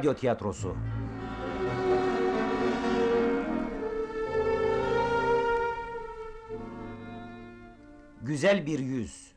Radyo 0.00 0.14
tiyatrosu. 0.14 0.76
Güzel 8.22 8.66
bir 8.66 8.78
yüz. 8.78 9.32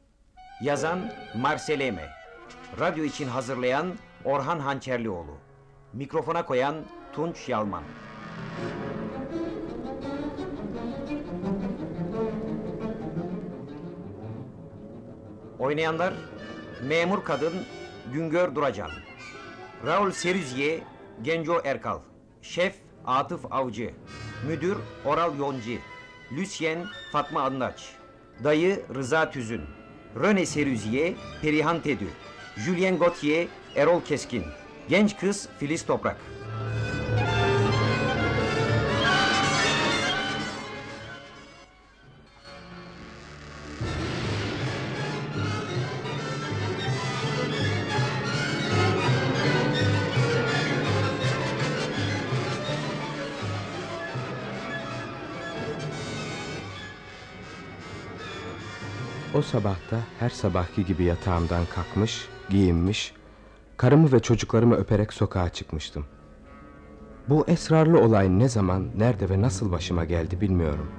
Yazan 0.61 0.99
Marseleme. 1.35 2.09
Radyo 2.79 3.03
için 3.03 3.27
hazırlayan 3.27 3.93
Orhan 4.25 4.59
Hançerlioğlu. 4.59 5.37
Mikrofona 5.93 6.45
koyan 6.45 6.75
Tunç 7.13 7.49
Yalman. 7.49 7.83
Oynayanlar 15.59 16.13
Memur 16.83 17.23
Kadın 17.23 17.53
Güngör 18.13 18.55
Duracan 18.55 18.91
Raul 19.85 20.11
Serüziye 20.11 20.83
Genco 21.21 21.61
Erkal. 21.63 21.99
Şef 22.41 22.75
Atıf 23.05 23.45
Avcı. 23.51 23.93
Müdür 24.47 24.77
Oral 25.05 25.39
Yonci. 25.39 25.79
Lüsyen 26.31 26.85
Fatma 27.11 27.41
Anlaç 27.41 27.95
Dayı 28.43 28.85
Rıza 28.95 29.31
Tüzün. 29.31 29.61
Röne 30.15 30.45
Serüziye 30.45 31.15
Perihan 31.41 31.81
Tedü. 31.81 32.07
Julien 32.57 32.99
Gauthier 32.99 33.47
Erol 33.75 34.01
Keskin. 34.01 34.43
Genç 34.89 35.17
kız 35.17 35.49
Filiz 35.59 35.85
Toprak 35.85 36.17
sabahta 59.53 59.99
her 60.19 60.29
sabahki 60.29 60.85
gibi 60.85 61.03
yatağımdan 61.03 61.65
kalkmış, 61.65 62.27
giyinmiş, 62.49 63.13
karımı 63.77 64.11
ve 64.11 64.19
çocuklarımı 64.19 64.75
öperek 64.75 65.13
sokağa 65.13 65.49
çıkmıştım. 65.49 66.05
Bu 67.29 67.45
esrarlı 67.47 67.99
olay 67.99 68.39
ne 68.39 68.49
zaman, 68.49 68.87
nerede 68.95 69.29
ve 69.29 69.41
nasıl 69.41 69.71
başıma 69.71 70.05
geldi 70.05 70.41
bilmiyorum. 70.41 70.91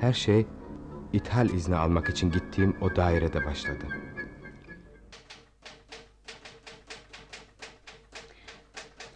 Her 0.00 0.12
şey 0.12 0.46
ithal 1.12 1.50
izni 1.50 1.76
almak 1.76 2.08
için 2.08 2.30
gittiğim 2.30 2.76
o 2.80 2.96
dairede 2.96 3.44
başladı. 3.44 3.84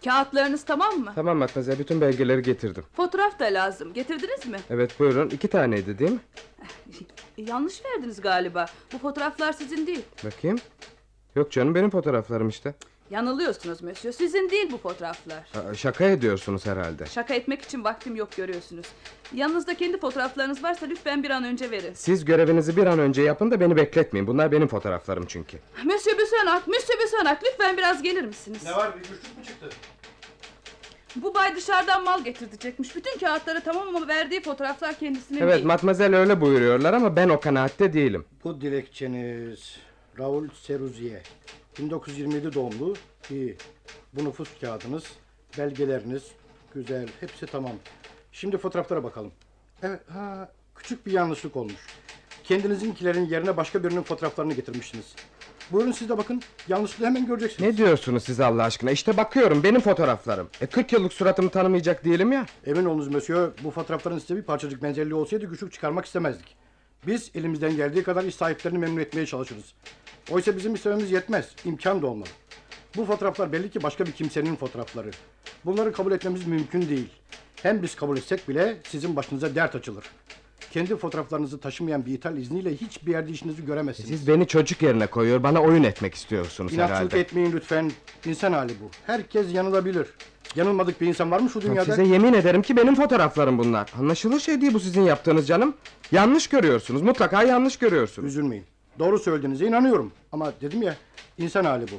Kağıtlarınız 0.05 0.65
tamam 0.65 0.99
mı? 0.99 1.13
Tamam 1.15 1.37
Matmazel 1.39 1.79
bütün 1.79 2.01
belgeleri 2.01 2.43
getirdim. 2.43 2.85
Fotoğraf 2.97 3.39
da 3.39 3.45
lazım. 3.45 3.93
Getirdiniz 3.93 4.47
mi? 4.47 4.59
Evet 4.71 5.01
buyurun 5.01 5.29
iki 5.31 5.49
taneydi 5.49 5.99
değil 5.99 6.11
mi? 6.11 6.19
Yanlış 7.37 7.85
verdiniz 7.85 8.21
galiba. 8.21 8.67
Bu 8.93 8.99
fotoğraflar 8.99 9.53
sizin 9.53 9.87
değil. 9.87 10.03
Bakayım. 10.25 10.59
Yok 11.37 11.53
canım 11.53 11.75
benim 11.75 11.91
fotoğraflarım 11.91 12.49
işte. 12.49 12.75
Yanılıyorsunuz 13.11 13.83
Monsieur. 13.83 14.13
Sizin 14.15 14.51
değil 14.51 14.73
bu 14.73 14.79
fotoğraflar. 14.79 15.45
Şaka 15.77 16.05
ediyorsunuz 16.05 16.67
herhalde. 16.67 17.07
Şaka 17.07 17.35
etmek 17.35 17.63
için 17.63 17.85
vaktim 17.85 18.17
yok 18.17 18.37
görüyorsunuz. 18.37 18.87
Yanınızda 19.35 19.75
kendi 19.75 20.01
fotoğraflarınız 20.01 20.63
varsa 20.63 20.87
lütfen 20.87 21.23
bir 21.23 21.31
an 21.31 21.45
önce 21.45 21.71
verin. 21.71 21.93
Siz 21.95 22.25
görevinizi 22.25 22.77
bir 22.77 22.87
an 22.87 22.99
önce 22.99 23.23
yapın 23.23 23.51
da 23.51 23.61
beni 23.61 23.77
bekletmeyin. 23.77 24.27
Bunlar 24.27 24.53
benim 24.53 24.69
fotoğraflarım 24.69 25.27
çünkü. 25.27 25.59
Monsieur 25.85 26.19
Büsönak, 26.19 26.69
Monsieur 26.69 27.01
Büsönak 27.05 27.43
lütfen 27.45 27.77
biraz 27.77 28.03
gelir 28.03 28.25
misiniz? 28.25 28.63
Ne 28.65 28.73
var 28.73 28.95
bir 28.95 29.01
güçlük 29.01 29.39
mü 29.39 29.45
çıktı? 29.47 29.69
Bu 31.17 31.35
bay 31.35 31.57
dışarıdan 31.57 32.05
mal 32.05 32.25
getirtecekmiş. 32.25 32.97
Bütün 32.97 33.19
kağıtları 33.19 33.61
tamam 33.61 33.89
ama 33.89 34.09
verdiği 34.09 34.43
fotoğraflar 34.43 34.99
kendisinin 34.99 35.41
Evet 35.41 35.55
değil. 35.55 35.67
matmazel 35.67 36.17
öyle 36.17 36.41
buyuruyorlar 36.41 36.93
ama 36.93 37.17
ben 37.17 37.29
o 37.29 37.41
kanaatte 37.41 37.93
değilim. 37.93 38.25
Bu 38.45 38.61
dilekçeniz 38.61 39.77
Raul 40.19 40.49
Seruziye. 40.63 41.23
1927 41.79 42.53
doğumlu. 42.55 42.95
İyi. 43.31 43.57
Bu 44.13 44.25
nüfus 44.25 44.49
kağıdınız, 44.61 45.05
belgeleriniz. 45.59 46.23
Güzel. 46.75 47.09
Hepsi 47.21 47.47
tamam. 47.47 47.73
Şimdi 48.33 48.59
fotoğraflara 48.59 49.05
bakalım. 49.05 49.33
Evet. 49.83 50.01
Ha, 50.09 50.53
küçük 50.75 51.07
bir 51.07 51.13
yanlışlık 51.13 51.57
olmuş. 51.57 51.87
Kendinizinkilerin 52.45 53.27
yerine 53.27 53.57
başka 53.57 53.85
birinin 53.85 54.03
fotoğraflarını 54.03 54.55
getirmişsiniz. 54.55 55.15
Buyurun 55.73 55.93
siz 55.93 56.09
de 56.09 56.19
bakın. 56.19 56.43
Yanlışlığı 56.69 57.07
hemen 57.07 57.27
göreceksiniz. 57.27 57.71
Ne 57.71 57.77
diyorsunuz 57.77 58.25
siz 58.25 58.41
Allah 58.41 58.63
aşkına? 58.63 58.91
İşte 58.91 59.17
bakıyorum 59.17 59.63
benim 59.63 59.81
fotoğraflarım. 59.81 60.49
E 60.61 60.67
40 60.67 60.93
yıllık 60.93 61.13
suratımı 61.13 61.51
tanımayacak 61.51 62.05
değilim 62.05 62.33
ya. 62.33 62.47
Emin 62.67 62.85
olunuz 62.85 63.09
Monsieur, 63.09 63.53
bu 63.65 63.71
fotoğrafların 63.71 64.19
size 64.19 64.37
bir 64.37 64.43
parçacık 64.43 64.83
benzerliği 64.83 65.15
olsaydı 65.15 65.47
güçlük 65.47 65.73
çıkarmak 65.73 66.05
istemezdik. 66.05 66.57
Biz 67.07 67.31
elimizden 67.35 67.77
geldiği 67.77 68.03
kadar 68.03 68.25
iş 68.25 68.35
sahiplerini 68.35 68.79
memnun 68.79 69.01
etmeye 69.01 69.27
çalışırız. 69.27 69.65
Oysa 70.31 70.57
bizim 70.57 70.75
istememiz 70.75 71.13
yetmez, 71.13 71.49
imkan 71.65 72.03
da 72.03 72.07
olmalı. 72.07 72.29
Bu 72.97 73.05
fotoğraflar 73.05 73.53
belli 73.53 73.71
ki 73.71 73.83
başka 73.83 74.07
bir 74.07 74.13
kimsenin 74.13 74.57
fotoğrafları. 74.57 75.11
Bunları 75.65 75.93
kabul 75.93 76.13
etmemiz 76.13 76.47
mümkün 76.47 76.89
değil. 76.89 77.09
Hem 77.63 77.83
biz 77.83 77.95
kabul 77.97 78.17
etsek 78.17 78.49
bile 78.49 78.77
sizin 78.89 79.17
başınıza 79.17 79.55
dert 79.55 79.75
açılır. 79.75 80.05
Kendi 80.73 80.97
fotoğraflarınızı 80.97 81.61
taşımayan 81.61 82.07
bir 82.07 82.13
ithal 82.15 82.37
izniyle 82.37 82.77
hiçbir 82.77 83.13
yerde 83.13 83.31
işinizi 83.31 83.65
göremezsiniz. 83.67 84.09
Siz 84.09 84.29
beni 84.29 84.47
çocuk 84.47 84.83
yerine 84.83 85.07
koyuyor, 85.07 85.43
bana 85.43 85.63
oyun 85.63 85.83
etmek 85.83 86.15
istiyorsunuz 86.15 86.73
İnatçılık 86.73 86.97
herhalde. 86.99 87.21
etmeyin 87.21 87.53
lütfen. 87.53 87.93
İnsan 88.27 88.53
hali 88.53 88.73
bu. 88.83 88.91
Herkes 89.07 89.55
yanılabilir. 89.55 90.07
Yanılmadık 90.57 91.01
bir 91.01 91.07
insan 91.07 91.31
var 91.31 91.41
mı 91.41 91.51
şu 91.51 91.61
dünyada? 91.63 91.85
Size 91.85 92.05
yemin 92.05 92.33
ederim 92.33 92.63
ki 92.63 92.77
benim 92.77 92.95
fotoğraflarım 92.95 93.59
bunlar. 93.59 93.91
Anlaşılır 93.99 94.41
şey 94.41 94.61
değil 94.61 94.75
bu 94.75 94.81
sizin 94.81 95.03
yaptığınız 95.03 95.47
canım. 95.47 95.75
Yanlış 96.13 96.47
görüyorsunuz, 96.47 97.03
mutlaka 97.03 97.43
yanlış 97.43 97.77
görüyorsunuz. 97.77 98.29
Üzülmeyin. 98.29 98.65
Doğru 98.99 99.19
söylediğinize 99.19 99.67
inanıyorum. 99.67 100.13
Ama 100.33 100.53
dedim 100.61 100.83
ya 100.83 100.97
insan 101.39 101.65
hali 101.65 101.83
bu. 101.83 101.95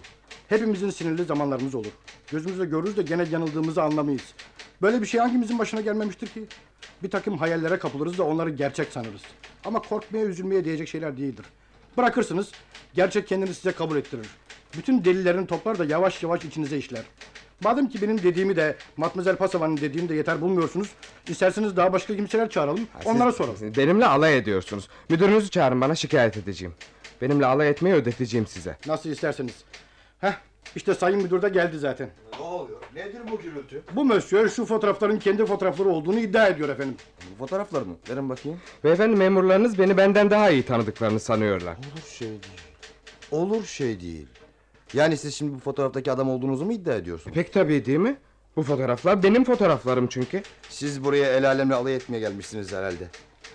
Hepimizin 0.50 0.90
sinirli 0.90 1.24
zamanlarımız 1.24 1.76
olur. 1.76 1.92
Gözümüzle 2.32 2.66
görürüz 2.66 2.98
de 2.98 3.02
gene 3.02 3.26
yanıldığımızı 3.32 3.84
anlamayız. 3.84 4.34
Böyle 4.82 5.02
bir 5.02 5.06
şey 5.06 5.20
hangimizin 5.20 5.60
başına 5.60 5.82
gelmemiştir 5.82 6.28
ki? 6.28 6.46
Bir 7.04 7.10
takım 7.10 7.38
hayallere 7.38 7.80
kapılırız 7.80 8.18
da 8.18 8.24
onları 8.24 8.50
gerçek 8.50 8.88
sanırız. 8.92 9.22
Ama 9.66 9.82
korkmaya 9.82 10.26
üzülmeye 10.26 10.66
diyecek 10.66 10.88
şeyler 10.88 11.18
değildir. 11.18 11.46
Bırakırsınız 11.98 12.52
gerçek 12.94 13.28
kendini 13.28 13.54
size 13.54 13.72
kabul 13.72 13.98
ettirir. 13.98 14.28
Bütün 14.78 15.06
delillerini 15.06 15.48
toplar 15.48 15.80
da 15.80 15.86
yavaş 15.86 16.24
yavaş 16.24 16.46
içinize 16.46 16.78
işler. 16.78 17.04
Madem 17.64 17.90
ki 17.90 18.02
benim 18.02 18.24
dediğimi 18.24 18.56
de 18.56 18.76
Matmazel 18.98 19.36
Pasava'nın 19.36 19.78
dediğini 19.78 20.10
de 20.10 20.16
yeter 20.16 20.42
bulmuyorsunuz. 20.42 20.90
isterseniz 21.28 21.78
daha 21.78 21.94
başka 21.94 22.16
kimseler 22.16 22.50
çağıralım. 22.50 22.88
onlara 23.06 23.30
Siz- 23.32 23.38
soralım. 23.38 23.56
siz 23.58 23.78
Benimle 23.78 24.06
alay 24.06 24.38
ediyorsunuz. 24.38 24.88
Müdürünüzü 25.10 25.50
çağırın 25.50 25.82
bana 25.82 25.96
şikayet 25.96 26.38
edeceğim. 26.38 26.74
Benimle 27.22 27.46
alay 27.46 27.70
etmeyi 27.70 27.96
ödeteceğim 27.96 28.48
size. 28.48 28.78
Nasıl 28.88 29.10
isterseniz. 29.10 29.54
Heh, 30.20 30.34
işte 30.76 30.94
sayın 30.96 31.22
müdür 31.22 31.42
de 31.42 31.50
geldi 31.50 31.80
zaten. 31.80 32.10
Ne 32.40 32.46
oluyor? 32.46 32.80
Nedir 32.96 33.22
bu 33.32 33.40
gürültü? 33.40 33.82
Bu 33.96 34.06
monsieur 34.06 34.50
şu 34.50 34.66
fotoğrafların 34.66 35.20
kendi 35.20 35.46
fotoğrafları 35.46 35.90
olduğunu 35.90 36.20
iddia 36.20 36.48
ediyor 36.48 36.70
efendim. 36.70 36.96
Bu 37.32 37.38
fotoğraflar 37.46 37.82
mı? 37.82 37.96
Verin 38.10 38.30
bakayım. 38.30 38.60
Beyefendi 38.84 39.16
memurlarınız 39.16 39.80
beni 39.80 39.98
benden 39.98 40.30
daha 40.32 40.50
iyi 40.50 40.64
tanıdıklarını 40.64 41.20
sanıyorlar. 41.20 41.74
Olur 41.78 42.04
şey 42.18 42.28
değil. 42.30 42.42
Olur 43.32 43.66
şey 43.66 44.02
değil. 44.02 44.28
Yani 44.94 45.18
siz 45.18 45.36
şimdi 45.36 45.54
bu 45.54 45.60
fotoğraftaki 45.60 46.12
adam 46.12 46.30
olduğunuzu 46.30 46.66
mu 46.66 46.74
iddia 46.74 46.94
ediyorsunuz? 46.96 47.36
Pek 47.36 47.54
tabii 47.54 47.86
değil 47.86 47.98
mi? 47.98 48.18
Bu 48.56 48.64
fotoğraflar 48.64 49.24
benim 49.24 49.44
fotoğraflarım 49.44 50.08
çünkü. 50.08 50.44
Siz 50.70 51.04
buraya 51.04 51.38
el 51.38 51.48
alemle 51.48 51.76
alay 51.76 51.96
etmeye 51.96 52.20
gelmişsiniz 52.20 52.74
herhalde. 52.74 53.08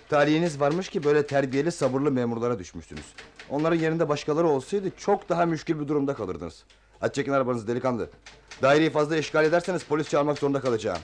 Talihiniz 0.09 0.59
varmış 0.59 0.89
ki 0.89 1.03
böyle 1.03 1.27
terbiyeli 1.27 1.71
sabırlı 1.71 2.11
memurlara 2.11 2.59
düşmüşsünüz. 2.59 3.05
Onların 3.49 3.77
yerinde 3.77 4.09
başkaları 4.09 4.47
olsaydı 4.47 4.91
çok 4.97 5.29
daha 5.29 5.45
müşkül 5.45 5.79
bir 5.79 5.87
durumda 5.87 6.13
kalırdınız. 6.13 6.63
Hadi 6.99 7.13
çekin 7.13 7.31
arabanızı 7.31 7.67
delikanlı. 7.67 8.09
Daireyi 8.61 8.89
fazla 8.89 9.17
işgal 9.17 9.45
ederseniz 9.45 9.83
polis 9.83 10.09
çağırmak 10.09 10.37
zorunda 10.37 10.61
kalacağım. 10.61 10.99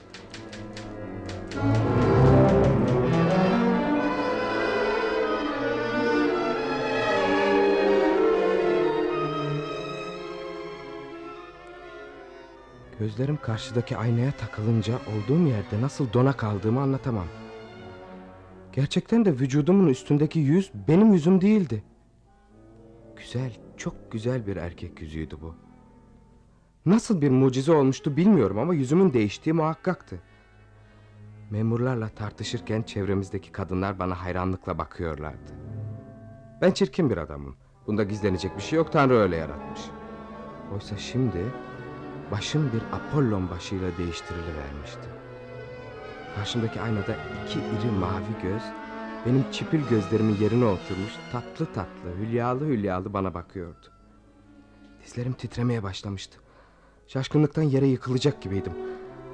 Gözlerim 13.04 13.38
karşıdaki 13.42 13.96
aynaya 13.96 14.32
takılınca 14.32 14.94
olduğum 14.94 15.46
yerde 15.46 15.80
nasıl 15.80 16.12
dona 16.12 16.32
kaldığımı 16.32 16.80
anlatamam. 16.80 17.26
Gerçekten 18.72 19.24
de 19.24 19.32
vücudumun 19.32 19.86
üstündeki 19.88 20.38
yüz 20.38 20.72
benim 20.88 21.12
yüzüm 21.12 21.40
değildi. 21.40 21.84
Güzel, 23.16 23.56
çok 23.76 24.12
güzel 24.12 24.46
bir 24.46 24.56
erkek 24.56 25.00
yüzüydü 25.00 25.36
bu. 25.40 25.54
Nasıl 26.86 27.20
bir 27.20 27.30
mucize 27.30 27.72
olmuştu 27.72 28.16
bilmiyorum 28.16 28.58
ama 28.58 28.74
yüzümün 28.74 29.12
değiştiği 29.12 29.54
muhakkaktı. 29.54 30.20
Memurlarla 31.50 32.08
tartışırken 32.08 32.82
çevremizdeki 32.82 33.52
kadınlar 33.52 33.98
bana 33.98 34.22
hayranlıkla 34.22 34.78
bakıyorlardı. 34.78 35.52
Ben 36.62 36.70
çirkin 36.70 37.10
bir 37.10 37.16
adamım. 37.16 37.56
Bunda 37.86 38.04
gizlenecek 38.04 38.56
bir 38.56 38.62
şey 38.62 38.76
yok 38.76 38.92
Tanrı 38.92 39.14
öyle 39.14 39.36
yaratmış. 39.36 39.80
Oysa 40.74 40.96
şimdi 40.96 41.44
başım 42.30 42.70
bir 42.72 42.96
Apollon 42.96 43.50
başıyla 43.50 43.98
değiştirilivermişti. 43.98 45.08
Karşımdaki 46.36 46.80
aynada 46.80 47.16
iki 47.46 47.58
iri 47.58 47.90
mavi 48.00 48.42
göz 48.42 48.62
benim 49.26 49.44
çipil 49.52 49.88
gözlerimin 49.88 50.36
yerine 50.36 50.64
oturmuş 50.64 51.12
tatlı 51.32 51.66
tatlı 51.66 52.16
hülyalı 52.20 52.66
hülyalı 52.66 53.12
bana 53.12 53.34
bakıyordu. 53.34 53.86
Dizlerim 55.04 55.32
titremeye 55.32 55.82
başlamıştı. 55.82 56.38
Şaşkınlıktan 57.06 57.62
yere 57.62 57.86
yıkılacak 57.86 58.42
gibiydim. 58.42 58.72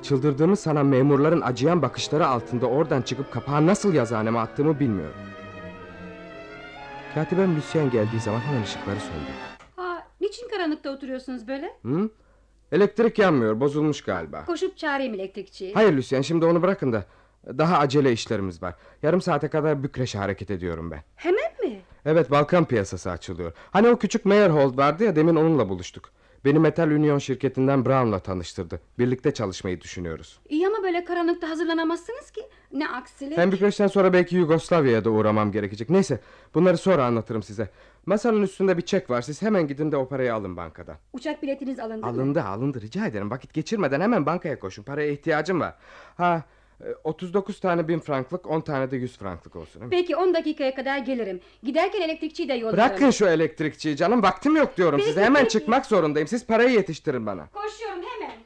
Çıldırdığımı 0.03 0.57
sanan 0.57 0.87
memurların 0.87 1.41
acıyan 1.41 1.83
bakışları 1.83 2.27
altında 2.27 2.67
oradan 2.67 3.03
çıkıp 3.03 3.33
kapağı 3.33 3.67
nasıl 3.67 3.95
yazıhaneme 3.95 4.39
attığımı 4.39 4.81
bilmiyorum. 4.81 5.21
Katibem 7.15 7.57
Lucien 7.57 7.91
geldiği 7.91 8.21
zaman 8.21 8.41
hemen 8.41 8.63
ışıkları 8.63 9.01
söndü. 9.01 9.31
Aa, 9.77 9.99
niçin 10.21 10.49
karanlıkta 10.49 10.91
oturuyorsunuz 10.91 11.49
böyle? 11.49 11.79
Hı? 11.83 12.11
Elektrik 12.73 13.19
yanmıyor, 13.19 13.61
bozulmuş 13.61 14.03
galiba. 14.03 14.45
Koşup 14.45 14.77
çağırayım 14.77 15.15
elektrikçiyi. 15.15 15.75
Hayır 15.75 15.93
Lucien, 15.93 16.23
şimdi 16.23 16.45
onu 16.45 16.63
bırakın 16.63 16.93
da. 16.93 17.05
Daha 17.47 17.79
acele 17.79 18.13
işlerimiz 18.13 18.63
var. 18.63 18.75
Yarım 19.03 19.21
saate 19.21 19.49
kadar 19.49 19.83
Bükreş'e 19.83 20.19
hareket 20.19 20.51
ediyorum 20.51 20.91
ben. 20.91 21.03
Hemen 21.17 21.53
mi? 21.63 21.81
Evet, 22.05 22.31
Balkan 22.31 22.65
piyasası 22.65 23.11
açılıyor. 23.11 23.53
Hani 23.71 23.89
o 23.89 23.99
küçük 23.99 24.25
Meyerhold 24.25 24.77
vardı 24.79 25.05
ya, 25.05 25.17
demin 25.17 25.37
onunla 25.37 25.69
buluştuk. 25.69 26.11
Beni 26.45 26.59
Metal 26.59 26.91
Union 26.91 27.19
şirketinden 27.19 27.85
Brown'la 27.85 28.19
tanıştırdı. 28.19 28.81
Birlikte 28.99 29.35
çalışmayı 29.35 29.81
düşünüyoruz. 29.81 30.41
İyi 30.49 30.67
ama 30.67 30.83
böyle 30.83 31.05
karanlıkta 31.05 31.49
hazırlanamazsınız 31.51 32.31
ki. 32.31 32.41
Ne 32.73 32.89
aksilik. 32.89 33.39
Hem 33.39 33.53
Bükreş'ten 33.53 33.87
sonra 33.87 34.13
belki 34.13 34.37
Yugoslavya'ya 34.37 35.05
da 35.05 35.11
uğramam 35.11 35.53
gerekecek. 35.53 35.91
Neyse, 35.91 36.21
bunları 36.55 36.77
sonra 36.79 37.05
anlatırım 37.05 37.43
size. 37.43 37.69
Masanın 38.07 38.43
üstünde 38.43 38.77
bir 38.77 38.83
çek 38.83 39.11
var. 39.11 39.23
Siz 39.23 39.43
hemen 39.43 39.67
gidin 39.67 39.93
de 39.93 39.97
o 39.97 40.09
parayı 40.09 40.35
alın 40.35 40.57
bankadan. 40.57 40.97
Uçak 41.13 41.43
biletiniz 41.43 41.79
alındı? 41.81 42.07
Alındı 42.07 42.43
alındı 42.43 42.81
rica 42.81 43.07
ederim 43.07 43.31
vakit 43.31 43.55
geçirmeden 43.55 44.01
hemen 44.01 44.27
bankaya 44.27 44.59
koşun 44.59 44.83
paraya 44.83 45.11
ihtiyacım 45.11 45.61
var 45.61 45.75
Ha 46.17 46.43
e, 46.81 46.85
39 47.05 47.61
tane 47.61 47.89
bin 47.89 47.99
franklık 47.99 48.47
10 48.47 48.61
tane 48.61 48.91
de 48.91 48.97
100 48.97 49.19
franklık 49.19 49.57
olsun 49.57 49.83
mi? 49.83 49.89
Peki 49.91 50.17
10 50.17 50.35
dakikaya 50.35 50.75
kadar 50.75 50.99
gelirim. 50.99 51.41
Giderken 51.63 52.01
elektrikçiyi 52.01 52.49
de 52.49 52.55
yollarım. 52.55 52.77
Bırakın 52.77 53.11
şu 53.11 53.27
elektrikçiyi 53.27 53.97
canım 53.97 54.23
vaktim 54.23 54.57
yok 54.57 54.77
diyorum 54.77 54.99
Peki, 54.99 55.09
size 55.09 55.25
hemen 55.25 55.43
peki. 55.43 55.53
çıkmak 55.53 55.87
zorundayım 55.87 56.29
siz 56.29 56.47
parayı 56.47 56.71
yetiştirin 56.71 57.27
bana 57.27 57.47
Koşuyorum 57.47 58.03
hemen. 58.03 58.37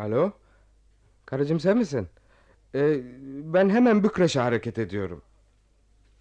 Alo? 0.00 0.32
Karıcığım 1.26 1.60
sen 1.60 1.78
misin? 1.78 2.08
Ee, 2.74 3.00
ben 3.54 3.70
hemen 3.70 4.04
Bükreş'e 4.04 4.40
hareket 4.40 4.78
ediyorum. 4.78 5.22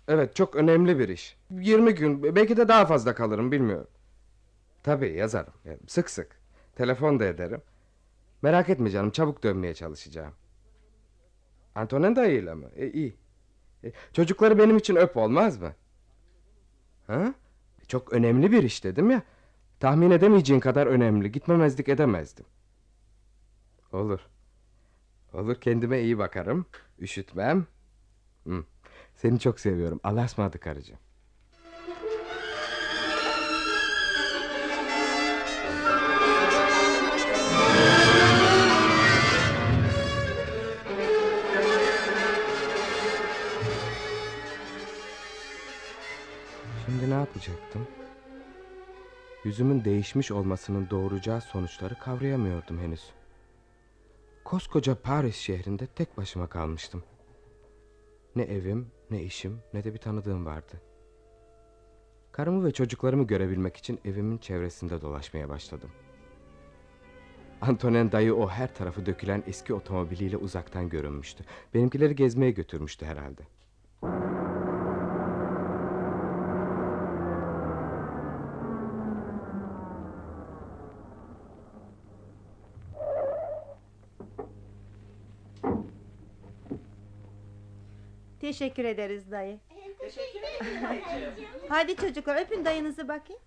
Evet 0.08 0.36
çok 0.36 0.56
önemli 0.56 1.00
bir 1.00 1.10
iş. 1.10 1.38
20 1.52 1.96
gün 1.96 2.24
belki 2.36 2.58
de 2.58 2.68
daha 2.68 2.86
fazla 2.86 3.16
kalırım 3.16 3.52
bilmiyorum. 3.52 3.88
Tabii 4.84 5.14
yazarım. 5.14 5.54
Sık 5.88 6.10
sık. 6.10 6.40
Telefon 6.76 7.20
da 7.20 7.26
ederim. 7.26 7.62
Merak 8.42 8.70
etme 8.70 8.90
canım 8.90 9.12
çabuk 9.12 9.44
dönmeye 9.44 9.74
çalışacağım. 9.74 10.34
Antonin 11.76 12.16
dayıyla 12.16 12.56
mı? 12.56 12.70
E, 12.76 12.92
iyi. 12.92 13.16
E, 13.84 13.92
Çocukları 14.14 14.58
benim 14.58 14.78
için 14.78 14.96
öp 14.96 15.18
olmaz 15.18 15.58
mı? 15.62 15.74
Ha? 17.08 17.34
Çok 17.88 18.14
önemli 18.14 18.52
bir 18.52 18.64
iş 18.64 18.84
dedim 18.84 19.12
ya. 19.12 19.22
Tahmin 19.80 20.12
edemeyeceğin 20.12 20.60
kadar 20.60 20.88
önemli. 20.88 21.32
Gitmemezlik 21.32 21.90
edemezdim 21.90 22.46
Olur. 23.92 24.20
Olur 25.34 25.62
kendime 25.62 26.02
iyi 26.02 26.18
bakarım. 26.18 26.66
Üşütmem. 27.00 27.68
Hı. 28.48 28.64
Seni 29.16 29.40
çok 29.40 29.60
seviyorum. 29.60 30.00
Allah'a 30.04 30.26
ısmarladık 30.26 30.62
karıcığım. 30.62 30.98
Şimdi 46.86 47.10
ne 47.10 47.14
yapacaktım? 47.14 47.88
Yüzümün 49.44 49.86
değişmiş 49.86 50.32
olmasının 50.32 50.90
doğuracağı 50.90 51.42
sonuçları 51.42 51.96
kavrayamıyordum 51.96 52.80
henüz. 52.80 53.19
Koskoca 54.50 54.96
Paris 54.96 55.36
şehrinde 55.36 55.88
tek 55.88 56.18
başıma 56.18 56.48
kalmıştım. 56.48 57.04
Ne 58.36 58.44
evim, 58.44 58.92
ne 59.12 59.24
işim, 59.24 59.60
ne 59.74 59.84
de 59.84 59.94
bir 59.94 59.98
tanıdığım 59.98 60.46
vardı. 60.46 60.82
Karımı 62.32 62.66
ve 62.66 62.72
çocuklarımı 62.72 63.28
görebilmek 63.28 63.78
için 63.78 64.00
evimin 64.06 64.38
çevresinde 64.38 65.02
dolaşmaya 65.02 65.50
başladım. 65.50 65.90
Antonin 67.62 68.12
dayı 68.12 68.36
o 68.36 68.50
her 68.50 68.76
tarafı 68.76 69.06
dökülen 69.06 69.44
eski 69.48 69.74
otomobiliyle 69.74 70.38
uzaktan 70.38 70.90
görünmüştü. 70.90 71.44
Benimkileri 71.74 72.16
gezmeye 72.16 72.52
götürmüştü 72.52 73.06
herhalde. 73.06 73.42
Teşekkür 88.60 88.84
ederiz 88.84 89.32
dayı. 89.32 89.60
Hadi 91.70 91.96
çocuklar 91.96 92.42
öpün 92.42 92.66
dayınızı 92.66 93.08
bakayım. 93.08 93.42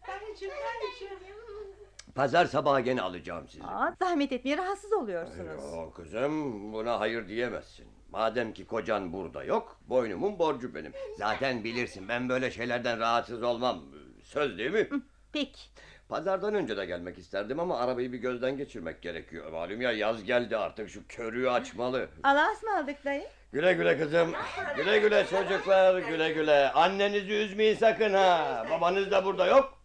Pazar 2.14 2.47
sabahı 2.47 2.81
gene 2.81 3.03
alacağım 3.03 3.49
sizi. 3.49 3.64
Aa, 3.64 3.94
zahmet 3.99 4.32
etmeyin 4.32 4.59
rahatsız 4.59 4.93
oluyorsunuz. 4.93 5.75
Yo 5.75 5.90
kızım 5.92 6.73
buna 6.73 7.00
hayır 7.00 7.28
diyemezsin. 7.28 7.87
Madem 8.11 8.52
ki 8.52 8.66
kocan 8.66 9.12
burada 9.12 9.45
yok 9.45 9.81
boynumun 9.88 10.38
borcu 10.38 10.75
benim. 10.75 10.92
Zaten 11.19 11.64
bilirsin 11.64 12.09
ben 12.09 12.28
böyle 12.28 12.50
şeylerden 12.50 12.99
rahatsız 13.00 13.42
olmam. 13.42 13.85
Söz 14.23 14.59
değil 14.59 14.71
mi? 14.71 14.88
Peki. 15.33 15.61
Pazardan 16.09 16.54
önce 16.54 16.76
de 16.76 16.87
gelmek 16.87 17.19
isterdim 17.19 17.61
ama 17.61 17.78
arabayı 17.78 18.12
bir 18.12 18.19
gözden 18.19 18.57
geçirmek 18.57 19.02
gerekiyor. 19.02 19.52
Malum 19.52 19.81
ya 19.81 19.92
yaz 19.92 20.25
geldi 20.25 20.57
artık 20.57 20.88
şu 20.90 21.07
körüğü 21.09 21.50
açmalı. 21.50 22.09
Allah'a 22.23 22.52
ısmarladık 22.52 23.04
dayı. 23.04 23.25
Güle 23.52 23.73
güle 23.73 23.99
kızım. 23.99 24.32
Güle 24.76 24.99
güle 24.99 25.26
çocuklar 25.26 25.99
güle 25.99 26.32
güle. 26.32 26.73
Annenizi 26.73 27.32
üzmeyin 27.32 27.76
sakın 27.76 28.14
ha. 28.14 28.66
Babanız 28.71 29.11
da 29.11 29.25
burada 29.25 29.47
yok. 29.47 29.78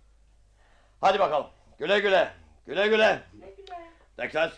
Hadi 1.01 1.19
bakalım. 1.19 1.47
Güle 1.79 1.99
güle. 1.99 2.31
Güle 2.67 2.87
güle. 2.87 3.21
Texas. 4.17 4.53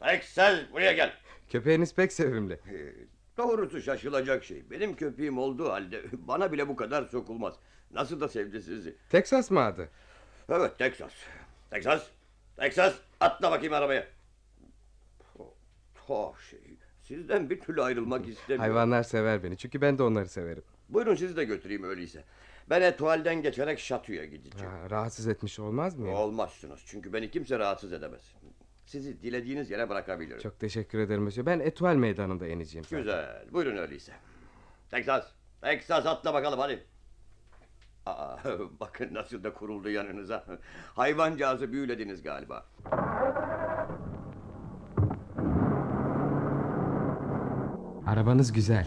Texas 0.00 0.58
buraya 0.72 0.92
gel. 0.92 1.12
Köpeğiniz 1.48 1.94
pek 1.94 2.12
sevimli. 2.12 2.52
Ee, 2.54 2.94
Doğrusu 3.36 3.82
şaşılacak 3.82 4.44
şey. 4.44 4.70
Benim 4.70 4.96
köpeğim 4.96 5.38
olduğu 5.38 5.72
halde 5.72 6.02
bana 6.12 6.52
bile 6.52 6.68
bu 6.68 6.76
kadar 6.76 7.04
sokulmaz. 7.04 7.54
Nasıl 7.90 8.20
da 8.20 8.28
sevdi 8.28 8.62
sizi. 8.62 8.96
Texas 9.10 9.50
mı 9.50 9.60
adı? 9.60 9.88
Evet 10.48 10.78
Texas. 10.78 11.12
Texas. 11.70 12.06
Texas. 12.56 12.94
Atla 13.20 13.50
bakayım 13.50 13.72
arabaya. 13.74 14.06
Tuhaf 15.94 16.42
şey. 16.50 16.69
Sizden 17.10 17.50
bir 17.50 17.60
türlü 17.60 17.82
ayrılmak 17.82 18.28
istemiyorum. 18.28 18.60
Hayvanlar 18.70 19.02
sever 19.02 19.42
beni 19.42 19.56
çünkü 19.56 19.80
ben 19.80 19.98
de 19.98 20.02
onları 20.02 20.28
severim. 20.28 20.62
Buyurun 20.88 21.14
sizi 21.14 21.36
de 21.36 21.44
götüreyim 21.44 21.84
öyleyse. 21.84 22.24
Ben 22.70 22.82
Etual'den 22.82 23.42
geçerek 23.42 23.78
şatoya 23.78 24.24
gideceğim. 24.24 24.70
Ha, 24.74 24.90
rahatsız 24.90 25.28
etmiş 25.28 25.58
olmaz 25.58 25.96
mı? 25.96 26.10
Olmazsınız 26.16 26.80
çünkü 26.86 27.12
beni 27.12 27.30
kimse 27.30 27.58
rahatsız 27.58 27.92
edemez. 27.92 28.34
Sizi 28.86 29.22
dilediğiniz 29.22 29.70
yere 29.70 29.88
bırakabilirim. 29.88 30.38
Çok 30.40 30.60
teşekkür 30.60 30.98
ederim 30.98 31.22
monsieur. 31.22 31.46
Ben 31.46 31.60
Etual 31.60 31.94
meydanında 31.94 32.48
ineceğim. 32.48 32.84
zaten. 32.84 32.98
Güzel. 32.98 33.44
Buyurun 33.52 33.76
öyleyse. 33.76 34.12
Texas. 34.90 35.26
Texas 35.62 36.06
atla 36.06 36.34
bakalım 36.34 36.58
hadi. 36.60 36.84
Aa, 38.06 38.36
bakın 38.80 39.14
nasıl 39.14 39.44
da 39.44 39.52
kuruldu 39.52 39.90
yanınıza. 39.90 40.44
Hayvancağızı 40.94 41.72
büyülediniz 41.72 42.22
galiba. 42.22 42.66
Arabanız 48.10 48.52
güzel. 48.52 48.86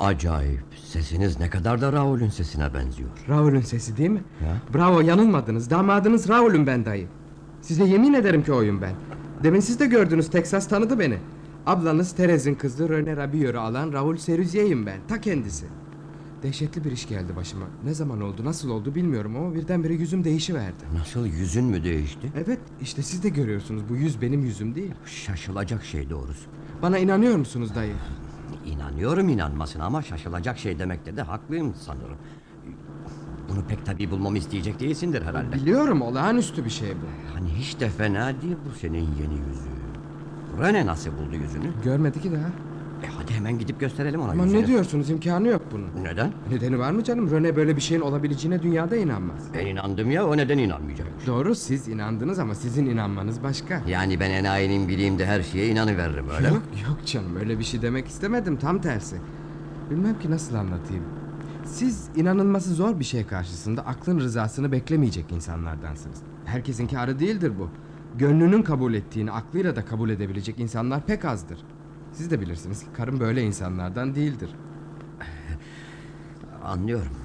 Acayip. 0.00 0.64
Sesiniz 0.84 1.40
ne 1.40 1.50
kadar 1.50 1.80
da 1.80 1.92
Raul'ün 1.92 2.28
sesine 2.28 2.74
benziyor. 2.74 3.08
Raul'ün 3.28 3.60
sesi 3.60 3.96
değil 3.96 4.10
mi? 4.10 4.22
Ya. 4.44 4.56
Bravo 4.74 5.00
yanılmadınız. 5.00 5.70
Damadınız 5.70 6.28
Raul'üm 6.28 6.66
ben 6.66 6.84
dayı. 6.84 7.06
Size 7.62 7.84
yemin 7.84 8.12
ederim 8.14 8.42
ki 8.44 8.52
oyum 8.52 8.82
ben. 8.82 8.92
Demin 9.42 9.60
siz 9.60 9.80
de 9.80 9.86
gördünüz 9.86 10.30
Texas 10.30 10.68
tanıdı 10.68 10.98
beni. 10.98 11.18
Ablanız 11.66 12.12
Terez'in 12.12 12.54
kızı 12.54 12.88
Rene 12.88 13.16
Rabieu'yu 13.16 13.60
alan 13.60 13.92
Raul 13.92 14.16
Seruzier'im 14.16 14.86
ben. 14.86 14.98
Ta 15.08 15.20
kendisi. 15.20 15.66
Dehşetli 16.44 16.84
bir 16.84 16.92
iş 16.92 17.08
geldi 17.08 17.36
başıma. 17.36 17.66
Ne 17.84 17.94
zaman 17.94 18.20
oldu 18.20 18.44
nasıl 18.44 18.70
oldu 18.70 18.94
bilmiyorum 18.94 19.36
ama 19.36 19.54
birdenbire 19.54 19.94
yüzüm 19.94 20.24
değişiverdi. 20.24 20.84
Nasıl 20.94 21.26
yüzün 21.26 21.64
mü 21.64 21.84
değişti? 21.84 22.32
Evet 22.44 22.58
işte 22.82 23.02
siz 23.02 23.22
de 23.22 23.28
görüyorsunuz 23.28 23.82
bu 23.88 23.96
yüz 23.96 24.22
benim 24.22 24.44
yüzüm 24.44 24.74
değil. 24.74 24.94
Şaşılacak 25.06 25.84
şey 25.84 26.10
doğrusu. 26.10 26.50
Bana 26.82 26.98
inanıyor 26.98 27.36
musunuz 27.36 27.74
dayı? 27.74 27.94
İnanıyorum 28.66 29.28
inanmasına 29.28 29.84
ama 29.84 30.02
şaşılacak 30.02 30.58
şey 30.58 30.78
demekte 30.78 31.16
de 31.16 31.22
haklıyım 31.22 31.74
sanırım. 31.74 32.16
Bunu 33.48 33.64
pek 33.68 33.86
tabii 33.86 34.10
bulmamı 34.10 34.38
isteyecek 34.38 34.80
değilsindir 34.80 35.22
herhalde. 35.22 35.52
Biliyorum 35.52 36.02
olağanüstü 36.02 36.64
bir 36.64 36.70
şey 36.70 36.90
bu. 36.90 37.34
Hani 37.34 37.48
hiç 37.48 37.80
de 37.80 37.90
fena 37.90 38.42
değil 38.42 38.56
bu 38.70 38.78
senin 38.78 38.98
yeni 39.02 39.34
yüzüğü. 39.48 39.84
Rene 40.60 40.86
nasıl 40.86 41.10
buldu 41.10 41.36
yüzünü? 41.36 41.66
Görmedi 41.84 42.22
ki 42.22 42.32
daha. 42.32 42.50
E 43.04 43.06
hadi 43.06 43.32
hemen 43.32 43.58
gidip 43.58 43.80
gösterelim 43.80 44.20
ona 44.20 44.32
Ama 44.32 44.44
ne 44.44 44.66
diyorsunuz 44.66 45.10
imkanı 45.10 45.48
yok 45.48 45.62
bunun. 45.72 46.04
Neden? 46.04 46.32
Nedeni 46.50 46.78
var 46.78 46.90
mı 46.90 47.04
canım? 47.04 47.30
Rene 47.30 47.56
böyle 47.56 47.76
bir 47.76 47.80
şeyin 47.80 48.00
olabileceğine 48.00 48.62
dünyada 48.62 48.96
inanmaz. 48.96 49.42
Ben 49.54 49.66
inandım 49.66 50.10
ya 50.10 50.26
o 50.26 50.36
neden 50.36 50.58
inanmayacakmış. 50.58 51.26
Doğru 51.26 51.54
siz 51.54 51.88
inandınız 51.88 52.38
ama 52.38 52.54
sizin 52.54 52.86
inanmanız 52.86 53.42
başka. 53.42 53.82
Yani 53.88 54.20
ben 54.20 54.30
enayinin 54.30 54.88
bileyim 54.88 55.18
de 55.18 55.26
her 55.26 55.42
şeye 55.42 55.68
inanıveririm 55.68 56.28
öyle 56.28 56.48
yok, 56.48 56.56
mi? 56.56 56.80
Yok 56.88 57.06
canım 57.06 57.36
öyle 57.36 57.58
bir 57.58 57.64
şey 57.64 57.82
demek 57.82 58.06
istemedim 58.06 58.56
tam 58.56 58.80
tersi. 58.80 59.16
Bilmem 59.90 60.18
ki 60.18 60.30
nasıl 60.30 60.54
anlatayım. 60.54 61.04
Siz 61.64 62.08
inanılması 62.16 62.74
zor 62.74 63.00
bir 63.00 63.04
şey 63.04 63.26
karşısında 63.26 63.86
aklın 63.86 64.20
rızasını 64.20 64.72
beklemeyecek 64.72 65.32
insanlardansınız. 65.32 66.18
Herkesin 66.44 66.86
karı 66.86 67.18
değildir 67.18 67.52
bu. 67.58 67.68
Gönlünün 68.18 68.62
kabul 68.62 68.94
ettiğini 68.94 69.32
aklıyla 69.32 69.76
da 69.76 69.84
kabul 69.84 70.10
edebilecek 70.10 70.60
insanlar 70.60 71.06
pek 71.06 71.24
azdır. 71.24 71.58
Siz 72.14 72.30
de 72.30 72.40
bilirsiniz 72.40 72.80
ki 72.80 72.86
karım 72.96 73.20
böyle 73.20 73.42
insanlardan 73.42 74.14
değildir. 74.14 74.50
Anlıyorum. 76.64 77.16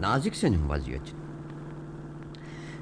Nazik 0.00 0.36
senin 0.36 0.68
vaziyetin. 0.68 1.14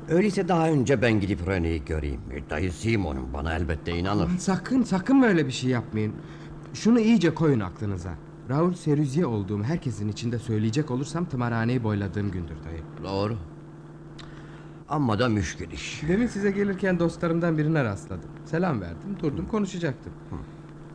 Öyleyse 0.09 0.49
daha 0.49 0.69
önce 0.71 1.03
ben 1.03 1.21
gidip 1.21 1.49
Rene'yi 1.49 1.85
göreyim. 1.85 2.21
Dayısıyım 2.51 3.07
onun 3.07 3.33
bana 3.33 3.55
elbette 3.55 3.99
inanır. 3.99 4.29
Sakın 4.39 4.83
sakın 4.83 5.23
böyle 5.23 5.47
bir 5.47 5.53
şey 5.53 5.71
yapmayın. 5.71 6.13
Şunu 6.75 7.01
iyice 7.01 7.35
koyun 7.35 7.61
aklınıza. 7.61 8.15
Raul 8.49 8.73
Seruzye 8.73 9.27
olduğumu 9.27 9.65
herkesin 9.65 10.09
içinde 10.09 10.39
söyleyecek 10.39 10.91
olursam 10.91 11.25
tımarhaneyi 11.25 11.85
boyladığım 11.85 12.31
gündür 12.31 12.57
dayı. 12.65 12.83
Doğru. 13.05 13.37
Amma 14.89 15.19
da 15.19 15.29
müşkül 15.29 15.71
iş. 15.71 16.03
Demin 16.09 16.27
size 16.27 16.51
gelirken 16.51 16.99
dostlarımdan 16.99 17.59
birine 17.59 17.85
rastladım. 17.85 18.31
Selam 18.45 18.81
verdim, 18.81 19.17
durdum 19.23 19.47
konuşacaktım. 19.47 20.13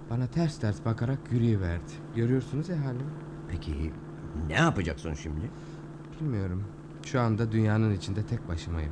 Bana 0.10 0.28
ters 0.28 0.60
ters 0.60 0.86
bakarak 0.86 1.20
yürüyüverdi. 1.32 1.92
Görüyorsunuz 2.16 2.70
ya 2.70 2.86
halimi. 2.86 3.04
Peki 3.50 3.92
ne 4.48 4.54
yapacaksın 4.54 5.14
şimdi? 5.14 5.50
Bilmiyorum. 6.22 6.64
Şu 7.06 7.22
anda 7.22 7.52
dünyanın 7.52 7.94
içinde 7.94 8.24
tek 8.24 8.48
başımayım. 8.48 8.92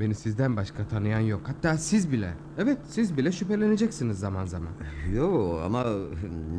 Beni 0.00 0.14
sizden 0.14 0.56
başka 0.56 0.88
tanıyan 0.88 1.20
yok. 1.20 1.40
Hatta 1.44 1.78
siz 1.78 2.12
bile. 2.12 2.34
Evet, 2.58 2.78
siz 2.88 3.16
bile 3.16 3.32
şüpheleneceksiniz 3.32 4.18
zaman 4.18 4.46
zaman. 4.46 4.72
Yo 5.14 5.58
ama 5.64 5.84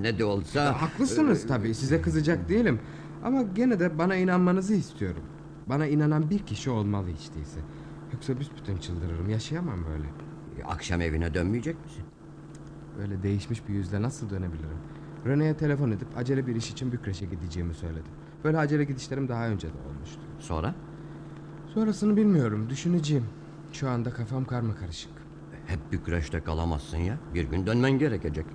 ne 0.01 0.19
de 0.19 0.25
olsa... 0.25 0.81
Haklısınız 0.81 1.47
tabii. 1.47 1.75
Size 1.75 2.01
kızacak 2.01 2.49
değilim. 2.49 2.79
Ama 3.23 3.41
gene 3.41 3.79
de 3.79 3.97
bana 3.97 4.15
inanmanızı 4.15 4.73
istiyorum. 4.73 5.23
Bana 5.67 5.87
inanan 5.87 6.29
bir 6.29 6.39
kişi 6.39 6.69
olmalı 6.69 7.07
hiç 7.07 7.35
değilse. 7.35 7.59
Yoksa 8.13 8.39
büsbütün 8.39 8.77
çıldırırım. 8.77 9.29
Yaşayamam 9.29 9.85
böyle. 9.85 10.05
Akşam 10.67 11.01
evine 11.01 11.33
dönmeyecek 11.33 11.83
misin? 11.85 12.03
Böyle 12.97 13.23
değişmiş 13.23 13.67
bir 13.67 13.73
yüzle 13.73 14.01
nasıl 14.01 14.29
dönebilirim? 14.29 14.77
Rene'ye 15.25 15.57
telefon 15.57 15.91
edip 15.91 16.07
acele 16.17 16.47
bir 16.47 16.55
iş 16.55 16.71
için 16.71 16.91
Bükreş'e 16.91 17.25
gideceğimi 17.25 17.73
söyledim. 17.73 18.11
Böyle 18.43 18.57
acele 18.57 18.83
gidişlerim 18.83 19.27
daha 19.29 19.47
önce 19.47 19.67
de 19.67 19.77
olmuştu. 19.89 20.21
Sonra? 20.39 20.75
Sonrasını 21.73 22.17
bilmiyorum. 22.17 22.69
Düşüneceğim. 22.69 23.25
Şu 23.71 23.89
anda 23.89 24.13
kafam 24.13 24.45
karma 24.45 24.75
karışık. 24.75 25.11
Hep 25.67 25.79
Bükreş'te 25.91 26.39
kalamazsın 26.43 26.97
ya. 26.97 27.17
Bir 27.33 27.43
gün 27.43 27.67
dönmen 27.67 27.91
gerekecek. 27.91 28.45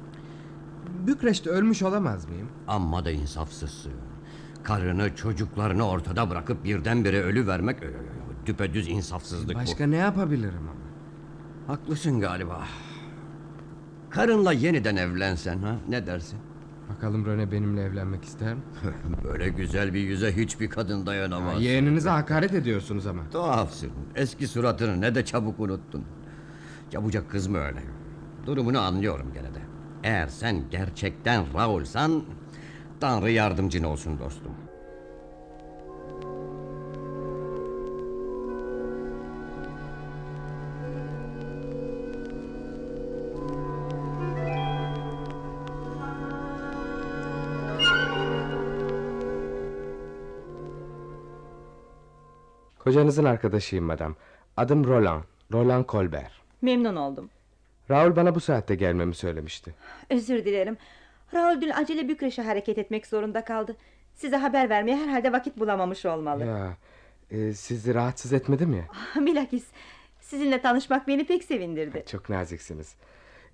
Bükreş'te 1.06 1.50
ölmüş 1.50 1.82
olamaz 1.82 2.28
mıyım? 2.28 2.48
Amma 2.68 3.04
da 3.04 3.10
insafsızsın. 3.10 3.92
Karını 4.62 5.16
çocuklarını 5.16 5.88
ortada 5.88 6.30
bırakıp 6.30 6.64
birdenbire 6.64 7.22
ölü 7.22 7.46
vermek... 7.46 7.78
Düpedüz 8.46 8.88
insafsızlık 8.88 9.56
bu. 9.56 9.60
Başka 9.60 9.86
ne 9.86 9.96
yapabilirim 9.96 10.68
ama? 10.68 11.74
Haklısın 11.74 12.20
galiba. 12.20 12.64
Karınla 14.10 14.52
yeniden 14.52 14.96
evlensen 14.96 15.58
ha 15.58 15.76
ne 15.88 16.06
dersin? 16.06 16.38
Bakalım 16.94 17.26
Rene 17.26 17.52
benimle 17.52 17.82
evlenmek 17.82 18.24
ister 18.24 18.54
mi? 18.54 18.60
Böyle 19.24 19.48
güzel 19.48 19.94
bir 19.94 20.00
yüze 20.00 20.36
hiçbir 20.36 20.70
kadın 20.70 21.06
dayanamaz. 21.06 21.62
Yeğeninize 21.62 22.08
hakaret 22.10 22.54
ediyorsunuz 22.54 23.06
ama. 23.06 23.22
Tuhafsın. 23.32 23.90
Eski 24.14 24.48
suratını 24.48 25.00
ne 25.00 25.14
de 25.14 25.24
çabuk 25.24 25.60
unuttun. 25.60 26.04
Çabucak 26.90 27.30
kız 27.30 27.46
mı 27.46 27.58
öyle? 27.58 27.82
Durumunu 28.46 28.80
anlıyorum 28.80 29.30
gene 29.34 29.54
de. 29.54 29.60
Eğer 30.04 30.26
sen 30.26 30.70
gerçekten 30.70 31.44
Raul'san... 31.54 32.22
Tanrı 33.00 33.30
yardımcın 33.30 33.84
olsun 33.84 34.18
dostum. 34.18 34.52
Kocanızın 52.88 53.24
arkadaşıyım 53.24 53.84
madam. 53.84 54.16
Adım 54.56 54.84
Roland. 54.84 55.22
Roland 55.52 55.84
Colbert. 55.88 56.32
Memnun 56.62 56.96
oldum. 56.96 57.30
Raul 57.90 58.16
bana 58.16 58.34
bu 58.34 58.40
saatte 58.40 58.74
gelmemi 58.74 59.14
söylemişti. 59.14 59.74
Özür 60.10 60.44
dilerim. 60.44 60.76
Raul 61.34 61.60
dün 61.60 61.70
acele 61.70 62.08
Bükreş'e 62.08 62.42
hareket 62.42 62.78
etmek 62.78 63.06
zorunda 63.06 63.44
kaldı. 63.44 63.76
Size 64.14 64.36
haber 64.36 64.70
vermeye 64.70 64.96
herhalde 64.96 65.32
vakit 65.32 65.58
bulamamış 65.58 66.06
olmalı. 66.06 66.44
Ya 66.44 66.76
e, 67.30 67.52
sizi 67.52 67.94
rahatsız 67.94 68.32
etmedim 68.32 68.74
ya. 68.74 68.84
Bilakis 69.26 69.66
sizinle 70.20 70.60
tanışmak 70.60 71.08
beni 71.08 71.26
pek 71.26 71.44
sevindirdi. 71.44 72.04
Çok 72.10 72.28
naziksiniz. 72.28 72.94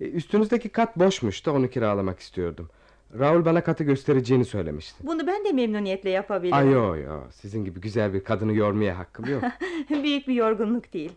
E, 0.01 0.05
üstünüzdeki 0.09 0.69
kat 0.69 0.97
boşmuş 0.99 1.45
da 1.45 1.53
onu 1.53 1.69
kiralamak 1.69 2.19
istiyordum. 2.19 2.69
Raul 3.19 3.45
bana 3.45 3.63
katı 3.63 3.83
göstereceğini 3.83 4.45
söylemişti. 4.45 5.07
Bunu 5.07 5.27
ben 5.27 5.45
de 5.45 5.51
memnuniyetle 5.51 6.09
yapabilirim. 6.09 6.57
Ay 6.57 6.71
yo 6.71 6.95
yo 6.95 7.21
sizin 7.31 7.65
gibi 7.65 7.81
güzel 7.81 8.13
bir 8.13 8.23
kadını 8.23 8.53
yormaya 8.53 8.97
hakkım 8.97 9.25
yok. 9.25 9.43
Büyük 9.89 10.27
bir 10.27 10.33
yorgunluk 10.33 10.93
değil. 10.93 11.11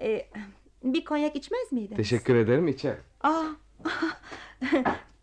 Ee, 0.00 0.26
bir 0.84 1.04
konyak 1.04 1.36
içmez 1.36 1.72
miydiniz? 1.72 1.96
Teşekkür 1.96 2.34
ederim 2.34 2.68
içer. 2.68 2.94
Aa, 3.22 3.44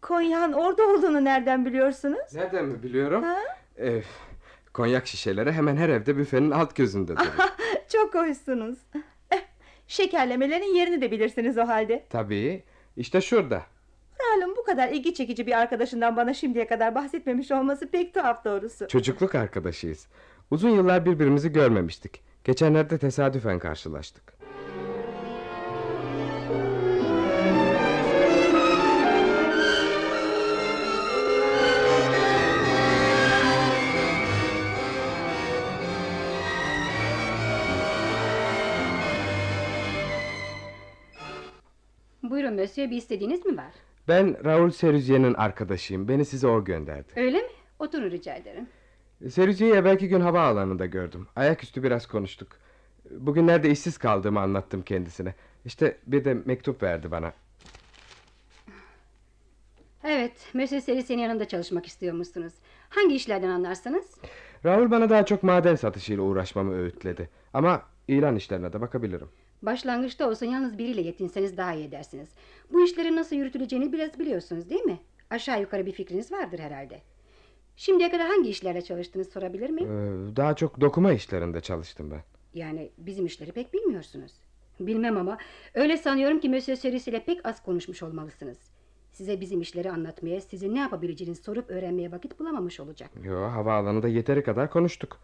konyağın 0.01 0.53
orada 0.53 0.83
olduğunu 0.87 1.23
nereden 1.25 1.65
biliyorsunuz? 1.65 2.33
Nereden 2.33 2.65
mi 2.65 2.83
biliyorum? 2.83 3.23
Ha? 3.23 3.37
E, 3.79 4.01
konyak 4.73 5.07
şişeleri 5.07 5.51
hemen 5.51 5.77
her 5.77 5.89
evde 5.89 6.17
büfenin 6.17 6.51
alt 6.51 6.75
gözünde 6.75 7.15
durur. 7.17 7.49
Çok 7.91 8.15
hoşsunuz. 8.15 8.77
Eh, 9.31 9.41
şekerlemelerin 9.87 10.75
yerini 10.75 11.01
de 11.01 11.11
bilirsiniz 11.11 11.57
o 11.57 11.67
halde. 11.67 12.05
Tabii. 12.09 12.63
İşte 12.97 13.21
şurada. 13.21 13.61
Bu 14.61 14.65
kadar 14.65 14.89
ilgi 14.89 15.13
çekici 15.13 15.47
bir 15.47 15.59
arkadaşından 15.59 16.15
bana 16.15 16.33
şimdiye 16.33 16.67
kadar 16.67 16.95
bahsetmemiş 16.95 17.51
olması 17.51 17.87
pek 17.91 18.13
tuhaf 18.13 18.45
doğrusu. 18.45 18.87
Çocukluk 18.87 19.35
arkadaşıyız. 19.35 20.07
Uzun 20.51 20.69
yıllar 20.69 21.05
birbirimizi 21.05 21.51
görmemiştik. 21.51 22.21
Geçenlerde 22.43 22.97
tesadüfen 22.97 23.59
karşılaştık. 23.59 24.33
Buyurun 42.23 42.53
Mösyö 42.53 42.89
bir 42.89 42.97
istediğiniz 42.97 43.45
mi 43.45 43.57
var? 43.57 43.90
Ben 44.07 44.45
Raul 44.45 44.69
Seruzye'nin 44.69 45.33
arkadaşıyım. 45.33 46.07
Beni 46.07 46.25
size 46.25 46.47
o 46.47 46.63
gönderdi. 46.63 47.13
Öyle 47.15 47.37
mi? 47.37 47.47
Oturun 47.79 48.11
rica 48.11 48.35
ederim. 48.35 48.67
Seruzye'yi 49.29 49.73
evvelki 49.73 50.07
gün 50.07 50.21
havaalanında 50.21 50.85
gördüm. 50.85 51.27
Ayaküstü 51.35 51.83
biraz 51.83 52.07
konuştuk. 52.07 52.47
Bugünlerde 53.11 53.69
işsiz 53.69 53.97
kaldığımı 53.97 54.39
anlattım 54.39 54.81
kendisine. 54.81 55.35
İşte 55.65 55.97
bir 56.07 56.25
de 56.25 56.33
mektup 56.33 56.83
verdi 56.83 57.11
bana. 57.11 57.33
Evet, 60.03 60.31
Mösyö 60.53 60.81
senin 60.81 61.21
yanında 61.21 61.47
çalışmak 61.47 61.85
istiyormuşsunuz. 61.85 62.53
Hangi 62.89 63.15
işlerden 63.15 63.49
anlarsınız? 63.49 64.17
Raul 64.65 64.91
bana 64.91 65.09
daha 65.09 65.25
çok 65.25 65.43
maden 65.43 65.75
satışıyla 65.75 66.23
uğraşmamı 66.23 66.73
öğütledi. 66.75 67.29
Ama 67.53 67.81
ilan 68.07 68.35
işlerine 68.35 68.73
de 68.73 68.81
bakabilirim. 68.81 69.29
Başlangıçta 69.61 70.29
olsun 70.29 70.45
yalnız 70.45 70.77
biriyle 70.77 71.01
yetinseniz 71.01 71.57
daha 71.57 71.73
iyi 71.73 71.87
edersiniz. 71.87 72.29
Bu 72.71 72.83
işlerin 72.85 73.15
nasıl 73.15 73.35
yürütüleceğini 73.35 73.93
biraz 73.93 74.19
biliyorsunuz 74.19 74.69
değil 74.69 74.81
mi? 74.81 74.99
Aşağı 75.29 75.61
yukarı 75.61 75.85
bir 75.85 75.91
fikriniz 75.91 76.31
vardır 76.31 76.59
herhalde. 76.59 77.01
Şimdiye 77.75 78.11
kadar 78.11 78.27
hangi 78.27 78.49
işlerle 78.49 78.81
çalıştınız 78.81 79.29
sorabilir 79.29 79.69
miyim? 79.69 79.89
Ee, 79.91 80.35
daha 80.35 80.55
çok 80.55 80.81
dokuma 80.81 81.13
işlerinde 81.13 81.61
çalıştım 81.61 82.11
ben. 82.11 82.21
Yani 82.53 82.91
bizim 82.97 83.25
işleri 83.25 83.51
pek 83.51 83.73
bilmiyorsunuz. 83.73 84.31
Bilmem 84.79 85.17
ama 85.17 85.37
öyle 85.73 85.97
sanıyorum 85.97 86.39
ki 86.39 86.49
Mösyö 86.49 86.75
Serisi 86.75 87.09
ile 87.09 87.23
pek 87.25 87.45
az 87.45 87.63
konuşmuş 87.63 88.03
olmalısınız. 88.03 88.57
Size 89.11 89.41
bizim 89.41 89.61
işleri 89.61 89.91
anlatmaya, 89.91 90.41
sizin 90.41 90.75
ne 90.75 90.79
yapabileceğinizi 90.79 91.43
sorup 91.43 91.69
öğrenmeye 91.69 92.11
vakit 92.11 92.39
bulamamış 92.39 92.79
olacak. 92.79 93.09
Yo 93.23 93.41
havaalanında 93.41 94.07
yeteri 94.07 94.43
kadar 94.43 94.69
konuştuk. 94.71 95.19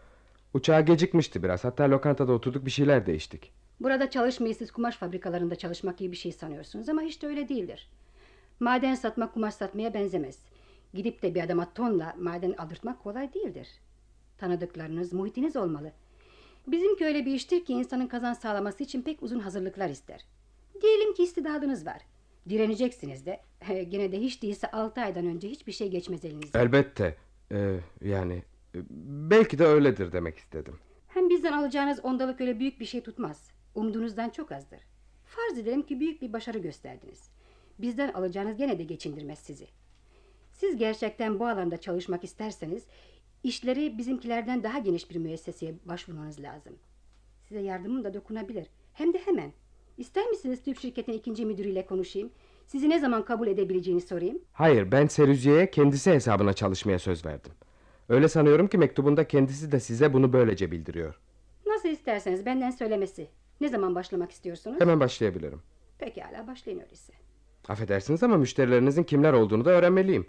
Uçağa 0.54 0.82
gecikmişti 0.82 1.44
biraz. 1.44 1.64
Hatta 1.64 1.90
lokantada 1.92 2.34
oturduk 2.34 2.66
bir 2.66 2.72
şeyler 2.72 3.06
değiştik. 3.06 3.54
Burada 3.80 4.10
çalışmayı 4.10 4.56
siz 4.56 4.72
kumaş 4.72 4.96
fabrikalarında 4.96 5.56
çalışmak 5.56 5.98
gibi 5.98 6.12
bir 6.12 6.18
şey 6.18 6.32
sanıyorsunuz 6.32 6.90
ama 6.90 7.02
hiç 7.02 7.22
de 7.22 7.28
öyle 7.28 7.50
değildir. 7.50 7.90
Maden 8.60 8.96
satmak 8.96 9.34
kumaş 9.34 9.54
satmaya 9.54 9.94
benzemez. 9.94 10.40
Gidip 10.94 11.22
de 11.22 11.36
bir 11.36 11.44
adama 11.44 11.74
tonla 11.74 12.16
maden 12.20 12.54
aldırtmak 12.54 13.04
kolay 13.04 13.34
değildir. 13.34 13.68
Tanıdıklarınız, 14.38 15.14
muhitiniz 15.14 15.56
olmalı. 15.56 15.92
Bizimki 16.68 17.06
öyle 17.06 17.26
bir 17.26 17.34
iştir 17.34 17.66
ki 17.66 17.74
insanın 17.74 18.08
kazanç 18.08 18.38
sağlaması 18.38 18.84
için 18.84 19.02
pek 19.02 19.24
uzun 19.24 19.40
hazırlıklar 19.40 19.90
ister. 19.90 20.26
Diyelim 20.82 21.14
ki 21.14 21.24
istidadınız 21.24 21.86
var. 21.86 22.02
Direneceksiniz 22.50 23.26
de. 23.26 23.42
Gene 23.90 24.12
de 24.12 24.20
hiç 24.22 24.44
değilse 24.44 24.72
altı 24.72 25.02
aydan 25.02 25.26
önce 25.26 25.50
hiçbir 25.50 25.72
şey 25.72 25.90
geçmez 25.90 26.26
elinizden. 26.26 26.60
Elbette. 26.60 27.18
Ee, 27.52 27.80
yani 28.02 28.44
e, 28.76 28.80
belki 29.30 29.60
de 29.60 29.66
öyledir 29.66 30.12
demek 30.12 30.38
istedim. 30.38 30.80
Hem 31.08 31.30
bizden 31.30 31.52
alacağınız 31.52 32.00
ondalık 32.04 32.42
öyle 32.42 32.60
büyük 32.60 32.80
bir 32.80 32.86
şey 32.86 33.02
tutmaz. 33.02 33.52
Umduğunuzdan 33.78 34.30
çok 34.30 34.52
azdır. 34.52 34.80
Farz 35.26 35.58
edelim 35.58 35.82
ki 35.82 36.00
büyük 36.00 36.22
bir 36.22 36.34
başarı 36.34 36.58
gösterdiniz. 36.58 37.30
Bizden 37.80 38.14
alacağınız 38.14 38.58
gene 38.58 38.80
de 38.80 38.84
geçindirmez 38.84 39.40
sizi. 39.40 39.68
Siz 40.52 40.78
gerçekten 40.78 41.40
bu 41.40 41.48
alanda 41.48 41.78
çalışmak 41.78 42.24
isterseniz... 42.24 42.84
...işleri 43.44 43.98
bizimkilerden 43.98 44.64
daha 44.64 44.80
geniş 44.80 45.12
bir 45.12 45.16
müesseseye 45.16 45.76
başvurmanız 45.86 46.40
lazım. 46.40 46.74
Size 47.48 47.60
yardımım 47.62 48.04
da 48.04 48.14
dokunabilir. 48.14 48.68
Hem 48.94 49.14
de 49.14 49.18
hemen. 49.18 49.52
İster 49.98 50.26
misiniz 50.28 50.64
tüp 50.64 50.80
şirketin 50.80 51.14
ikinci 51.14 51.46
müdürüyle 51.46 51.86
konuşayım? 51.86 52.32
Sizi 52.68 52.90
ne 52.90 53.00
zaman 53.00 53.26
kabul 53.26 53.48
edebileceğini 53.48 54.02
sorayım? 54.02 54.42
Hayır 54.54 54.92
ben 54.92 55.08
Serüziye'ye 55.08 55.72
kendisi 55.72 56.12
hesabına 56.12 56.54
çalışmaya 56.54 57.00
söz 57.00 57.26
verdim. 57.26 57.52
Öyle 58.10 58.30
sanıyorum 58.30 58.68
ki 58.68 58.78
mektubunda 58.78 59.28
kendisi 59.28 59.72
de 59.72 59.80
size 59.80 60.14
bunu 60.14 60.34
böylece 60.34 60.72
bildiriyor. 60.72 61.20
Nasıl 61.66 61.90
isterseniz 61.90 62.46
benden 62.46 62.72
söylemesi. 62.72 63.28
Ne 63.62 63.70
zaman 63.70 63.96
başlamak 63.96 64.32
istiyorsunuz? 64.32 64.82
Hemen 64.82 65.00
başlayabilirim. 65.00 65.62
Pekala 66.00 66.48
başlayın 66.48 66.80
öyleyse. 66.80 67.14
Affedersiniz 67.68 68.24
ama 68.24 68.38
müşterilerinizin 68.38 69.04
kimler 69.04 69.34
olduğunu 69.34 69.66
da 69.66 69.70
öğrenmeliyim. 69.70 70.26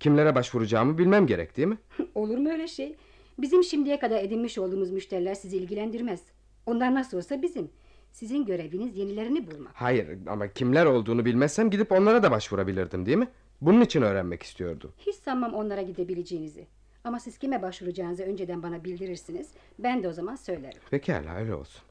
Kimlere 0.00 0.34
başvuracağımı 0.34 0.98
bilmem 0.98 1.26
gerek 1.26 1.56
değil 1.56 1.68
mi? 1.68 1.78
Olur 2.14 2.38
mu 2.38 2.48
öyle 2.50 2.68
şey? 2.68 2.96
Bizim 3.38 3.64
şimdiye 3.64 3.98
kadar 3.98 4.22
edinmiş 4.24 4.58
olduğumuz 4.58 4.90
müşteriler 4.90 5.34
sizi 5.34 5.56
ilgilendirmez. 5.56 6.20
Onlar 6.66 6.94
nasıl 6.94 7.16
olsa 7.16 7.42
bizim. 7.42 7.70
Sizin 8.12 8.44
göreviniz 8.44 8.96
yenilerini 8.96 9.50
bulmak. 9.50 9.72
Hayır 9.74 10.18
ama 10.26 10.48
kimler 10.48 10.86
olduğunu 10.86 11.24
bilmezsem 11.24 11.70
gidip 11.70 11.92
onlara 11.92 12.22
da 12.22 12.30
başvurabilirdim 12.30 13.06
değil 13.06 13.18
mi? 13.18 13.28
Bunun 13.60 13.80
için 13.80 14.02
öğrenmek 14.02 14.42
istiyordum. 14.42 14.92
Hiç 14.98 15.14
sanmam 15.14 15.54
onlara 15.54 15.82
gidebileceğinizi. 15.82 16.66
Ama 17.04 17.20
siz 17.20 17.38
kime 17.38 17.62
başvuracağınızı 17.62 18.22
önceden 18.22 18.62
bana 18.62 18.84
bildirirsiniz. 18.84 19.50
Ben 19.78 20.02
de 20.02 20.08
o 20.08 20.12
zaman 20.12 20.36
söylerim. 20.36 20.80
Pekala 20.90 21.36
öyle 21.36 21.54
olsun. 21.54 21.82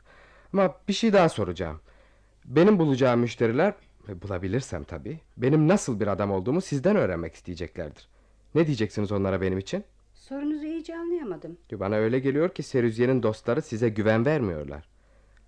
Ama 0.56 0.76
bir 0.88 0.94
şey 0.94 1.14
daha 1.14 1.30
soracağım. 1.30 1.80
Benim 2.46 2.80
bulacağım 2.80 3.20
müşteriler, 3.20 3.74
ve 4.08 4.22
bulabilirsem 4.22 4.84
tabii, 4.84 5.20
benim 5.38 5.68
nasıl 5.68 6.00
bir 6.00 6.08
adam 6.08 6.32
olduğumu 6.32 6.62
sizden 6.62 6.96
öğrenmek 6.96 7.34
isteyeceklerdir. 7.34 8.08
Ne 8.56 8.68
diyeceksiniz 8.68 9.12
onlara 9.12 9.42
benim 9.42 9.58
için? 9.58 9.84
Sorunuzu 10.14 10.66
iyice 10.66 10.98
anlayamadım. 10.98 11.58
Bana 11.72 11.96
öyle 11.96 12.20
geliyor 12.20 12.50
ki 12.50 12.64
Serüzye'nin 12.64 13.24
dostları 13.24 13.62
size 13.62 13.90
güven 13.90 14.26
vermiyorlar. 14.26 14.90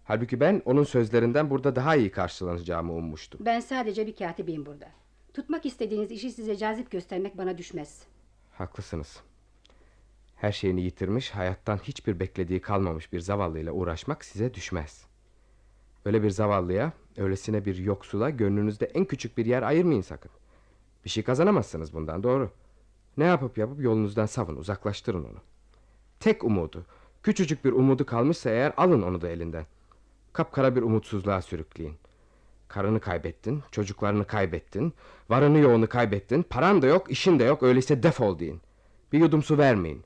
Halbuki 0.04 0.40
ben 0.40 0.62
onun 0.66 0.84
sözlerinden 0.84 1.50
burada 1.50 1.76
daha 1.76 1.96
iyi 1.96 2.12
karşılanacağımı 2.12 2.94
ummuştum. 2.94 3.46
Ben 3.46 3.60
sadece 3.60 4.08
bir 4.08 4.16
katibiyim 4.16 4.66
burada. 4.66 4.88
Tutmak 5.34 5.66
istediğiniz 5.66 6.12
işi 6.12 6.32
size 6.32 6.56
cazip 6.56 6.92
göstermek 6.92 7.38
bana 7.38 7.58
düşmez. 7.58 8.04
Haklısınız. 8.54 9.20
Her 10.36 10.52
şeyini 10.52 10.82
yitirmiş, 10.82 11.30
hayattan 11.32 11.78
hiçbir 11.78 12.20
beklediği 12.20 12.62
kalmamış 12.62 13.14
bir 13.14 13.20
zavallıyla 13.20 13.72
uğraşmak 13.72 14.26
size 14.26 14.54
düşmez. 14.54 15.07
Öyle 16.08 16.24
bir 16.24 16.30
zavallıya, 16.30 16.92
öylesine 17.18 17.66
bir 17.66 17.76
yoksula 17.76 18.30
gönlünüzde 18.30 18.86
en 18.86 19.06
küçük 19.06 19.38
bir 19.38 19.46
yer 19.46 19.64
ayırmayın 19.64 20.02
sakın. 20.02 20.32
Bir 21.06 21.10
şey 21.10 21.24
kazanamazsınız 21.24 21.94
bundan 21.94 22.24
doğru. 22.24 22.52
Ne 23.18 23.24
yapıp 23.24 23.58
yapıp 23.58 23.82
yolunuzdan 23.82 24.26
savun, 24.26 24.56
uzaklaştırın 24.56 25.24
onu. 25.24 25.38
Tek 26.20 26.44
umudu, 26.44 26.86
küçücük 27.24 27.66
bir 27.66 27.72
umudu 27.72 28.06
kalmışsa 28.06 28.50
eğer 28.50 28.74
alın 28.78 29.02
onu 29.02 29.22
da 29.22 29.30
elinden. 29.30 29.66
Kapkara 30.34 30.76
bir 30.76 30.82
umutsuzluğa 30.82 31.42
sürükleyin. 31.42 31.96
Karını 32.68 33.00
kaybettin, 33.00 33.64
çocuklarını 33.72 34.28
kaybettin, 34.28 34.94
varını 35.30 35.58
yoğunu 35.58 35.90
kaybettin, 35.90 36.44
paran 36.44 36.82
da 36.82 36.88
yok, 36.88 37.12
işin 37.12 37.40
de 37.40 37.44
yok, 37.44 37.64
öyleyse 37.64 38.04
defol 38.04 38.40
deyin. 38.40 38.62
Bir 39.14 39.20
yudum 39.20 39.44
su 39.44 39.58
vermeyin. 39.58 40.04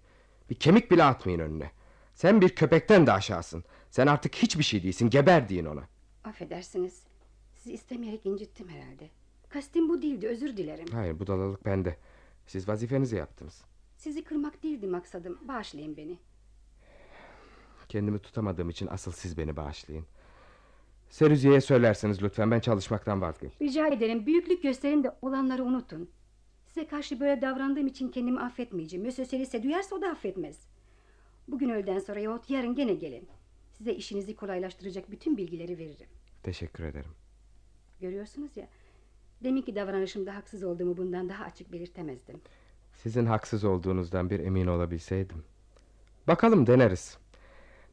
Bir 0.50 0.56
kemik 0.56 0.92
bile 0.92 1.04
atmayın 1.04 1.40
önüne. 1.40 1.72
Sen 2.14 2.42
bir 2.42 2.50
köpekten 2.50 3.08
de 3.08 3.12
aşağısın. 3.12 3.64
Sen 3.90 4.08
artık 4.08 4.36
hiçbir 4.36 4.64
şey 4.64 4.84
değilsin, 4.84 5.10
geber 5.10 5.50
deyin 5.50 5.66
ona. 5.66 5.91
Affedersiniz. 6.24 7.04
Sizi 7.56 7.74
istemeyerek 7.74 8.26
incittim 8.26 8.70
herhalde. 8.70 9.10
Kastim 9.50 9.90
bu 9.90 10.02
değildi, 10.02 10.28
özür 10.28 10.58
dilerim. 10.58 10.88
Hayır, 10.92 11.20
budalalık 11.20 11.66
bende. 11.66 11.98
Siz 12.48 12.68
vazifenizi 12.68 13.16
yaptınız. 13.16 13.62
Sizi 13.98 14.24
kırmak 14.24 14.64
değildi 14.64 14.88
maksadım. 14.88 15.40
Bağışlayın 15.48 15.98
beni. 15.98 16.18
Kendimi 17.90 18.20
tutamadığım 18.20 18.70
için 18.70 18.88
asıl 18.88 19.12
siz 19.12 19.38
beni 19.38 19.56
bağışlayın. 19.58 20.06
Serüziye'ye 21.10 21.62
söylerseniz 21.62 22.24
lütfen 22.24 22.52
ben 22.52 22.60
çalışmaktan 22.60 23.22
vazgeçtim. 23.22 23.68
Rica 23.68 23.88
ederim 23.88 24.26
büyüklük 24.26 24.64
gösterin 24.64 25.04
de 25.04 25.16
olanları 25.22 25.64
unutun. 25.64 26.10
Size 26.68 26.88
karşı 26.88 27.20
böyle 27.20 27.42
davrandığım 27.42 27.88
için 27.88 28.10
kendimi 28.10 28.40
affetmeyeceğim. 28.42 29.06
Monsieur 29.06 29.30
Serise 29.30 29.64
duyarsa 29.64 29.96
o 29.96 30.02
da 30.02 30.10
affetmez. 30.10 30.60
Bugün 31.48 31.70
öğleden 31.70 32.00
sonra 32.00 32.20
yahut 32.20 32.50
yarın 32.50 32.76
gene 32.76 32.94
gelin. 32.94 33.28
Size 33.82 33.94
işinizi 33.94 34.36
kolaylaştıracak 34.36 35.12
bütün 35.12 35.38
bilgileri 35.38 35.78
veririm. 35.78 36.08
Teşekkür 36.44 36.84
ederim. 36.84 37.12
Görüyorsunuz 38.02 38.58
ya. 38.58 38.68
Deminki 39.44 39.76
davranışımda 39.76 40.36
haksız 40.36 40.64
olduğumu 40.64 40.98
bundan 40.98 41.30
daha 41.30 41.44
açık 41.44 41.72
belirtemezdim. 41.72 42.42
Sizin 42.94 43.26
haksız 43.26 43.64
olduğunuzdan 43.64 44.30
bir 44.30 44.40
emin 44.40 44.68
olabilseydim. 44.68 45.44
Bakalım 46.28 46.68
deneriz. 46.68 47.18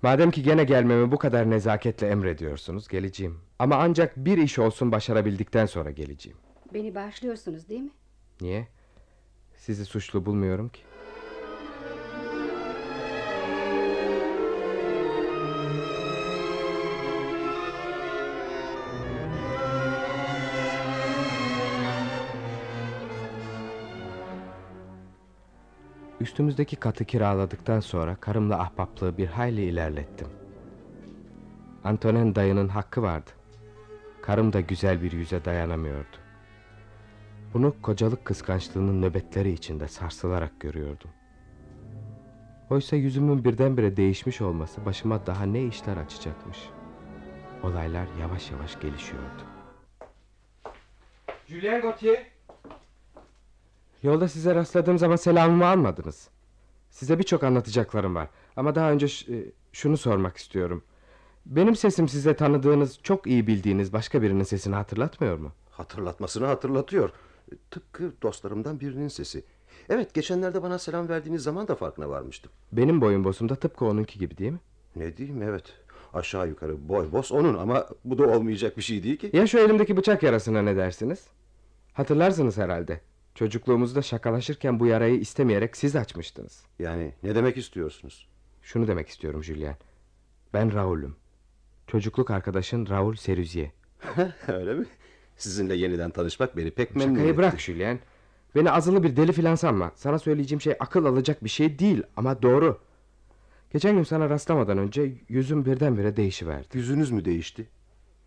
Madem 0.03 0.31
ki 0.31 0.43
gene 0.43 0.65
gelmemi 0.65 1.13
bu 1.13 1.19
kadar 1.19 1.51
nezaketle 1.51 2.07
emrediyorsunuz 2.09 2.89
geleceğim. 2.89 3.41
Ama 3.59 3.77
ancak 3.77 4.17
bir 4.17 4.39
iş 4.39 4.59
olsun 4.59 4.93
başarabildikten 4.93 5.67
sonra 5.67 5.91
geleceğim. 5.91 6.39
Beni 6.75 6.95
bağışlıyorsunuz 6.95 7.69
değil 7.69 7.81
mi? 7.83 7.93
Niye? 8.41 8.69
Sizi 9.57 9.85
suçlu 9.85 10.27
bulmuyorum 10.27 10.69
ki. 10.69 10.81
Üstümüzdeki 26.21 26.77
katı 26.77 27.05
kiraladıktan 27.05 27.81
sonra 27.81 28.17
karımla 28.17 28.59
ahbaplığı 28.61 29.19
bir 29.19 29.27
hayli 29.27 29.65
ilerlettim. 29.65 30.29
Antonin 31.85 32.35
dayının 32.35 32.69
hakkı 32.69 33.03
vardı. 33.03 33.31
Karım 34.23 34.53
da 34.53 34.61
güzel 34.61 35.03
bir 35.03 35.13
yüze 35.13 35.45
dayanamıyordu. 35.45 36.17
Bunu 37.55 37.75
kocalık 37.83 38.25
kıskançlığının 38.25 39.03
nöbetleri 39.03 39.53
içinde 39.53 39.89
sarsılarak 39.89 40.61
görüyordum. 40.61 41.11
Oysa 42.71 42.97
yüzümün 42.97 43.45
birdenbire 43.45 43.97
değişmiş 43.97 44.41
olması 44.41 44.85
başıma 44.87 45.27
daha 45.27 45.45
ne 45.45 45.65
işler 45.65 45.97
açacakmış. 45.97 46.59
Olaylar 47.63 48.07
yavaş 48.21 48.51
yavaş 48.51 48.81
gelişiyordu. 48.81 49.43
Julien 51.47 51.81
Gauthier. 51.81 52.38
Yolda 54.03 54.29
size 54.29 54.55
rastladığım 54.55 54.99
zaman 54.99 55.17
selamımı 55.17 55.67
almadınız. 55.67 56.29
Size 56.91 57.19
birçok 57.19 57.45
anlatacaklarım 57.45 58.15
var. 58.15 58.29
Ama 58.57 58.75
daha 58.75 58.93
önce 58.93 59.07
e, 59.07 59.37
şunu 59.73 59.97
sormak 59.97 60.37
istiyorum. 60.37 60.83
Benim 61.47 61.77
sesim 61.77 62.09
size 62.09 62.35
tanıdığınız, 62.37 62.99
çok 63.03 63.27
iyi 63.27 63.47
bildiğiniz 63.47 63.93
başka 63.93 64.23
birinin 64.23 64.43
sesini 64.43 64.75
hatırlatmıyor 64.75 65.39
mu? 65.39 65.53
Hatırlatmasını 65.71 66.47
hatırlatıyor. 66.47 67.11
Tıpkı 67.71 68.13
dostlarımdan 68.23 68.81
birinin 68.81 69.09
sesi. 69.09 69.45
Evet 69.89 70.15
geçenlerde 70.15 70.63
bana 70.63 70.79
selam 70.79 71.09
verdiğiniz 71.09 71.43
zaman 71.43 71.69
da 71.69 71.75
farkına 71.75 72.09
varmıştım. 72.09 72.53
Benim 72.73 73.01
boyun 73.01 73.25
bosum 73.25 73.49
da 73.49 73.55
tıpkı 73.55 73.85
onunki 73.85 74.19
gibi 74.19 74.39
değil 74.39 74.53
mi? 74.53 74.61
Ne 74.97 75.17
diyeyim 75.17 75.43
evet. 75.43 75.65
Aşağı 76.15 76.49
yukarı 76.49 76.89
boy 76.89 77.13
boz 77.13 77.33
onun 77.33 77.59
ama 77.59 77.87
bu 78.05 78.19
da 78.19 78.27
olmayacak 78.27 78.77
bir 78.77 78.83
şey 78.83 79.03
değil 79.03 79.17
ki. 79.17 79.31
Ya 79.33 79.47
şu 79.47 79.59
elimdeki 79.59 79.97
bıçak 79.97 80.23
yarasına 80.23 80.63
ne 80.63 80.77
dersiniz? 80.77 81.27
Hatırlarsınız 81.93 82.57
herhalde. 82.57 83.01
Çocukluğumuzda 83.39 84.03
şakalaşırken 84.03 84.81
bu 84.81 84.87
yarayı 84.87 85.21
istemeyerek 85.21 85.77
siz 85.77 85.97
açmıştınız. 85.97 86.65
Yani 86.79 87.13
ne 87.23 87.35
demek 87.35 87.57
istiyorsunuz? 87.57 88.29
Şunu 88.63 88.89
demek 88.89 89.09
istiyorum 89.09 89.45
Julien. 89.45 89.77
Ben 90.55 90.75
Raul'üm. 90.75 91.17
Çocukluk 91.87 92.31
arkadaşın 92.31 92.87
Raul 92.87 93.15
Serüzier. 93.15 93.71
Öyle 94.49 94.75
mi? 94.75 94.87
Sizinle 95.37 95.75
yeniden 95.75 96.11
tanışmak 96.11 96.57
beni 96.57 96.71
pek 96.71 96.97
memnun 96.97 97.15
Şakayı 97.15 97.29
etti. 97.29 97.39
bırak 97.39 97.61
Julien. 97.61 97.99
Beni 98.55 98.71
azılı 98.71 99.03
bir 99.03 99.17
deli 99.17 99.33
filan 99.33 99.55
sanma. 99.55 99.93
Sana 99.95 100.19
söyleyeceğim 100.19 100.61
şey 100.61 100.75
akıl 100.81 101.05
alacak 101.05 101.45
bir 101.45 101.49
şey 101.49 101.79
değil 101.79 102.03
ama 102.17 102.43
doğru. 102.43 102.81
Geçen 103.73 103.97
gün 103.97 104.03
sana 104.03 104.31
rastlamadan 104.31 104.79
önce 104.79 105.13
yüzüm 105.29 105.65
birdenbire 105.65 106.17
değişiverdi. 106.17 106.77
Yüzünüz 106.79 107.11
mü 107.11 107.25
değişti? 107.25 107.67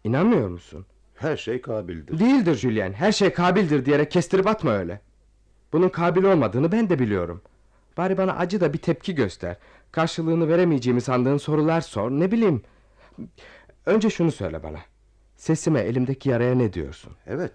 İnanmıyor 0.03 0.49
musun? 0.49 0.85
Her 1.21 1.37
şey 1.37 1.61
kabildir. 1.61 2.19
Değildir 2.19 2.55
Julien. 2.55 2.93
Her 2.93 3.11
şey 3.11 3.33
kabildir 3.33 3.85
diyerek 3.85 4.11
kestirip 4.11 4.47
atma 4.47 4.71
öyle. 4.71 5.01
Bunun 5.73 5.89
kabil 5.89 6.23
olmadığını 6.23 6.71
ben 6.71 6.89
de 6.89 6.99
biliyorum. 6.99 7.41
Bari 7.97 8.17
bana 8.17 8.33
acı 8.33 8.61
da 8.61 8.73
bir 8.73 8.77
tepki 8.77 9.15
göster. 9.15 9.57
Karşılığını 9.91 10.47
veremeyeceğimi 10.47 11.01
sandığın 11.01 11.37
sorular 11.37 11.81
sor. 11.81 12.11
Ne 12.11 12.31
bileyim. 12.31 12.61
Önce 13.85 14.09
şunu 14.09 14.31
söyle 14.31 14.63
bana. 14.63 14.79
Sesime 15.35 15.79
elimdeki 15.79 16.29
yaraya 16.29 16.55
ne 16.55 16.73
diyorsun? 16.73 17.13
Evet. 17.27 17.53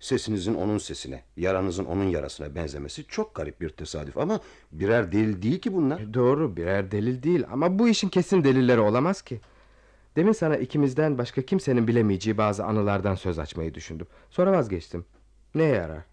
Sesinizin 0.00 0.54
onun 0.54 0.78
sesine, 0.78 1.22
yaranızın 1.36 1.84
onun 1.84 2.04
yarasına 2.04 2.54
benzemesi 2.54 3.04
çok 3.04 3.34
garip 3.34 3.60
bir 3.60 3.68
tesadüf 3.68 4.18
ama 4.18 4.40
birer 4.72 5.12
delil 5.12 5.42
değil 5.42 5.60
ki 5.60 5.74
bunlar. 5.74 6.00
E, 6.00 6.14
Doğru 6.14 6.56
birer 6.56 6.90
delil 6.90 7.22
değil 7.22 7.44
ama 7.52 7.78
bu 7.78 7.88
işin 7.88 8.08
kesin 8.08 8.44
delilleri 8.44 8.80
olamaz 8.80 9.22
ki. 9.22 9.40
Demin 10.16 10.32
sana 10.32 10.56
ikimizden 10.56 11.18
başka 11.18 11.42
kimsenin 11.42 11.88
bilemeyeceği 11.88 12.38
bazı 12.38 12.64
anılardan 12.64 13.14
söz 13.14 13.38
açmayı 13.38 13.74
düşündüm. 13.74 14.06
Sonra 14.30 14.52
vazgeçtim. 14.52 15.04
Neye 15.54 15.74
yarar? 15.74 16.04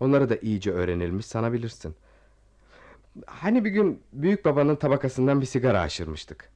Onları 0.00 0.28
da 0.28 0.36
iyice 0.36 0.70
öğrenilmiş 0.70 1.26
sanabilirsin. 1.26 1.94
Hani 3.26 3.64
bir 3.64 3.70
gün 3.70 4.02
büyük 4.12 4.44
babanın 4.44 4.76
tabakasından 4.76 5.40
bir 5.40 5.46
sigara 5.46 5.80
aşırmıştık. 5.80 6.48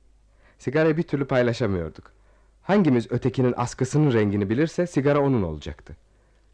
Sigarayı 0.59 0.96
bir 0.96 1.03
türlü 1.03 1.24
paylaşamıyorduk. 1.24 2.12
Hangimiz 2.62 3.12
ötekinin 3.12 3.55
askısının 3.57 4.12
rengini 4.12 4.50
bilirse 4.50 4.87
sigara 4.87 5.20
onun 5.20 5.42
olacaktı. 5.42 5.96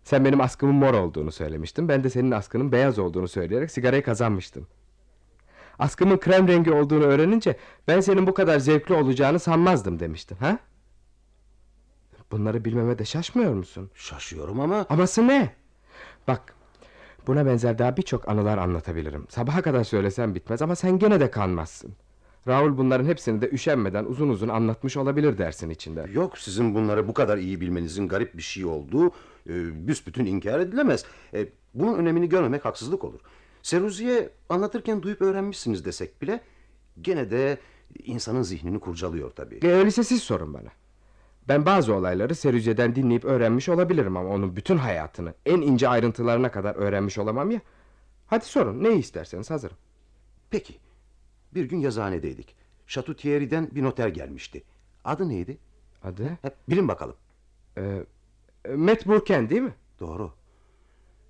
Sen 0.05 0.25
benim 0.25 0.41
askımın 0.41 0.75
mor 0.75 0.95
olduğunu 0.95 1.33
söylemiştin. 1.33 1.89
Ben 1.89 2.05
de 2.05 2.11
senin 2.11 2.31
askının 2.31 2.73
beyaz 2.73 2.99
olduğunu 2.99 3.29
söyleyerek 3.29 3.71
sigarayı 3.71 4.03
kazanmıştım. 4.03 4.67
Askımın 5.79 6.17
krem 6.19 6.49
rengi 6.49 6.73
olduğunu 6.73 7.05
öğrenince 7.05 7.57
ben 7.89 8.01
senin 8.01 8.27
bu 8.27 8.35
kadar 8.35 8.59
zevkli 8.59 8.95
olacağını 8.95 9.39
sanmazdım 9.39 10.01
demiştin 10.01 10.37
ha? 10.37 10.59
Bunları 12.31 12.65
bilmeme 12.65 12.99
de 12.99 13.05
şaşmıyor 13.05 13.53
musun? 13.55 13.91
Şaşıyorum 13.95 14.61
ama 14.61 14.87
Aması 14.89 15.29
ne? 15.29 15.55
Bak 16.29 16.55
buna 17.27 17.47
benzer 17.47 17.79
daha 17.79 17.97
birçok 17.97 18.29
anılar 18.29 18.59
anlatabilirim. 18.59 19.27
Sabaha 19.29 19.63
kadar 19.63 19.85
söylesem 19.85 20.35
bitmez 20.35 20.63
ama 20.63 20.77
sen 20.77 20.99
gene 20.99 21.21
de 21.21 21.31
kanmazsın. 21.31 21.97
Raul 22.49 22.79
bunların 22.79 23.05
hepsini 23.05 23.41
de 23.41 23.51
üşenmeden 23.51 24.05
uzun 24.05 24.29
uzun 24.29 24.49
anlatmış 24.49 24.97
olabilir 24.97 25.39
dersin 25.39 25.71
içinde. 25.71 26.07
yok 26.13 26.39
sizin 26.39 26.75
bunları 26.75 27.09
bu 27.09 27.15
kadar 27.15 27.39
iyi 27.39 27.61
bilmenizin 27.61 28.09
garip 28.09 28.37
bir 28.37 28.43
şey 28.43 28.65
olduğu 28.65 29.07
e, 29.49 29.87
büsbütün 29.89 30.27
inkar 30.27 30.61
edilemez. 30.61 31.05
E, 31.35 31.49
bunun 31.75 31.99
önemini 31.99 32.29
görmemek 32.29 32.65
haksızlık 32.65 33.05
olur. 33.05 33.21
Seruzi'ye 33.67 34.31
anlatırken 34.49 35.03
duyup 35.03 35.23
öğrenmişsiniz 35.23 35.85
desek 35.85 36.23
bile 36.23 36.41
gene 37.01 37.31
de 37.31 37.59
insanın 38.05 38.43
zihnini 38.43 38.81
kurcalıyor 38.81 39.31
tabii. 39.31 39.59
E, 39.63 39.69
öyleyse 39.69 40.05
siz 40.05 40.23
sorun 40.23 40.55
bana. 40.55 40.69
Ben 41.49 41.67
bazı 41.67 41.95
olayları 41.95 42.35
Serüce'den 42.35 42.95
dinleyip 42.95 43.25
öğrenmiş 43.25 43.69
olabilirim 43.69 44.17
ama 44.17 44.31
onun 44.31 44.57
bütün 44.57 44.77
hayatını 44.77 45.35
en 45.47 45.61
ince 45.61 45.89
ayrıntılarına 45.89 46.51
kadar 46.51 46.75
öğrenmiş 46.75 47.19
olamam 47.19 47.51
ya. 47.51 47.61
Hadi 48.27 48.45
sorun 48.45 48.85
neyi 48.85 48.99
isterseniz 48.99 49.51
hazırım. 49.51 49.77
Peki 50.51 50.75
bir 51.55 51.65
gün 51.65 51.81
yazıhanedeydik. 51.81 52.57
Şatu 52.87 53.17
Thierry'den 53.17 53.69
bir 53.73 53.83
noter 53.83 54.09
gelmişti. 54.09 54.63
Adı 55.05 55.29
neydi? 55.29 55.59
Adı? 56.03 56.39
Hep 56.43 56.55
bilin 56.69 56.89
bakalım. 56.89 57.17
Ee, 57.79 58.05
Matt 58.77 59.07
Burken 59.07 59.51
değil 59.51 59.63
mi? 59.63 59.75
Doğru. 60.01 60.33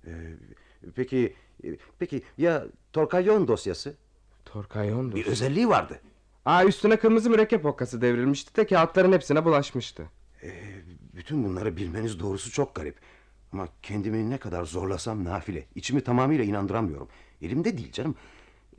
Ee, 0.07 0.11
peki 0.95 1.35
peki 1.99 2.23
ya 2.37 2.65
Torkayon 2.93 3.47
dosyası? 3.47 3.95
Torkayon 4.45 5.15
Bir 5.15 5.25
özelliği 5.25 5.69
vardı. 5.69 6.01
Aa 6.45 6.65
üstüne 6.65 6.97
kırmızı 6.97 7.29
mürekkep 7.29 7.65
okkası 7.65 8.01
devrilmişti 8.01 8.55
de 8.55 8.67
kağıtların 8.67 9.11
hepsine 9.11 9.45
bulaşmıştı. 9.45 10.09
Bütün 11.15 11.43
bunları 11.43 11.77
bilmeniz 11.77 12.19
doğrusu 12.19 12.51
çok 12.51 12.75
garip. 12.75 12.95
Ama 13.51 13.67
kendimi 13.81 14.29
ne 14.29 14.37
kadar 14.37 14.63
zorlasam 14.63 15.23
nafile. 15.23 15.65
İçimi 15.75 16.01
tamamıyla 16.01 16.43
inandıramıyorum. 16.43 17.07
Elimde 17.41 17.77
değil 17.77 17.91
canım. 17.91 18.15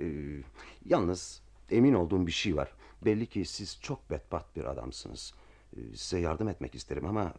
Ee, 0.01 0.05
yalnız 0.85 1.43
emin 1.71 1.95
olduğum 1.95 2.27
bir 2.27 2.33
şey 2.33 2.57
var. 2.57 2.73
Belli 3.05 3.27
ki 3.27 3.45
siz 3.45 3.79
çok 3.83 4.11
bedbaht 4.11 4.57
bir 4.57 4.65
adamsınız. 4.65 5.35
Ee, 5.77 5.81
size 5.97 6.19
yardım 6.19 6.49
etmek 6.49 6.75
isterim 6.75 7.07
ama 7.07 7.33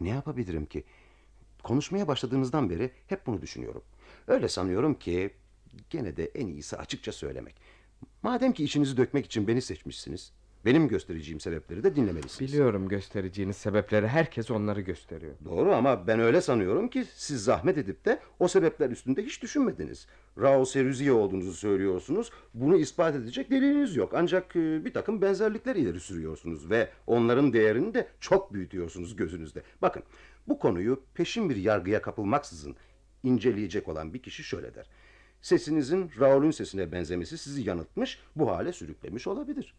ne 0.00 0.08
yapabilirim 0.08 0.66
ki? 0.66 0.84
Konuşmaya 1.62 2.08
başladığımızdan 2.08 2.70
beri 2.70 2.90
hep 3.06 3.26
bunu 3.26 3.42
düşünüyorum. 3.42 3.82
Öyle 4.26 4.48
sanıyorum 4.48 4.94
ki 4.94 5.30
gene 5.90 6.16
de 6.16 6.24
en 6.34 6.46
iyisi 6.46 6.76
açıkça 6.76 7.12
söylemek. 7.12 7.54
Madem 8.22 8.52
ki 8.52 8.64
içinizi 8.64 8.96
dökmek 8.96 9.26
için 9.26 9.48
beni 9.48 9.62
seçmişsiniz, 9.62 10.32
benim 10.64 10.88
göstereceğim 10.88 11.40
sebepleri 11.40 11.84
de 11.84 11.96
dinlemelisiniz. 11.96 12.52
Biliyorum 12.52 12.88
göstereceğiniz 12.88 13.56
sebepleri 13.56 14.08
herkes 14.08 14.50
onları 14.50 14.80
gösteriyor. 14.80 15.32
Doğru 15.44 15.74
ama 15.74 16.06
ben 16.06 16.20
öyle 16.20 16.40
sanıyorum 16.40 16.88
ki 16.88 17.04
siz 17.14 17.44
zahmet 17.44 17.78
edip 17.78 18.04
de 18.04 18.20
o 18.38 18.48
sebepler 18.48 18.90
üstünde 18.90 19.22
hiç 19.24 19.42
düşünmediniz. 19.42 20.06
Raul 20.38 20.64
Seruziye 20.64 21.12
olduğunuzu 21.12 21.52
söylüyorsunuz. 21.52 22.30
Bunu 22.54 22.76
ispat 22.76 23.14
edecek 23.14 23.50
deliliniz 23.50 23.96
yok. 23.96 24.12
Ancak 24.14 24.56
e, 24.56 24.84
bir 24.84 24.92
takım 24.92 25.22
benzerlikler 25.22 25.76
ileri 25.76 26.00
sürüyorsunuz 26.00 26.70
ve 26.70 26.88
onların 27.06 27.52
değerini 27.52 27.94
de 27.94 28.08
çok 28.20 28.54
büyütüyorsunuz 28.54 29.16
gözünüzde. 29.16 29.62
Bakın 29.82 30.02
bu 30.48 30.58
konuyu 30.58 31.02
peşin 31.14 31.50
bir 31.50 31.56
yargıya 31.56 32.02
kapılmaksızın 32.02 32.76
inceleyecek 33.22 33.88
olan 33.88 34.14
bir 34.14 34.22
kişi 34.22 34.42
şöyle 34.44 34.74
der. 34.74 34.86
Sesinizin 35.42 36.10
Raul'ün 36.20 36.50
sesine 36.50 36.92
benzemesi 36.92 37.38
sizi 37.38 37.68
yanıltmış, 37.68 38.18
bu 38.36 38.50
hale 38.50 38.72
sürüklemiş 38.72 39.26
olabilir. 39.26 39.74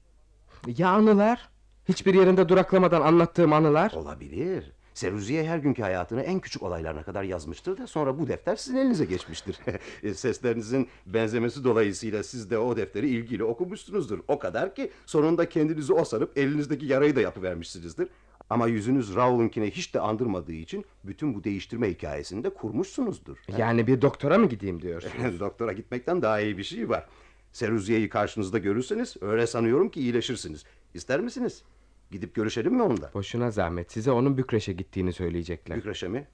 Ya 0.77 0.89
anılar? 0.89 1.49
Hiçbir 1.89 2.13
yerinde 2.13 2.49
duraklamadan 2.49 3.01
anlattığım 3.01 3.53
anılar? 3.53 3.91
Olabilir. 3.91 4.71
Seruziye 4.93 5.47
her 5.47 5.57
günkü 5.57 5.81
hayatını 5.81 6.21
en 6.21 6.39
küçük 6.39 6.63
olaylarına 6.63 7.03
kadar 7.03 7.23
yazmıştır 7.23 7.77
da 7.77 7.87
sonra 7.87 8.19
bu 8.19 8.27
defter 8.27 8.55
sizin 8.55 8.77
elinize 8.77 9.05
geçmiştir. 9.05 9.59
E, 10.03 10.13
Seslerinizin 10.13 10.87
benzemesi 11.05 11.63
dolayısıyla 11.63 12.23
siz 12.23 12.49
de 12.49 12.57
o 12.57 12.77
defteri 12.77 13.09
ilgiyle 13.09 13.43
okumuşsunuzdur. 13.43 14.19
O 14.27 14.39
kadar 14.39 14.75
ki 14.75 14.91
sonunda 15.05 15.49
kendinizi 15.49 15.93
o 15.93 16.05
sanıp 16.05 16.37
elinizdeki 16.37 16.85
yarayı 16.85 17.15
da 17.15 17.21
yapıvermişsinizdir. 17.21 18.07
Ama 18.49 18.67
yüzünüz 18.67 19.15
Raul'unkine 19.15 19.71
hiç 19.71 19.93
de 19.93 19.99
andırmadığı 19.99 20.53
için 20.53 20.85
bütün 21.03 21.35
bu 21.35 21.43
değiştirme 21.43 21.89
hikayesini 21.89 22.43
de 22.43 22.49
kurmuşsunuzdur. 22.53 23.37
Yani 23.57 23.87
bir 23.87 24.01
doktora 24.01 24.37
mı 24.37 24.49
gideyim 24.49 24.81
diyorsun? 24.81 25.11
Doktora 25.39 25.73
gitmekten 25.73 26.21
daha 26.21 26.39
iyi 26.39 26.57
bir 26.57 26.63
şey 26.63 26.89
var. 26.89 27.07
Seruziye'yi 27.51 28.09
karşınızda 28.09 28.57
görürseniz 28.57 29.15
öyle 29.21 29.47
sanıyorum 29.47 29.89
ki 29.89 29.99
iyileşirsiniz. 29.99 30.63
İster 30.93 31.19
misiniz? 31.19 31.63
Gidip 32.11 32.35
görüşelim 32.35 32.73
mi 32.73 32.81
onunla? 32.81 33.11
Boşuna 33.13 33.51
zahmet 33.51 33.91
size 33.91 34.11
onun 34.11 34.37
Bükreş'e 34.37 34.73
gittiğini 34.73 35.13
söyleyecekler. 35.13 35.77
Bükreş'e 35.77 36.07
mi? 36.07 36.27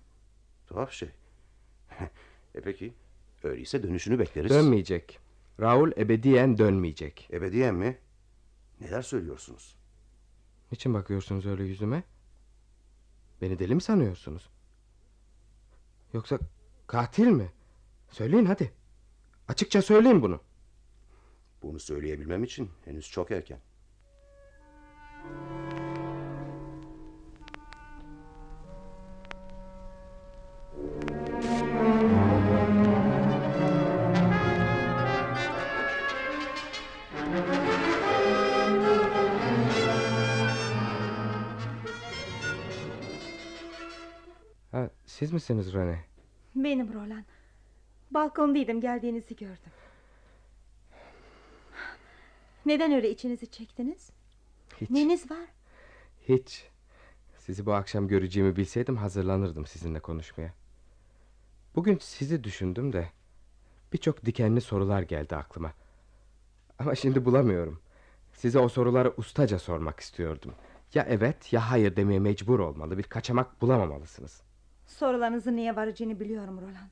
Tuhaf 0.67 0.91
şey. 0.91 1.09
e 2.55 2.61
peki. 2.61 2.93
Öyleyse 3.43 3.83
dönüşünü 3.83 4.19
bekleriz. 4.19 4.49
Dönmeyecek. 4.51 5.19
Raul 5.59 5.91
ebediyen 5.97 6.57
dönmeyecek. 6.57 7.29
Ebediyen 7.33 7.75
mi? 7.75 7.97
Neler 8.81 9.01
söylüyorsunuz? 9.01 9.78
Niçin 10.71 10.93
bakıyorsunuz 10.93 11.45
öyle 11.45 11.63
yüzüme? 11.63 12.03
Beni 13.41 13.59
deli 13.59 13.75
mi 13.75 13.81
sanıyorsunuz? 13.81 14.49
Yoksa 16.13 16.39
katil 16.87 17.27
mi? 17.27 17.51
Söyleyin 18.09 18.45
hadi. 18.45 18.73
Açıkça 19.47 19.81
söyleyin 19.81 20.21
bunu. 20.21 20.41
Bunu 21.61 21.79
söyleyebilmem 21.79 22.43
için 22.43 22.71
henüz 22.85 23.11
çok 23.11 23.31
erken. 23.31 23.59
Ha, 25.23 25.58
siz 45.19 45.33
misiniz 45.33 45.73
Rene? 45.73 45.99
Benim 46.55 46.93
Roland. 46.93 47.23
Balkondaydım 48.11 48.81
geldiğinizi 48.81 49.35
gördüm. 49.35 49.71
Neden 52.65 52.91
öyle 52.91 53.09
içinizi 53.09 53.51
çektiniz? 53.51 54.09
Hiç. 54.81 54.89
Neniz 54.89 55.31
var? 55.31 55.47
Hiç. 56.27 56.67
Sizi 57.37 57.65
bu 57.65 57.73
akşam 57.73 58.07
göreceğimi 58.07 58.55
bilseydim 58.55 58.97
hazırlanırdım 58.97 59.65
sizinle 59.65 59.99
konuşmaya. 59.99 60.53
Bugün 61.75 61.97
sizi 62.01 62.43
düşündüm 62.43 62.93
de 62.93 63.09
birçok 63.93 64.25
dikenli 64.25 64.61
sorular 64.61 65.01
geldi 65.01 65.35
aklıma. 65.35 65.73
Ama 66.79 66.95
şimdi 66.95 67.25
bulamıyorum. 67.25 67.81
Size 68.33 68.59
o 68.59 68.69
soruları 68.69 69.13
ustaca 69.17 69.59
sormak 69.59 69.99
istiyordum. 69.99 70.53
Ya 70.93 71.05
evet 71.09 71.53
ya 71.53 71.71
hayır 71.71 71.95
demeye 71.95 72.19
mecbur 72.19 72.59
olmalı. 72.59 72.97
Bir 72.97 73.03
kaçamak 73.03 73.61
bulamamalısınız. 73.61 74.48
Sorularınızın 74.89 75.55
niye 75.55 75.75
varacağını 75.75 76.19
biliyorum 76.19 76.61
Roland. 76.61 76.89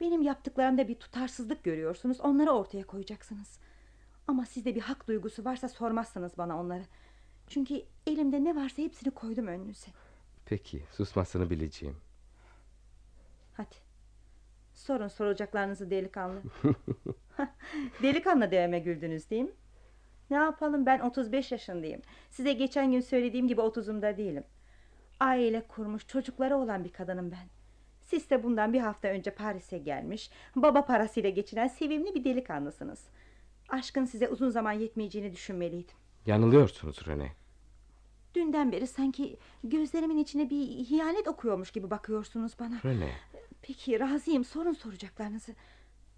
Benim 0.00 0.22
yaptıklarımda 0.22 0.88
bir 0.88 0.94
tutarsızlık 0.94 1.64
görüyorsunuz. 1.64 2.20
Onları 2.20 2.50
ortaya 2.50 2.86
koyacaksınız. 2.86 3.58
Ama 4.28 4.46
sizde 4.46 4.74
bir 4.74 4.80
hak 4.80 5.08
duygusu 5.08 5.44
varsa 5.44 5.68
sormazsınız 5.68 6.38
bana 6.38 6.60
onları. 6.60 6.82
Çünkü 7.48 7.82
elimde 8.06 8.44
ne 8.44 8.56
varsa 8.56 8.82
hepsini 8.82 9.10
koydum 9.10 9.46
önünüze. 9.46 9.90
Peki 10.46 10.82
susmasını 10.92 11.50
bileceğim. 11.50 11.96
Hadi. 13.56 13.76
Sorun 14.74 15.08
soracaklarınızı 15.08 15.90
delikanlı. 15.90 16.42
delikanlı 18.02 18.50
deveme 18.50 18.78
güldünüz 18.78 19.30
değil 19.30 19.42
mi? 19.42 19.52
Ne 20.30 20.36
yapalım 20.36 20.86
ben 20.86 21.00
35 21.00 21.52
yaşındayım. 21.52 22.02
Size 22.30 22.52
geçen 22.52 22.92
gün 22.92 23.00
söylediğim 23.00 23.48
gibi 23.48 23.60
30'umda 23.60 24.16
değilim. 24.16 24.44
Aile 25.22 25.66
kurmuş 25.68 26.06
çocukları 26.06 26.56
olan 26.56 26.84
bir 26.84 26.92
kadınım 26.92 27.30
ben. 27.30 27.48
Siz 28.00 28.30
de 28.30 28.42
bundan 28.42 28.72
bir 28.72 28.80
hafta 28.80 29.08
önce 29.08 29.30
Paris'e 29.30 29.78
gelmiş, 29.78 30.30
baba 30.56 30.84
parasıyla 30.84 31.30
geçinen 31.30 31.68
sevimli 31.68 32.14
bir 32.14 32.24
delikanlısınız. 32.24 33.06
Aşkın 33.68 34.04
size 34.04 34.28
uzun 34.28 34.48
zaman 34.50 34.72
yetmeyeceğini 34.72 35.32
düşünmeliydim. 35.32 35.94
Yanılıyorsunuz 36.26 37.06
Rene. 37.06 37.32
Dünden 38.34 38.72
beri 38.72 38.86
sanki 38.86 39.38
gözlerimin 39.64 40.18
içine 40.18 40.50
bir 40.50 40.68
ihanet 40.68 41.28
okuyormuş 41.28 41.70
gibi 41.70 41.90
bakıyorsunuz 41.90 42.52
bana. 42.60 42.80
Rene. 42.84 43.12
Peki 43.62 44.00
razıyım 44.00 44.44
sorun 44.44 44.72
soracaklarınızı. 44.72 45.54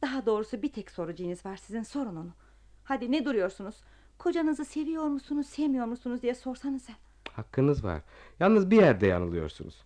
Daha 0.02 0.26
doğrusu 0.26 0.62
bir 0.62 0.72
tek 0.72 0.90
sorucunuz 0.90 1.46
var 1.46 1.56
sizin 1.56 1.82
sorun 1.82 2.16
onu. 2.16 2.32
Hadi 2.84 3.12
ne 3.12 3.24
duruyorsunuz? 3.24 3.76
Kocanızı 4.18 4.64
seviyor 4.64 5.04
musunuz 5.04 5.46
sevmiyor 5.46 5.86
musunuz 5.86 6.22
diye 6.22 6.34
sorsanıza. 6.34 6.92
Hakkınız 7.36 7.84
var. 7.84 8.02
Yalnız 8.40 8.70
bir 8.70 8.76
yerde 8.76 9.06
yanılıyorsunuz. 9.06 9.84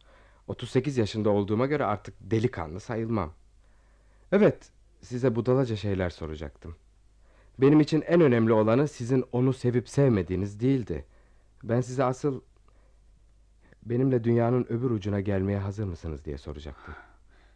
38 0.48 0.98
yaşında 0.98 1.30
olduğuma 1.30 1.66
göre 1.66 1.84
artık 1.84 2.14
delikanlı 2.20 2.80
sayılmam. 2.80 3.32
Evet, 4.32 4.70
size 5.00 5.37
budalaca 5.37 5.76
şeyler 5.76 6.11
soracaktım. 6.11 6.76
Benim 7.58 7.80
için 7.80 8.02
en 8.02 8.20
önemli 8.20 8.52
olanı 8.52 8.88
sizin 8.88 9.24
onu 9.32 9.52
sevip 9.52 9.88
sevmediğiniz 9.88 10.61
değildi. 10.61 11.04
Ben 11.62 11.80
size 11.80 12.04
asıl 12.04 12.40
benimle 13.82 14.24
dünyanın 14.24 14.66
öbür 14.68 14.90
ucuna 14.90 15.20
gelmeye 15.20 15.58
hazır 15.58 15.84
mısınız 15.84 16.24
diye 16.24 16.38
soracaktım. 16.38 16.94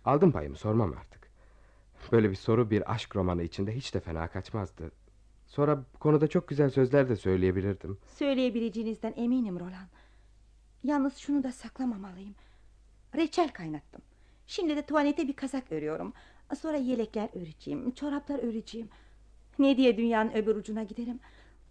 Aldım 0.04 0.32
payımı 0.32 0.56
sormam 0.56 0.92
artık. 0.92 1.22
Böyle 2.12 2.30
bir 2.30 2.36
soru 2.36 2.70
bir 2.70 2.92
aşk 2.92 3.16
romanı 3.16 3.42
içinde 3.42 3.76
hiç 3.76 3.94
de 3.94 4.00
fena 4.00 4.28
kaçmazdı. 4.28 4.90
Sonra 5.52 5.84
bu 5.94 5.98
konuda 5.98 6.28
çok 6.28 6.48
güzel 6.48 6.70
sözler 6.70 7.08
de 7.08 7.16
söyleyebilirdim. 7.16 7.98
Söyleyebileceğinizden 8.18 9.14
eminim 9.16 9.60
Roland. 9.60 9.88
Yalnız 10.84 11.16
şunu 11.16 11.42
da 11.42 11.52
saklamamalıyım. 11.52 12.34
Reçel 13.14 13.48
kaynattım. 13.48 14.02
Şimdi 14.46 14.76
de 14.76 14.86
tuvalete 14.86 15.28
bir 15.28 15.32
kazak 15.32 15.72
örüyorum. 15.72 16.12
Sonra 16.60 16.76
yelekler 16.76 17.28
öreceğim, 17.34 17.90
çoraplar 17.90 18.38
öreceğim. 18.38 18.88
Ne 19.58 19.76
diye 19.76 19.96
dünyanın 19.96 20.32
öbür 20.32 20.56
ucuna 20.56 20.82
giderim? 20.82 21.20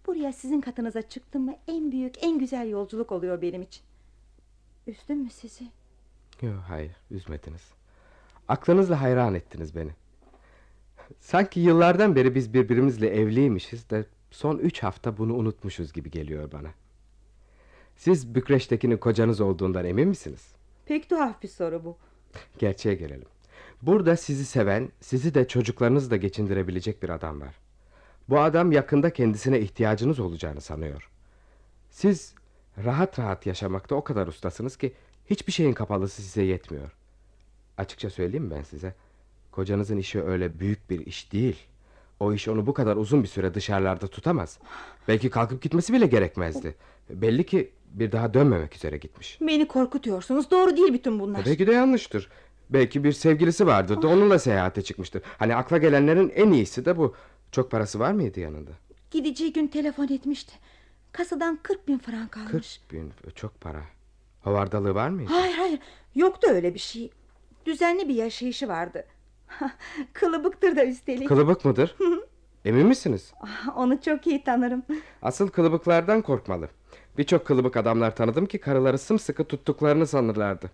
Buraya 0.06 0.32
sizin 0.32 0.60
katınıza 0.60 1.02
çıktım 1.02 1.44
mı 1.44 1.54
en 1.68 1.92
büyük, 1.92 2.24
en 2.24 2.38
güzel 2.38 2.68
yolculuk 2.68 3.12
oluyor 3.12 3.42
benim 3.42 3.62
için. 3.62 3.82
Üzdüm 4.86 5.18
mü 5.18 5.30
sizi? 5.30 5.64
Yok 6.42 6.64
hayır 6.68 6.92
üzmediniz. 7.10 7.70
Aklınızla 8.48 9.00
hayran 9.00 9.34
ettiniz 9.34 9.76
beni. 9.76 9.90
Sanki 11.20 11.60
yıllardan 11.60 12.16
beri 12.16 12.34
biz 12.34 12.54
birbirimizle 12.54 13.08
evliymişiz 13.08 13.90
de 13.90 14.04
son 14.30 14.58
üç 14.58 14.82
hafta 14.82 15.18
bunu 15.18 15.34
unutmuşuz 15.34 15.92
gibi 15.92 16.10
geliyor 16.10 16.52
bana. 16.52 16.68
Siz 17.96 18.34
Bükreş'tekinin 18.34 18.96
kocanız 18.96 19.40
olduğundan 19.40 19.84
emin 19.84 20.08
misiniz? 20.08 20.52
Pek 20.86 21.08
tuhaf 21.08 21.42
bir 21.42 21.48
soru 21.48 21.84
bu. 21.84 21.96
Gerçeğe 22.58 22.94
gelelim. 22.94 23.28
Burada 23.82 24.16
sizi 24.16 24.44
seven, 24.44 24.88
sizi 25.00 25.34
de 25.34 25.48
çocuklarınızı 25.48 26.10
da 26.10 26.16
geçindirebilecek 26.16 27.02
bir 27.02 27.08
adam 27.08 27.40
var. 27.40 27.54
Bu 28.28 28.40
adam 28.40 28.72
yakında 28.72 29.12
kendisine 29.12 29.60
ihtiyacınız 29.60 30.20
olacağını 30.20 30.60
sanıyor. 30.60 31.10
Siz 31.90 32.34
rahat 32.84 33.18
rahat 33.18 33.46
yaşamakta 33.46 33.94
o 33.94 34.04
kadar 34.04 34.26
ustasınız 34.26 34.76
ki 34.76 34.92
hiçbir 35.26 35.52
şeyin 35.52 35.72
kapalısı 35.72 36.22
size 36.22 36.42
yetmiyor. 36.42 36.92
Açıkça 37.78 38.10
söyleyeyim 38.10 38.50
ben 38.50 38.62
size? 38.62 38.94
Kocanızın 39.52 39.96
işi 39.96 40.22
öyle 40.22 40.60
büyük 40.60 40.90
bir 40.90 41.06
iş 41.06 41.32
değil. 41.32 41.56
O 42.20 42.32
iş 42.32 42.48
onu 42.48 42.66
bu 42.66 42.74
kadar 42.74 42.96
uzun 42.96 43.22
bir 43.22 43.28
süre 43.28 43.54
dışarılarda 43.54 44.06
tutamaz. 44.06 44.58
Belki 45.08 45.30
kalkıp 45.30 45.62
gitmesi 45.62 45.92
bile 45.92 46.06
gerekmezdi. 46.06 46.74
Belli 47.10 47.46
ki 47.46 47.70
bir 47.86 48.12
daha 48.12 48.34
dönmemek 48.34 48.76
üzere 48.76 48.98
gitmiş. 48.98 49.38
Beni 49.40 49.68
korkutuyorsunuz. 49.68 50.50
Doğru 50.50 50.76
değil 50.76 50.92
bütün 50.92 51.20
bunlar. 51.20 51.46
Belki 51.46 51.66
de 51.66 51.72
yanlıştır. 51.72 52.28
Belki 52.70 53.04
bir 53.04 53.12
sevgilisi 53.12 53.66
vardır 53.66 54.02
da 54.02 54.08
onunla 54.08 54.38
seyahate 54.38 54.82
çıkmıştır. 54.82 55.22
Hani 55.38 55.56
akla 55.56 55.78
gelenlerin 55.78 56.32
en 56.34 56.52
iyisi 56.52 56.84
de 56.84 56.98
bu. 56.98 57.14
Çok 57.52 57.70
parası 57.70 57.98
var 57.98 58.12
mıydı 58.12 58.40
yanında? 58.40 58.70
Gideceği 59.10 59.52
gün 59.52 59.66
telefon 59.66 60.08
etmişti. 60.08 60.52
Kasadan 61.12 61.58
40 61.62 61.88
bin 61.88 61.98
frank 61.98 62.36
almış. 62.36 62.50
40 62.50 62.92
bin 62.92 63.12
çok 63.34 63.60
para. 63.60 63.82
Havardalığı 64.44 64.94
var 64.94 65.08
mıydı? 65.08 65.30
Hayır 65.32 65.54
hayır 65.54 65.78
yoktu 66.14 66.48
öyle 66.50 66.74
bir 66.74 66.78
şey. 66.78 67.10
Düzenli 67.66 68.08
bir 68.08 68.14
yaşayışı 68.14 68.68
vardı. 68.68 69.04
Kılıbıktır 70.12 70.76
da 70.76 70.84
üstelik. 70.84 71.28
Kılıbık 71.28 71.64
mıdır? 71.64 71.96
Emin 72.64 72.86
misiniz? 72.86 73.32
Onu 73.76 74.00
çok 74.00 74.26
iyi 74.26 74.44
tanırım. 74.44 74.82
Asıl 75.22 75.48
kılıbıklardan 75.48 76.22
korkmalı. 76.22 76.68
Birçok 77.18 77.46
kılıbık 77.46 77.76
adamlar 77.76 78.16
tanıdım 78.16 78.46
ki 78.46 78.58
karıları 78.58 78.98
sımsıkı 78.98 79.44
tuttuklarını 79.44 80.06
sanırlardı. 80.06 80.70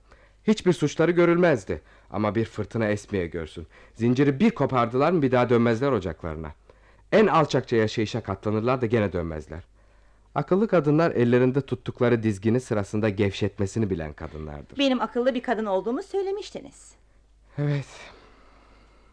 Hiçbir 0.47 0.73
suçları 0.73 1.11
görülmezdi. 1.11 1.81
Ama 2.11 2.35
bir 2.35 2.45
fırtına 2.45 2.89
esmeye 2.89 3.27
görsün. 3.27 3.67
Zinciri 3.95 4.41
bir 4.41 4.51
kopardılar 4.51 5.13
mı 5.13 5.23
bir 5.23 5.33
daha 5.33 5.49
dönmezler 5.49 5.93
ocaklarına. 5.93 6.53
En 7.13 7.27
alçakça 7.27 7.77
yaşayışa 7.77 8.23
katlanırlar 8.23 8.81
da 8.81 8.87
gene 8.87 9.13
dönmezler. 9.13 9.63
Akıllı 10.35 10.69
kadınlar 10.69 11.11
ellerinde 11.11 11.61
tuttukları 11.61 12.23
dizgini 12.23 12.61
sırasında 12.61 13.09
gevşetmesini 13.09 13.91
bilen 13.91 14.13
kadınlardır. 14.13 14.79
Benim 14.79 15.01
akıllı 15.01 15.35
bir 15.35 15.43
kadın 15.43 15.67
olduğumu 15.67 16.03
söylemiştiniz. 16.03 16.93
Evet. 17.59 17.87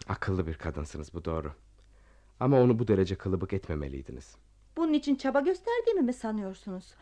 Akıllı 0.10 0.48
bir 0.48 0.54
kadınsınız 0.54 1.14
bu 1.14 1.26
doğru. 1.26 1.52
Ama 2.40 2.62
onu 2.62 2.80
bu 2.80 2.88
derece 2.88 3.16
kılıbık 3.16 3.54
etmemeliydiniz. 3.54 4.36
Bunun 4.78 4.94
için 4.94 5.16
çaba 5.16 5.40
gösterdiğimi 5.40 6.02
mi 6.02 6.14
sanıyorsunuz? 6.14 6.94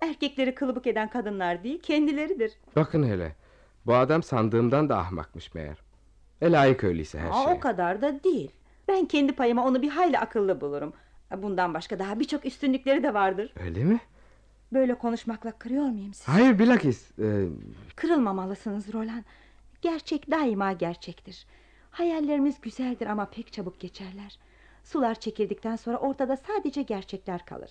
Erkekleri 0.00 0.54
kılıbık 0.54 0.86
eden 0.86 1.10
kadınlar 1.10 1.64
değil 1.64 1.80
kendileridir. 1.82 2.52
Bakın 2.76 3.02
hele. 3.08 3.36
Bu 3.86 3.94
adam 3.94 4.22
sandığımdan 4.22 4.88
da 4.88 4.98
ahmakmış 4.98 5.54
meğer. 5.54 5.76
E 6.40 6.52
layık 6.52 6.84
öyleyse 6.84 7.18
her 7.18 7.30
Aa, 7.30 7.44
şeye. 7.44 7.54
o 7.56 7.60
kadar 7.60 8.02
da 8.02 8.24
değil. 8.24 8.50
Ben 8.88 9.04
kendi 9.06 9.32
payıma 9.32 9.64
onu 9.66 9.82
bir 9.82 9.88
hayli 9.88 10.18
akıllı 10.18 10.60
bulurum. 10.60 10.92
Bundan 11.36 11.74
başka 11.74 11.98
daha 11.98 12.20
birçok 12.20 12.46
üstünlükleri 12.46 13.02
de 13.02 13.14
vardır. 13.14 13.52
Öyle 13.64 13.84
mi? 13.84 14.00
Böyle 14.72 14.94
konuşmakla 14.94 15.52
kırıyor 15.52 15.84
muyum 15.84 16.14
sizi? 16.14 16.30
Hayır 16.30 16.58
bilakis. 16.58 17.18
e, 17.18 17.46
Kırılmamalısınız 17.96 18.92
Roland. 18.92 19.22
Gerçek 19.82 20.30
daima 20.30 20.72
gerçektir. 20.72 21.46
Hayallerimiz 21.96 22.60
güzeldir 22.60 23.06
ama 23.06 23.30
pek 23.30 23.52
çabuk 23.52 23.80
geçerler. 23.80 24.38
Sular 24.84 25.14
çekildikten 25.14 25.76
sonra 25.76 25.96
ortada 25.96 26.36
sadece 26.36 26.82
gerçekler 26.82 27.46
kalır. 27.46 27.70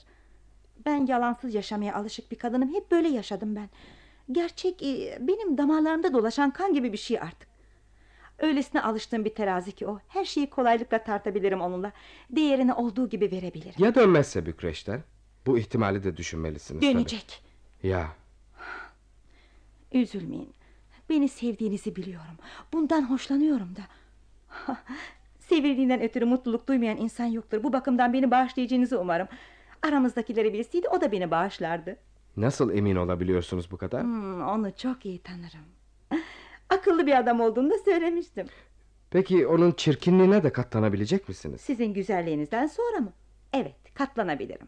Ben 0.86 1.06
yalansız 1.06 1.56
yaşamaya 1.56 1.96
alışık 1.96 2.32
bir 2.32 2.38
kadınım. 2.38 2.74
Hep 2.74 2.92
böyle 2.92 3.08
yaşadım 3.08 3.56
ben. 3.56 3.70
Gerçek 4.32 4.84
e, 4.84 5.18
benim 5.22 5.58
damarlarımda 5.58 6.14
dolaşan 6.14 6.52
kan 6.52 6.74
gibi 6.74 6.94
bir 6.94 6.98
şey 6.98 7.20
artık. 7.20 7.48
Öylesine 8.40 8.82
alıştığım 8.82 9.26
bir 9.26 9.36
terazi 9.36 9.72
ki 9.72 9.88
o. 9.88 10.00
Her 10.08 10.26
şeyi 10.26 10.50
kolaylıkla 10.50 11.04
tartabilirim 11.04 11.62
onunla. 11.62 11.92
Değerini 12.30 12.74
olduğu 12.74 13.10
gibi 13.10 13.32
verebilirim. 13.32 13.74
ya 13.78 13.96
dönmezse 13.96 14.46
Bükreş'ten? 14.46 15.04
Bu 15.46 15.58
ihtimali 15.58 16.04
de 16.04 16.18
düşünmelisiniz 16.18 16.82
tabii. 16.82 16.94
Dönecek. 16.94 17.44
Ya 17.84 18.08
Üzülmeyin. 19.94 20.54
Beni 21.10 21.30
sevdiğinizi 21.30 21.96
biliyorum. 21.96 22.38
Bundan 22.74 23.10
hoşlanıyorum 23.10 23.76
da. 23.76 23.82
Sevildiğinden 25.40 26.02
ötürü 26.02 26.26
mutluluk 26.26 26.68
duymayan 26.68 26.98
insan 26.98 27.26
yoktur. 27.26 27.64
Bu 27.64 27.74
bakımdan 27.74 28.14
beni 28.14 28.32
bağışlayacağınızı 28.32 29.00
umarım. 29.00 29.28
Aramızdakileri 29.82 30.54
bilseydi 30.54 30.88
o 30.90 31.02
da 31.02 31.12
beni 31.12 31.32
bağışlardı. 31.32 31.98
nasıl 32.38 32.74
emin 32.74 32.96
olabiliyorsunuz 32.96 33.72
bu 33.72 33.78
kadar? 33.78 34.04
Hmm, 34.04 34.42
onu 34.48 34.72
çok 34.78 35.06
iyi 35.06 35.20
tanırım. 35.20 35.66
Akıllı 36.70 37.08
bir 37.08 37.20
adam 37.20 37.42
olduğunu 37.42 37.70
da 37.70 37.78
söylemiştim. 37.86 38.48
Peki 39.10 39.48
onun 39.48 39.72
çirkinliğine 39.72 40.44
de 40.44 40.50
katlanabilecek 40.54 41.28
misiniz? 41.30 41.62
Sizin 41.62 41.94
güzelliğinizden 41.94 42.68
sonra 42.68 42.98
mı? 43.00 43.14
Evet, 43.54 43.76
katlanabilirim. 43.94 44.68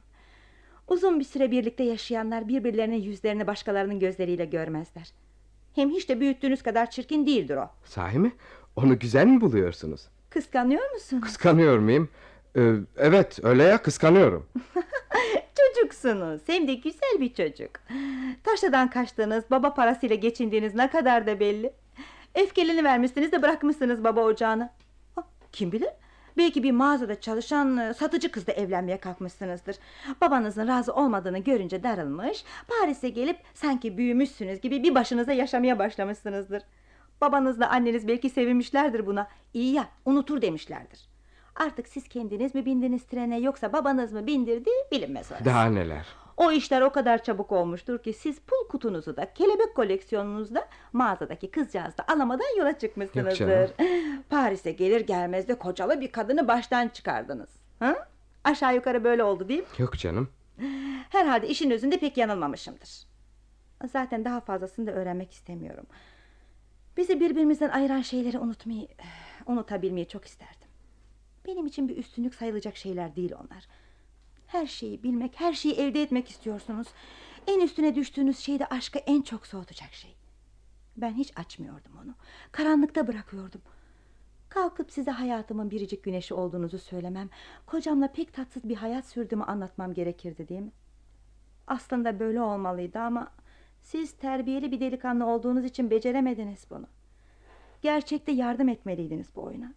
Uzun 0.88 1.20
bir 1.20 1.24
süre 1.26 1.52
birlikte 1.52 1.84
yaşayanlar 1.84 2.48
birbirlerinin 2.48 3.02
yüzlerini 3.02 3.48
başkalarının 3.48 4.00
gözleriyle 4.00 4.46
görmezler. 4.46 5.12
Hem 5.76 5.90
hiç 5.90 6.10
de 6.10 6.20
büyüttüğünüz 6.20 6.64
kadar 6.64 6.90
çirkin 6.90 7.26
değildir 7.26 7.58
o. 7.58 7.70
Sahi 7.86 8.20
mi? 8.20 8.32
Onu 8.78 9.00
güzel 9.00 9.26
mi 9.28 9.42
buluyorsunuz? 9.42 10.08
Kıskanıyor 10.30 10.92
musunuz? 10.94 11.24
Kıskanıyor 11.24 11.80
muyum? 11.80 12.10
Ee, 12.56 12.74
evet 12.98 13.40
öyle 13.44 13.64
ya 13.64 13.82
kıskanıyorum. 13.82 14.50
Çocuksunuz. 15.76 16.42
Hem 16.48 16.68
de 16.68 16.74
güzel 16.74 17.18
bir 17.20 17.34
çocuk. 17.34 17.72
Taşladan 18.44 18.90
kaçtığınız, 18.90 19.44
baba 19.52 19.74
parasıyla 19.74 20.16
geçindiğiniz 20.16 20.76
ne 20.76 20.90
kadar 20.90 21.28
da 21.28 21.40
belli. 21.40 21.74
Öfkelini 22.36 22.84
vermişsiniz 22.84 23.32
de 23.32 23.42
bırakmışsınız 23.42 24.04
baba 24.04 24.22
ocağını. 24.22 24.70
Ha, 25.16 25.24
Kim 25.52 25.72
bilir? 25.72 25.90
Belki 26.38 26.64
bir 26.64 26.72
mağazada 26.72 27.22
çalışan 27.22 27.78
e, 27.78 27.94
satıcı 27.94 28.32
kızla 28.32 28.54
evlenmeye 28.54 28.98
kalkmışsınızdır. 28.98 29.76
Babanızın 30.22 30.68
razı 30.68 30.94
olmadığını 30.94 31.38
görünce 31.40 31.84
darılmış, 31.84 32.44
Paris'e 32.68 33.10
gelip 33.10 33.38
sanki 33.54 33.98
büyümüşsünüz 33.98 34.62
gibi 34.62 34.84
bir 34.84 34.96
başınıza 34.96 35.34
yaşamaya 35.34 35.80
başlamışsınızdır. 35.80 36.64
Babanızla 37.22 37.70
anneniz 37.70 38.08
belki 38.08 38.30
sevinmişlerdir 38.30 39.06
buna. 39.06 39.28
İyi 39.54 39.74
ya, 39.74 39.88
unutur 40.06 40.42
demişlerdir. 40.42 41.10
Artık 41.56 41.88
siz 41.88 42.08
kendiniz 42.08 42.56
mi 42.56 42.66
bindiniz 42.66 43.04
trene 43.04 43.40
yoksa 43.40 43.74
babanız 43.74 44.14
mı 44.14 44.28
bindirdi 44.28 44.70
bilinmez 44.92 45.32
orası. 45.32 45.46
Daha 45.46 45.66
neler. 45.66 46.06
O 46.38 46.52
işler 46.52 46.82
o 46.82 46.90
kadar 46.90 47.24
çabuk 47.24 47.52
olmuştur 47.52 48.04
ki 48.04 48.14
siz 48.14 48.40
pul 48.40 48.68
kutunuzu 48.70 49.18
da 49.18 49.34
kelebek 49.34 49.76
koleksiyonunuzda 49.76 50.68
mağazadaki 50.94 51.52
kızcağızı 51.52 51.98
da 51.98 52.04
alamadan 52.08 52.58
yola 52.58 52.78
çıkmışsınızdır. 52.78 53.72
Paris'e 54.30 54.72
gelir 54.72 55.02
gelmez 55.02 55.48
de 55.48 55.56
kocalı 55.56 56.02
bir 56.02 56.12
kadını 56.12 56.48
baştan 56.48 56.88
çıkardınız. 56.88 57.50
Ha? 57.80 58.08
Aşağı 58.44 58.76
yukarı 58.76 59.04
böyle 59.04 59.24
oldu 59.24 59.50
değil 59.50 59.60
mi? 59.60 59.66
Yok 59.78 59.98
canım. 59.98 60.30
Herhalde 61.10 61.48
işin 61.48 61.72
özünde 61.72 61.98
pek 62.00 62.18
yanılmamışımdır. 62.18 63.08
Zaten 63.92 64.26
daha 64.26 64.40
fazlasını 64.40 64.88
da 64.88 64.92
öğrenmek 64.92 65.32
istemiyorum. 65.32 65.86
Bizi 66.98 67.20
birbirimizden 67.20 67.70
ayıran 67.70 68.02
şeyleri 68.02 68.40
unutmayı, 68.40 68.88
unutabilmeyi 69.46 70.08
çok 70.08 70.26
isterdim. 70.26 70.68
Benim 71.46 71.66
için 71.66 71.90
bir 71.90 71.98
üstünlük 71.98 72.36
sayılacak 72.36 72.78
şeyler 72.78 73.16
değil 73.16 73.32
onlar. 73.34 73.68
Her 74.48 74.68
şeyi 74.68 75.04
bilmek, 75.04 75.40
her 75.40 75.54
şeyi 75.54 75.74
elde 75.74 76.02
etmek 76.02 76.30
istiyorsunuz. 76.30 76.88
En 77.48 77.60
üstüne 77.60 77.96
düştüğünüz 77.96 78.40
şey 78.40 78.60
de 78.60 78.66
aşkı 78.66 79.00
en 79.00 79.22
çok 79.22 79.48
soğutacak 79.48 79.94
şey. 79.94 80.16
Ben 80.98 81.14
hiç 81.14 81.38
açmıyordum 81.38 81.92
onu. 82.04 82.16
Karanlıkta 82.52 83.08
bırakıyordum. 83.08 83.62
Kalkıp 84.50 84.92
size 84.92 85.12
hayatımın 85.12 85.72
biricik 85.72 86.04
güneşi 86.04 86.34
olduğunuzu 86.34 86.80
söylemem... 86.80 87.30
...kocamla 87.66 88.12
pek 88.12 88.34
tatsız 88.34 88.70
bir 88.70 88.76
hayat 88.76 89.06
sürdüğümü 89.06 89.44
anlatmam 89.44 89.94
gerekirdi 89.94 90.48
değil 90.50 90.62
mi? 90.62 90.72
Aslında 91.68 92.20
böyle 92.20 92.42
olmalıydı 92.42 93.00
ama... 93.00 93.32
...siz 93.88 94.12
terbiyeli 94.12 94.72
bir 94.72 94.80
delikanlı 94.80 95.26
olduğunuz 95.26 95.66
için 95.66 95.92
beceremediniz 95.92 96.66
bunu. 96.70 96.88
Gerçekte 97.82 98.32
yardım 98.32 98.70
etmeliydiniz 98.70 99.28
bu 99.36 99.44
oyuna. 99.44 99.74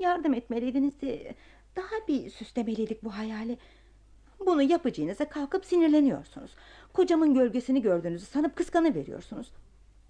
Yardım 0.00 0.34
etmeliydiniz 0.34 1.00
de... 1.00 1.34
...daha 1.76 2.08
bir 2.08 2.30
süslemeliydik 2.30 3.04
bu 3.04 3.16
hayali. 3.16 3.58
Bunu 4.46 4.62
yapacağınıza 4.62 5.28
kalkıp 5.28 5.64
sinirleniyorsunuz. 5.64 6.50
Kocamın 6.92 7.34
gölgesini 7.34 7.82
gördüğünüzü 7.82 8.26
sanıp 8.26 8.56
kıskanıveriyorsunuz. 8.56 9.52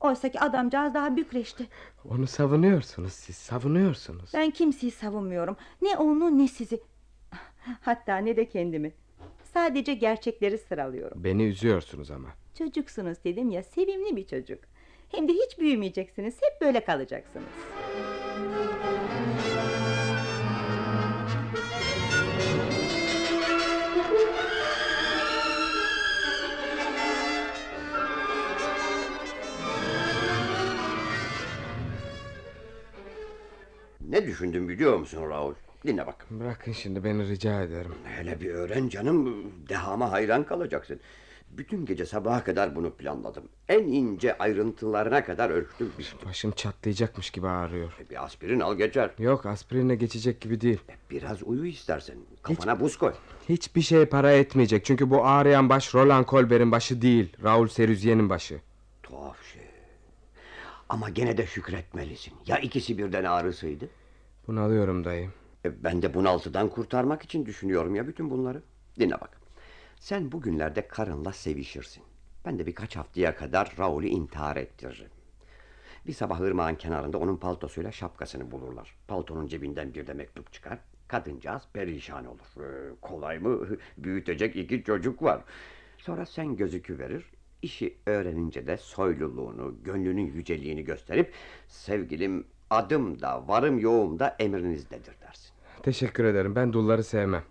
Oysa 0.00 0.28
ki 0.28 0.40
adamcağız 0.40 0.94
daha 0.94 1.16
bükreşti. 1.16 1.66
Onu 2.10 2.26
savunuyorsunuz 2.26 3.12
siz 3.12 3.36
savunuyorsunuz. 3.36 4.30
Ben 4.34 4.50
kimseyi 4.50 4.92
savunmuyorum. 4.92 5.56
Ne 5.82 5.96
onu 5.96 6.38
ne 6.38 6.48
sizi. 6.48 6.80
Hatta 7.80 8.16
ne 8.16 8.36
de 8.36 8.48
kendimi. 8.48 8.92
Sadece 9.54 9.94
gerçekleri 9.94 10.58
sıralıyorum. 10.58 11.24
Beni 11.24 11.42
üzüyorsunuz 11.44 12.10
ama. 12.10 12.28
Çocuksunuz 12.58 13.18
dedim 13.24 13.50
ya 13.50 13.62
sevimli 13.62 14.16
bir 14.16 14.26
çocuk. 14.26 14.58
Hem 15.10 15.28
de 15.28 15.32
hiç 15.32 15.58
büyümeyeceksiniz. 15.58 16.34
Hep 16.42 16.60
böyle 16.60 16.84
kalacaksınız. 16.84 17.48
Ne 34.00 34.26
düşündüm 34.26 34.68
biliyor 34.68 34.96
musun 34.98 35.28
Raul? 35.30 35.54
Dinle 35.86 36.06
bak. 36.06 36.26
Bırakın 36.30 36.72
şimdi 36.72 37.04
beni 37.04 37.28
rica 37.28 37.62
ederim. 37.62 37.94
Hele 38.04 38.40
bir 38.40 38.50
öğren 38.50 38.88
canım. 38.88 39.46
Dehama 39.68 40.12
hayran 40.12 40.44
kalacaksın. 40.44 41.00
Bütün 41.50 41.86
gece 41.86 42.06
sabaha 42.06 42.44
kadar 42.44 42.76
bunu 42.76 42.90
planladım. 42.94 43.44
En 43.68 43.82
ince 43.84 44.38
ayrıntılarına 44.38 45.24
kadar 45.24 45.50
ölçtüm 45.50 45.92
biçtim. 45.98 46.18
Başım 46.24 46.50
çatlayacakmış 46.50 47.30
gibi 47.30 47.48
ağrıyor. 47.48 47.92
Bir 48.10 48.24
aspirin 48.24 48.60
al 48.60 48.74
geçer. 48.74 49.10
Yok 49.18 49.46
aspirine 49.46 49.94
geçecek 49.94 50.40
gibi 50.40 50.60
değil. 50.60 50.80
Biraz 51.10 51.42
uyu 51.42 51.66
istersen. 51.66 52.16
Kafana 52.42 52.80
buz 52.80 52.96
koy. 52.98 53.12
Hiçbir 53.48 53.80
şey 53.82 54.06
para 54.06 54.32
etmeyecek. 54.32 54.84
Çünkü 54.84 55.10
bu 55.10 55.26
ağrıyan 55.26 55.68
baş 55.68 55.94
Roland 55.94 56.26
Colbert'in 56.26 56.72
başı 56.72 57.02
değil. 57.02 57.36
Raul 57.42 57.66
Seruzier'in 57.66 58.30
başı. 58.30 58.60
Tuhaf 59.02 59.44
şey. 59.52 59.62
Ama 60.88 61.08
gene 61.10 61.36
de 61.36 61.46
şükretmelisin. 61.46 62.34
Ya 62.46 62.58
ikisi 62.58 62.98
birden 62.98 63.24
ağrısıydı? 63.24 63.88
Bunalıyorum 64.48 65.04
dayı. 65.04 65.30
E, 65.64 65.84
Ben 65.84 66.02
de 66.02 66.14
bunaltıdan 66.14 66.68
kurtarmak 66.68 67.22
için 67.22 67.46
düşünüyorum 67.46 67.94
ya 67.94 68.06
bütün 68.06 68.30
bunları. 68.30 68.62
Dinle 69.00 69.20
bak. 69.20 69.40
Sen 69.96 70.32
bugünlerde 70.32 70.88
karınla 70.88 71.32
sevişirsin. 71.32 72.02
Ben 72.44 72.58
de 72.58 72.66
birkaç 72.66 72.96
haftaya 72.96 73.36
kadar 73.36 73.74
Raul'ü 73.78 74.06
intihar 74.06 74.56
ettiririm. 74.56 75.10
Bir 76.06 76.12
sabah 76.12 76.40
ırmağın 76.40 76.74
kenarında 76.74 77.18
onun 77.18 77.36
paltosuyla 77.36 77.92
şapkasını 77.92 78.50
bulurlar. 78.50 78.96
Paltonun 79.08 79.46
cebinden 79.46 79.94
bir 79.94 80.06
de 80.06 80.14
mektup 80.14 80.52
çıkar. 80.52 80.78
Kadıncağız 81.08 81.62
perişan 81.72 82.26
olur. 82.26 82.64
Ee, 82.64 82.94
kolay 83.00 83.38
mı? 83.38 83.66
Büyütecek 83.98 84.56
iki 84.56 84.84
çocuk 84.84 85.22
var. 85.22 85.44
Sonra 85.98 86.26
sen 86.26 86.56
gözükü 86.56 86.98
verir. 86.98 87.24
İşi 87.62 87.98
öğrenince 88.06 88.66
de 88.66 88.76
soyluluğunu, 88.76 89.74
gönlünün 89.84 90.26
yüceliğini 90.26 90.84
gösterip... 90.84 91.32
...sevgilim 91.68 92.46
adım 92.70 93.20
da 93.20 93.48
varım 93.48 93.78
yoğum 93.78 94.18
da 94.18 94.36
emrinizdedir 94.38 95.20
dersin. 95.20 95.53
Teşekkür 95.84 96.24
ederim. 96.24 96.54
Ben 96.56 96.72
dulları 96.72 97.04
sevmem. 97.04 97.42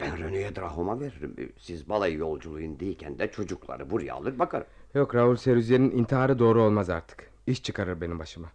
Ben 0.00 0.18
René'ye 0.18 0.56
Drahom'a 0.56 1.00
veririm. 1.00 1.52
Siz 1.58 1.88
balayı 1.88 2.18
yolculuğundayken 2.18 3.18
de 3.18 3.30
çocukları 3.30 3.90
buraya 3.90 4.14
alır 4.14 4.38
bakarım. 4.38 4.66
Yok 4.94 5.14
Raul 5.14 5.36
Seruzier'in 5.36 5.90
intiharı 5.90 6.38
doğru 6.38 6.62
olmaz 6.62 6.90
artık. 6.90 7.30
İş 7.46 7.62
çıkarır 7.62 8.00
benim 8.00 8.18
başıma. 8.18 8.48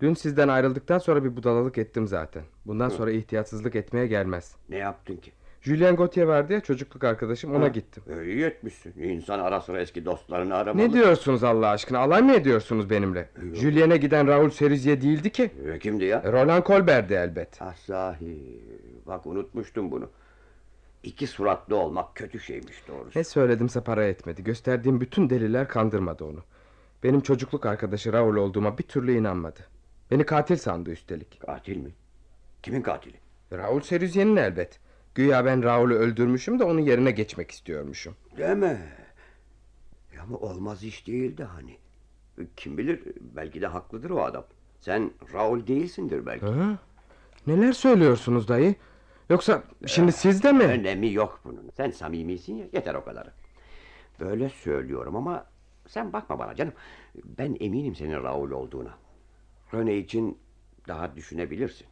Dün 0.00 0.14
sizden 0.14 0.48
ayrıldıktan 0.48 0.98
sonra 0.98 1.24
bir 1.24 1.36
budalalık 1.36 1.78
ettim 1.78 2.06
zaten. 2.06 2.42
Bundan 2.66 2.88
sonra 2.88 3.10
ihtiyatsızlık 3.10 3.76
etmeye 3.76 4.06
gelmez. 4.06 4.56
Ne 4.68 4.76
yaptın 4.76 5.16
ki? 5.16 5.32
Julien 5.62 5.96
Gauthier 5.96 6.24
vardı 6.26 6.52
ya 6.52 6.60
çocukluk 6.60 7.04
arkadaşım 7.04 7.54
ona 7.54 7.64
Ha, 7.64 7.68
gittim. 7.68 8.02
e, 8.20 8.24
iyi 8.26 8.44
etmişsin. 8.44 8.94
İnsan 9.02 9.38
ara 9.38 9.60
sıra 9.60 9.80
eski 9.80 10.04
dostlarını 10.04 10.54
aramalı. 10.54 10.88
Ne 10.88 10.92
diyorsunuz 10.92 11.44
Allah 11.44 11.68
aşkına? 11.68 11.98
Alay 11.98 12.22
mı 12.22 12.32
ediyorsunuz 12.34 12.90
benimle? 12.90 13.28
Julien'e 13.54 13.96
giden 13.96 14.26
Raul 14.26 14.50
Seruzier 14.50 15.02
değildi 15.02 15.30
ki. 15.30 15.50
E, 15.74 15.78
kimdi 15.78 16.04
ya? 16.04 16.22
E, 16.24 16.32
Roland 16.32 16.66
Colbert'di 16.66 17.14
elbet. 17.14 17.62
Ah 17.62 17.74
sahi. 17.76 18.60
Bak 19.06 19.26
unutmuştum 19.26 19.90
bunu. 19.90 20.10
İki 21.02 21.26
suratlı 21.26 21.76
olmak 21.76 22.14
kötü 22.16 22.40
şeymiş 22.40 22.82
doğrusu. 22.88 23.18
Ne 23.18 23.24
söyledimse 23.24 23.80
para 23.80 24.04
etmedi. 24.04 24.44
Gösterdiğim 24.44 25.00
bütün 25.00 25.30
deliller 25.30 25.68
kandırmadı 25.68 26.24
onu. 26.24 26.40
Benim 27.02 27.20
çocukluk 27.20 27.66
arkadaşı 27.66 28.12
Raul 28.12 28.36
olduğuma 28.36 28.78
bir 28.78 28.82
türlü 28.82 29.12
inanmadı. 29.18 29.60
Beni 30.10 30.26
katil 30.26 30.56
sandı 30.56 30.90
üstelik. 30.90 31.40
Katil 31.46 31.76
mi? 31.76 31.90
Kimin 32.62 32.82
katili? 32.82 33.16
Raul 33.52 33.80
Seruzier'in 33.80 34.36
elbet. 34.36 34.80
Güya 35.14 35.44
ben 35.44 35.62
Raul'ü 35.62 35.94
öldürmüşüm 35.94 36.58
de 36.58 36.64
onun 36.64 36.80
yerine 36.80 37.10
geçmek 37.10 37.50
istiyormuşum. 37.50 38.16
Deme. 38.36 38.78
Ya 40.16 40.22
ama 40.22 40.36
olmaz 40.36 40.84
iş 40.84 41.06
değildi 41.06 41.44
hani. 41.44 41.76
Kim 42.56 42.78
bilir 42.78 43.02
belki 43.20 43.60
de 43.60 43.66
haklıdır 43.66 44.10
o 44.10 44.22
adam. 44.22 44.44
Sen 44.80 45.10
Raul 45.32 45.66
değilsindir 45.66 46.26
belki. 46.26 46.46
Ha? 46.46 46.78
Neler 47.46 47.72
söylüyorsunuz 47.72 48.48
dayı? 48.48 48.74
Yoksa 49.30 49.62
şimdi 49.86 50.12
siz 50.12 50.42
de 50.42 50.52
mi? 50.52 50.64
Önemi 50.64 51.12
yok 51.12 51.40
bunun. 51.44 51.70
Sen 51.76 51.90
samimisin 51.90 52.54
ya 52.56 52.66
yeter 52.72 52.94
o 52.94 53.04
kadar. 53.04 53.28
Böyle 54.20 54.48
söylüyorum 54.48 55.16
ama 55.16 55.46
sen 55.88 56.12
bakma 56.12 56.38
bana 56.38 56.54
canım. 56.54 56.72
Ben 57.24 57.56
eminim 57.60 57.94
senin 57.94 58.22
Raul 58.22 58.50
olduğuna. 58.50 58.94
Rene 59.74 59.96
için 59.96 60.38
daha 60.88 61.16
düşünebilirsin. 61.16 61.86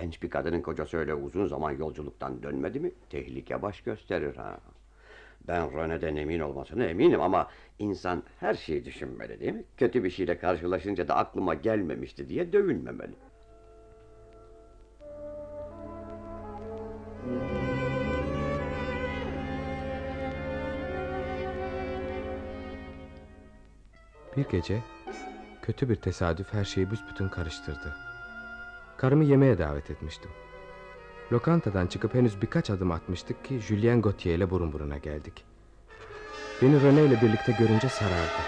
Genç 0.00 0.22
bir 0.22 0.30
kadının 0.30 0.62
kocası 0.62 0.96
öyle 0.96 1.14
uzun 1.14 1.46
zaman 1.46 1.70
yolculuktan 1.70 2.42
dönmedi 2.42 2.80
mi 2.80 2.92
tehlike 3.10 3.62
baş 3.62 3.80
gösterir 3.80 4.36
ha. 4.36 4.58
Ben 5.48 5.72
Rene'den 5.72 6.16
emin 6.16 6.40
olmasına 6.40 6.84
eminim 6.84 7.20
ama 7.20 7.48
insan 7.78 8.22
her 8.40 8.54
şeyi 8.54 8.84
düşünmeli 8.84 9.40
değil 9.40 9.52
mi? 9.52 9.64
Kötü 9.76 10.04
bir 10.04 10.10
şeyle 10.10 10.38
karşılaşınca 10.38 11.08
da 11.08 11.16
aklıma 11.16 11.54
gelmemişti 11.54 12.28
diye 12.28 12.52
dövünmemeli. 12.52 13.14
Bir 24.36 24.48
gece 24.48 24.82
kötü 25.62 25.88
bir 25.88 25.96
tesadüf 25.96 26.52
her 26.52 26.64
şeyi 26.64 26.90
büsbütün 26.90 27.28
karıştırdı. 27.28 28.07
Karımı 28.98 29.24
yemeğe 29.24 29.58
davet 29.58 29.90
etmiştim. 29.90 30.30
Lokantadan 31.32 31.86
çıkıp 31.86 32.14
henüz 32.14 32.42
birkaç 32.42 32.70
adım 32.70 32.90
atmıştık 32.90 33.44
ki 33.44 33.58
Julien 33.60 34.02
Gauthier 34.02 34.34
ile 34.34 34.50
burun 34.50 34.72
buruna 34.72 34.98
geldik. 34.98 35.44
Beni 36.62 36.82
Rene 36.82 37.04
ile 37.04 37.20
birlikte 37.22 37.52
görünce 37.58 37.88
sarardı. 37.88 38.42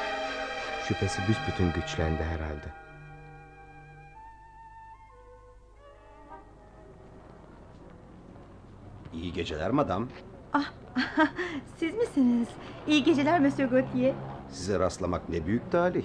Şüphesi 0.88 1.22
büsbütün 1.28 1.72
güçlendi 1.72 2.22
herhalde. 2.22 2.72
İyi 9.12 9.32
geceler 9.32 9.70
madam. 9.70 10.08
Ah, 10.52 10.72
siz 11.76 11.94
misiniz? 11.94 12.48
İyi 12.86 13.04
geceler 13.04 13.40
Monsieur 13.40 13.70
Gauthier. 13.70 14.14
Size 14.48 14.78
rastlamak 14.78 15.28
ne 15.28 15.46
büyük 15.46 15.72
talih. 15.72 16.04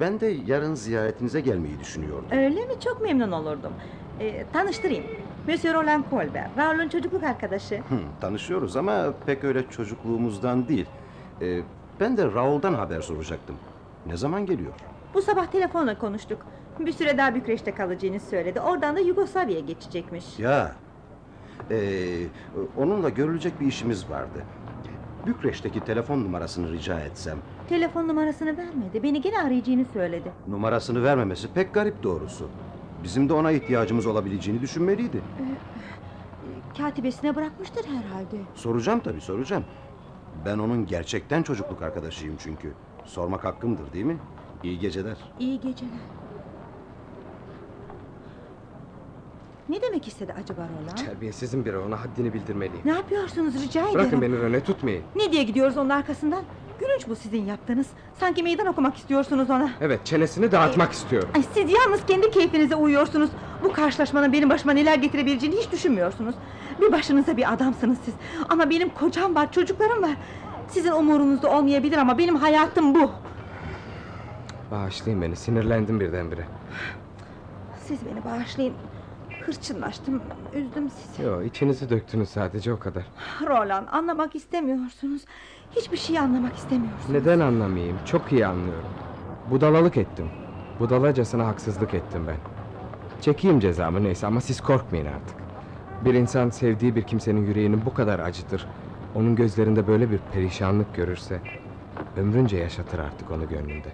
Ben 0.00 0.20
de 0.20 0.26
yarın 0.46 0.74
ziyaretinize 0.74 1.40
gelmeyi 1.40 1.80
düşünüyordum. 1.80 2.26
Öyle 2.30 2.66
mi? 2.66 2.80
Çok 2.84 3.02
memnun 3.02 3.32
olurdum. 3.32 3.72
Ee, 4.20 4.44
tanıştırayım. 4.52 5.04
Monsieur 5.48 5.74
Roland 5.74 6.04
Colbert, 6.10 6.58
Raoul'un 6.58 6.88
çocukluk 6.88 7.22
arkadaşı. 7.22 7.74
Hı, 7.76 7.98
tanışıyoruz 8.20 8.76
ama 8.76 9.14
pek 9.26 9.44
öyle 9.44 9.70
çocukluğumuzdan 9.70 10.68
değil. 10.68 10.86
Ee, 11.42 11.60
ben 12.00 12.16
de 12.16 12.24
Raul'dan 12.24 12.74
haber 12.74 13.00
soracaktım. 13.00 13.56
Ne 14.06 14.16
zaman 14.16 14.46
geliyor? 14.46 14.72
Bu 15.14 15.22
sabah 15.22 15.46
telefonla 15.46 15.98
konuştuk. 15.98 16.38
Bir 16.78 16.92
süre 16.92 17.18
daha 17.18 17.34
Bükreş'te 17.34 17.74
kalacağını 17.74 18.20
söyledi. 18.20 18.60
Oradan 18.60 18.96
da 18.96 19.00
Yugoslavya'ya 19.00 19.60
geçecekmiş. 19.60 20.38
Ya, 20.38 20.72
ee, 21.70 22.26
onunla 22.76 23.08
görülecek 23.08 23.60
bir 23.60 23.66
işimiz 23.66 24.10
vardı. 24.10 24.44
Bükreş'teki 25.26 25.80
telefon 25.84 26.24
numarasını 26.24 26.72
rica 26.72 27.00
etsem. 27.00 27.38
Telefon 27.68 28.08
numarasını 28.08 28.56
vermedi. 28.56 29.02
Beni 29.02 29.20
gene 29.20 29.38
arayacağını 29.38 29.84
söyledi. 29.92 30.32
Numarasını 30.48 31.02
vermemesi 31.04 31.48
pek 31.52 31.74
garip 31.74 32.02
doğrusu. 32.02 32.48
Bizim 33.04 33.28
de 33.28 33.32
ona 33.32 33.50
ihtiyacımız 33.50 34.06
olabileceğini 34.06 34.60
düşünmeliydi. 34.62 35.22
Katibesine 36.78 37.36
bırakmıştır 37.36 37.84
herhalde. 37.84 38.36
Soracağım 38.54 39.00
tabii 39.00 39.20
soracağım. 39.20 39.64
Ben 40.46 40.58
onun 40.58 40.86
gerçekten 40.86 41.42
çocukluk 41.42 41.82
arkadaşıyım 41.82 42.36
çünkü. 42.38 42.72
Sormak 43.04 43.44
hakkımdır 43.44 43.92
değil 43.92 44.04
mi? 44.04 44.16
İyi 44.62 44.78
geceler. 44.78 45.16
İyi 45.38 45.60
geceler. 45.60 45.92
Ne 49.68 49.82
demek 49.82 50.08
istedi 50.08 50.34
acaba 50.42 50.62
Roland? 50.62 50.98
Terbiyesizin 50.98 51.64
biri 51.64 51.78
ona 51.78 52.00
haddini 52.00 52.34
bildirmeliyim. 52.34 52.80
Ne 52.84 52.92
yapıyorsunuz 52.92 53.54
rica 53.62 53.80
ederim. 53.80 53.94
Bırakın 53.94 54.22
beni 54.22 54.42
Rene 54.42 54.60
tutmayın. 54.60 55.02
Ne 55.16 55.32
diye 55.32 55.42
gidiyoruz 55.42 55.76
onun 55.78 55.88
arkasından? 55.88 56.42
Gülünç 56.80 57.08
bu 57.08 57.16
sizin 57.16 57.44
yaptığınız. 57.44 57.86
Sanki 58.20 58.42
meydan 58.42 58.66
okumak 58.66 58.96
istiyorsunuz 58.96 59.50
ona. 59.50 59.70
Evet 59.80 60.00
çenesini 60.06 60.52
dağıtmak 60.52 60.92
istiyorum. 60.92 61.28
Ay, 61.36 61.42
siz 61.54 61.70
yalnız 61.72 62.06
kendi 62.06 62.30
keyfinize 62.30 62.76
uyuyorsunuz. 62.76 63.30
Bu 63.64 63.72
karşılaşmanın 63.72 64.32
benim 64.32 64.50
başıma 64.50 64.72
neler 64.72 64.98
getirebileceğini 64.98 65.56
hiç 65.56 65.72
düşünmüyorsunuz. 65.72 66.34
Bir 66.80 66.92
başınıza 66.92 67.36
bir 67.36 67.52
adamsınız 67.52 67.98
siz. 68.04 68.14
Ama 68.48 68.70
benim 68.70 68.88
kocam 68.88 69.34
var, 69.34 69.52
çocuklarım 69.52 70.02
var. 70.02 70.16
Sizin 70.68 70.92
umurunuzda 70.92 71.50
olmayabilir 71.50 71.98
ama 71.98 72.18
benim 72.18 72.36
hayatım 72.36 72.94
bu. 72.94 73.10
Bağışlayın 74.70 75.22
beni 75.22 75.36
sinirlendim 75.36 76.00
birdenbire. 76.00 76.44
Siz 77.86 77.98
beni 78.06 78.24
bağışlayın. 78.24 78.74
Hırçınlaştım, 79.46 80.22
üzdüm 80.54 80.90
sizi. 80.90 81.22
Yo 81.22 81.42
içinizi 81.42 81.90
döktünüz 81.90 82.28
sadece 82.28 82.72
o 82.72 82.78
kadar. 82.78 83.04
Roland 83.46 83.88
anlamak 83.92 84.34
istemiyorsunuz. 84.36 85.22
Hiçbir 85.76 85.96
şey 85.96 86.18
anlamak 86.18 86.56
istemiyorsunuz. 86.56 87.10
Neden 87.10 87.40
anlamayayım? 87.40 87.96
Çok 88.04 88.32
iyi 88.32 88.46
anlıyorum. 88.46 88.88
Budalalık 89.50 89.96
ettim. 89.96 90.26
Budalacasına 90.80 91.46
haksızlık 91.46 91.94
ettim 91.94 92.24
ben. 92.28 92.36
Çekeyim 93.20 93.60
cezamı 93.60 94.04
neyse 94.04 94.26
ama 94.26 94.40
siz 94.40 94.60
korkmayın 94.60 95.06
artık. 95.06 95.36
Bir 96.04 96.14
insan 96.14 96.50
sevdiği 96.50 96.96
bir 96.96 97.02
kimsenin 97.02 97.46
yüreğini 97.46 97.84
bu 97.86 97.94
kadar 97.94 98.18
acıtır. 98.18 98.66
Onun 99.14 99.36
gözlerinde 99.36 99.86
böyle 99.86 100.10
bir 100.10 100.18
perişanlık 100.32 100.94
görürse... 100.94 101.40
...ömrünce 102.16 102.56
yaşatır 102.56 102.98
artık 102.98 103.30
onu 103.30 103.48
gönlünde. 103.48 103.88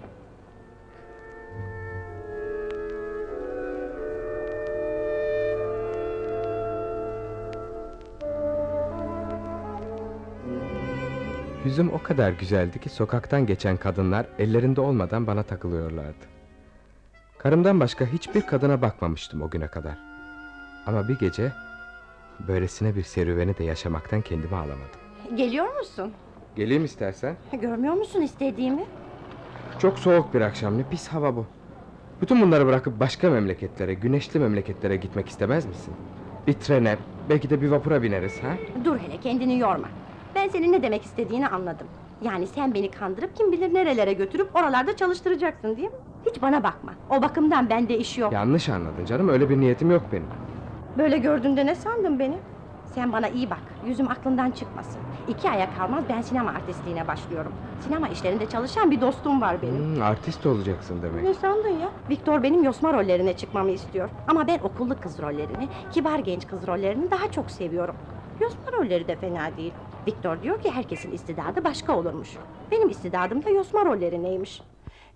Yüzüm 11.65 11.93
o 11.93 12.03
kadar 12.03 12.31
güzeldi 12.31 12.79
ki 12.79 12.89
sokaktan 12.89 13.45
geçen 13.45 13.77
kadınlar 13.77 14.25
ellerinde 14.39 14.81
olmadan 14.81 15.27
bana 15.27 15.43
takılıyorlardı. 15.43 16.25
Karımdan 17.37 17.79
başka 17.79 18.05
hiçbir 18.05 18.41
kadına 18.41 18.81
bakmamıştım 18.81 19.41
o 19.41 19.49
güne 19.49 19.67
kadar. 19.67 19.97
Ama 20.87 21.07
bir 21.07 21.19
gece 21.19 21.51
böylesine 22.47 22.95
bir 22.95 23.03
serüveni 23.03 23.57
de 23.57 23.63
yaşamaktan 23.63 24.21
kendimi 24.21 24.55
alamadım. 24.55 24.99
Geliyor 25.35 25.77
musun? 25.77 26.11
Geleyim 26.55 26.85
istersen. 26.85 27.35
Görmüyor 27.61 27.93
musun 27.93 28.21
istediğimi? 28.21 28.85
Çok 29.79 29.99
soğuk 29.99 30.33
bir 30.33 30.41
akşam 30.41 30.77
ne 30.77 30.83
pis 30.89 31.07
hava 31.07 31.35
bu. 31.35 31.45
Bütün 32.21 32.41
bunları 32.41 32.65
bırakıp 32.65 32.99
başka 32.99 33.29
memleketlere, 33.29 33.93
güneşli 33.93 34.39
memleketlere 34.39 34.95
gitmek 34.95 35.29
istemez 35.29 35.65
misin? 35.65 35.93
Bir 36.47 36.53
trene, 36.53 36.97
belki 37.29 37.49
de 37.49 37.61
bir 37.61 37.69
vapura 37.69 38.03
bineriz 38.03 38.43
ha? 38.43 38.57
Dur 38.85 38.97
hele 38.97 39.17
kendini 39.19 39.59
yorma. 39.59 39.87
Ben 40.35 40.47
senin 40.47 40.71
ne 40.71 40.83
demek 40.83 41.03
istediğini 41.05 41.47
anladım. 41.47 41.87
Yani 42.21 42.47
sen 42.47 42.73
beni 42.73 42.91
kandırıp 42.91 43.35
kim 43.35 43.51
bilir 43.51 43.73
nerelere 43.73 44.13
götürüp 44.13 44.55
oralarda 44.55 44.95
çalıştıracaksın 44.95 45.77
değil 45.77 45.87
mi? 45.87 45.95
Hiç 46.25 46.41
bana 46.41 46.63
bakma. 46.63 46.93
O 47.09 47.21
bakımdan 47.21 47.69
bende 47.69 47.97
iş 47.97 48.17
yok. 48.17 48.33
Yanlış 48.33 48.69
anladın 48.69 49.05
canım 49.05 49.29
öyle 49.29 49.49
bir 49.49 49.59
niyetim 49.59 49.91
yok 49.91 50.03
benim. 50.11 50.27
Böyle 50.97 51.17
gördüğünde 51.17 51.65
ne 51.65 51.75
sandın 51.75 52.19
beni? 52.19 52.37
Sen 52.85 53.13
bana 53.13 53.27
iyi 53.29 53.49
bak. 53.49 53.59
Yüzüm 53.85 54.09
aklından 54.11 54.51
çıkmasın. 54.51 55.01
İki 55.27 55.49
aya 55.49 55.73
kalmaz 55.77 56.03
ben 56.09 56.21
sinema 56.21 56.49
artistliğine 56.51 57.07
başlıyorum. 57.07 57.51
Sinema 57.79 58.07
işlerinde 58.07 58.45
çalışan 58.49 58.91
bir 58.91 59.01
dostum 59.01 59.41
var 59.41 59.61
benim. 59.61 59.95
Hmm, 59.95 60.01
artist 60.01 60.45
olacaksın 60.45 61.01
demek. 61.03 61.23
Ne 61.23 61.33
sandın 61.33 61.69
ya? 61.79 61.89
Viktor 62.09 62.43
benim 62.43 62.63
yosma 62.63 62.93
rollerine 62.93 63.37
çıkmamı 63.37 63.71
istiyor. 63.71 64.09
Ama 64.27 64.47
ben 64.47 64.59
okullu 64.59 64.99
kız 64.99 65.21
rollerini, 65.21 65.67
kibar 65.91 66.19
genç 66.19 66.47
kız 66.47 66.67
rollerini 66.67 67.11
daha 67.11 67.31
çok 67.31 67.51
seviyorum. 67.51 67.95
Yosma 68.41 68.71
rolleri 68.79 69.07
de 69.07 69.15
fena 69.15 69.57
değil. 69.57 69.73
Viktor 70.07 70.41
diyor 70.43 70.61
ki 70.61 70.71
herkesin 70.71 71.11
istidadı 71.11 71.63
başka 71.63 71.97
olurmuş. 71.97 72.29
Benim 72.71 72.89
istidadım 72.89 73.43
da 73.45 73.49
yosma 73.49 73.85
rolleri 73.85 74.23
neymiş? 74.23 74.61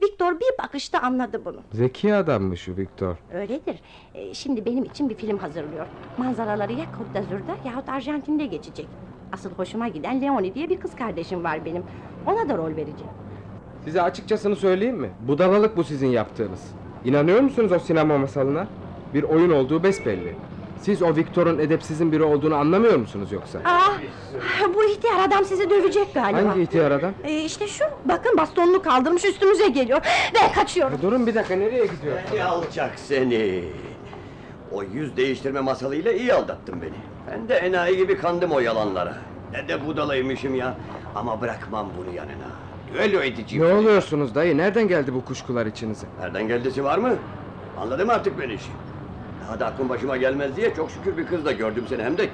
Viktor 0.04 0.40
bir 0.40 0.64
bakışta 0.64 1.00
anladı 1.00 1.42
bunu. 1.46 1.60
Zeki 1.74 2.16
adammış 2.16 2.62
şu 2.62 2.78
Viktor. 2.78 3.16
Öyledir. 3.34 3.80
Ee, 4.16 4.34
şimdi 4.34 4.66
benim 4.66 4.84
için 4.84 5.10
bir 5.10 5.16
film 5.16 5.38
hazırlıyor. 5.38 5.86
Manzaraları 6.18 6.74
ya 6.74 6.86
Côte 6.86 7.14
d'Azur'da 7.14 7.70
yahut 7.70 7.90
Arjantin'de 7.90 8.46
geçecek. 8.46 8.88
Asıl 9.34 9.52
hoşuma 9.52 9.88
giden 9.88 10.22
Leonie 10.22 10.54
diye 10.56 10.70
bir 10.70 10.80
kız 10.80 10.96
kardeşim 10.96 11.44
var 11.44 11.66
benim. 11.66 11.84
Ona 12.28 12.50
da 12.50 12.58
rol 12.58 12.70
vereceğim. 12.70 13.14
Size 13.86 14.02
açıkçasını 14.02 14.56
söyleyeyim 14.56 14.98
mi? 14.98 15.10
Budalalık 15.28 15.78
bu 15.78 15.84
sizin 15.84 16.08
yaptığınız. 16.08 16.72
İnanıyor 17.06 17.40
musunuz 17.42 17.72
o 17.72 17.80
sinema 17.80 18.18
masalına? 18.18 18.68
Bir 19.14 19.24
oyun 19.24 19.52
olduğu 19.52 19.84
besbelli. 19.84 20.36
Siz 20.86 21.02
o 21.02 21.16
Viktor'un 21.16 21.60
edepsizin 21.60 22.12
biri 22.12 22.24
olduğunu 22.24 22.56
anlamıyor 22.56 22.96
musunuz 22.96 23.32
yoksa? 23.32 23.60
Aa, 23.66 24.74
bu 24.76 24.84
ihtiyar 24.84 25.20
adam 25.28 25.46
sizi 25.46 25.70
dövecek 25.70 26.14
galiba. 26.14 26.50
Hangi 26.50 26.62
ihtiyar 26.62 26.92
adam? 26.92 27.12
Ee, 27.24 27.42
işte 27.44 27.68
şu, 27.68 27.84
bakın 28.06 28.38
bastonunu 28.38 28.82
kaldırmış 28.82 29.26
üstümüze 29.26 29.68
geliyor. 29.68 30.00
Ben 30.36 30.54
kaçıyorum. 30.54 31.00
Durun 31.02 31.28
bir 31.28 31.36
dakika 31.36 31.56
nereye 31.56 31.86
gidiyor? 31.86 32.18
Seni 32.30 32.44
alçak 32.44 33.00
seni. 33.00 33.64
O 34.72 34.84
yüz 34.84 35.18
değiştirme 35.18 35.60
masalıyla 35.60 36.12
iyi 36.12 36.34
aldattın 36.34 36.82
beni. 36.82 36.96
Ben 37.32 37.50
de 37.50 37.56
enayi 37.56 37.98
gibi 37.98 38.18
kandım 38.18 38.52
o 38.52 38.60
yalanlara. 38.60 39.14
Ne 39.52 39.68
de 39.68 39.88
budalaymışım 39.88 40.56
ya. 40.56 40.78
Ama 41.16 41.42
bırakmam 41.42 41.88
bunu 41.98 42.16
yanına. 42.16 42.48
Düello 42.94 43.22
edeceğim. 43.22 43.66
Ne 43.68 43.74
oluyorsunuz 43.74 44.36
dayı? 44.36 44.58
Nereden 44.58 44.88
geldi 44.88 45.14
bu 45.14 45.26
kuşkular 45.26 45.66
içinize? 45.66 46.08
Nereden 46.20 46.48
geldisi 46.48 46.84
var 46.84 46.98
mı? 46.98 47.16
Anladın 47.82 48.06
mı 48.06 48.14
artık 48.14 48.40
beni 48.40 48.54
işi? 48.54 48.70
Daha 49.48 49.60
da 49.60 49.66
aklım 49.66 49.90
başıma 49.90 50.18
gelmez 50.18 50.56
diye 50.56 50.74
çok 50.74 50.92
şükür 50.92 51.18
bir 51.18 51.26
kızla 51.26 51.52
gördüm 51.52 51.86
seni 51.90 52.04
hem 52.04 52.18
de 52.18 52.30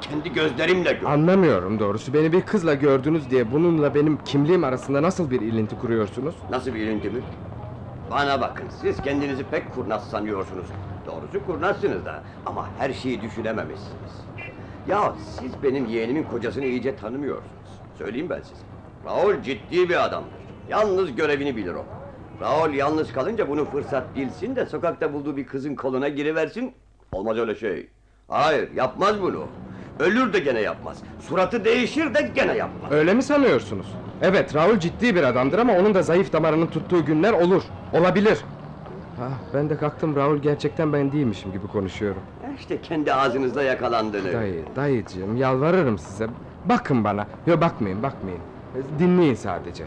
kendi 0.00 0.32
gözlerimle 0.32 0.92
gördüm. 0.92 1.06
Anlamıyorum 1.08 1.78
doğrusu. 1.78 2.14
Beni 2.14 2.32
bir 2.32 2.40
kızla 2.42 2.74
gördünüz 2.74 3.30
diye 3.30 3.52
bununla 3.52 3.94
benim 3.94 4.18
kimliğim 4.24 4.64
arasında 4.64 5.02
nasıl 5.02 5.30
bir 5.30 5.40
ilinti 5.40 5.78
kuruyorsunuz? 5.78 6.34
Nasıl 6.50 6.74
bir 6.74 6.80
ilinti 6.80 7.10
mi? 7.10 7.20
Bana 8.10 8.40
bakın 8.40 8.66
siz 8.80 9.02
kendinizi 9.02 9.44
pek 9.44 9.74
kurnaz 9.74 10.10
sanıyorsunuz. 10.10 10.66
Doğrusu 11.06 11.46
kurnazsınız 11.46 12.04
da 12.04 12.22
ama 12.46 12.68
her 12.78 12.92
şeyi 12.92 13.20
düşünememişsiniz. 13.22 14.12
Ya 14.88 15.14
siz 15.40 15.52
benim 15.62 15.86
yeğenimin 15.86 16.22
kocasını 16.22 16.64
iyice 16.64 16.96
tanımıyorsunuz. 16.96 17.50
Söyleyeyim 17.98 18.30
ben 18.30 18.42
size. 18.42 18.62
Raul 19.06 19.42
ciddi 19.42 19.88
bir 19.88 20.04
adamdır. 20.04 20.30
Yalnız 20.68 21.14
görevini 21.16 21.56
bilir 21.56 21.74
o. 21.74 21.84
Raul 22.40 22.74
yalnız 22.74 23.12
kalınca 23.12 23.48
bunu 23.48 23.64
fırsat 23.64 24.16
bilsin 24.16 24.56
de 24.56 24.66
sokakta 24.66 25.12
bulduğu 25.12 25.36
bir 25.36 25.46
kızın 25.46 25.74
koluna 25.74 26.08
giriversin. 26.08 26.72
Olmaz 27.12 27.38
öyle 27.38 27.54
şey. 27.54 27.88
Hayır 28.28 28.72
yapmaz 28.72 29.22
bunu. 29.22 29.46
Ölür 29.98 30.32
de 30.32 30.38
gene 30.38 30.60
yapmaz. 30.60 31.02
Suratı 31.20 31.64
değişir 31.64 32.14
de 32.14 32.30
gene 32.34 32.56
yapmaz. 32.56 32.92
Öyle 32.92 33.14
mi 33.14 33.22
sanıyorsunuz? 33.22 33.86
Evet 34.22 34.54
Raul 34.54 34.78
ciddi 34.78 35.14
bir 35.14 35.22
adamdır 35.22 35.58
ama 35.58 35.72
onun 35.72 35.94
da 35.94 36.02
zayıf 36.02 36.32
damarının 36.32 36.66
tuttuğu 36.66 37.04
günler 37.04 37.32
olur. 37.32 37.62
Olabilir. 37.92 38.38
Ah, 39.20 39.54
ben 39.54 39.70
de 39.70 39.76
kalktım 39.76 40.16
Raul 40.16 40.36
gerçekten 40.38 40.92
ben 40.92 41.12
değilmişim 41.12 41.52
gibi 41.52 41.66
konuşuyorum. 41.66 42.22
İşte 42.58 42.80
kendi 42.82 43.14
ağzınızda 43.14 43.62
yakalandığını. 43.62 44.32
Dayı, 44.32 44.64
dayıcığım 44.76 45.36
yalvarırım 45.36 45.98
size. 45.98 46.26
Bakın 46.64 47.04
bana. 47.04 47.26
Yok 47.46 47.60
bakmayın, 47.60 48.02
bakmayın. 48.02 48.40
Dinleyin 48.98 49.34
sadece. 49.34 49.84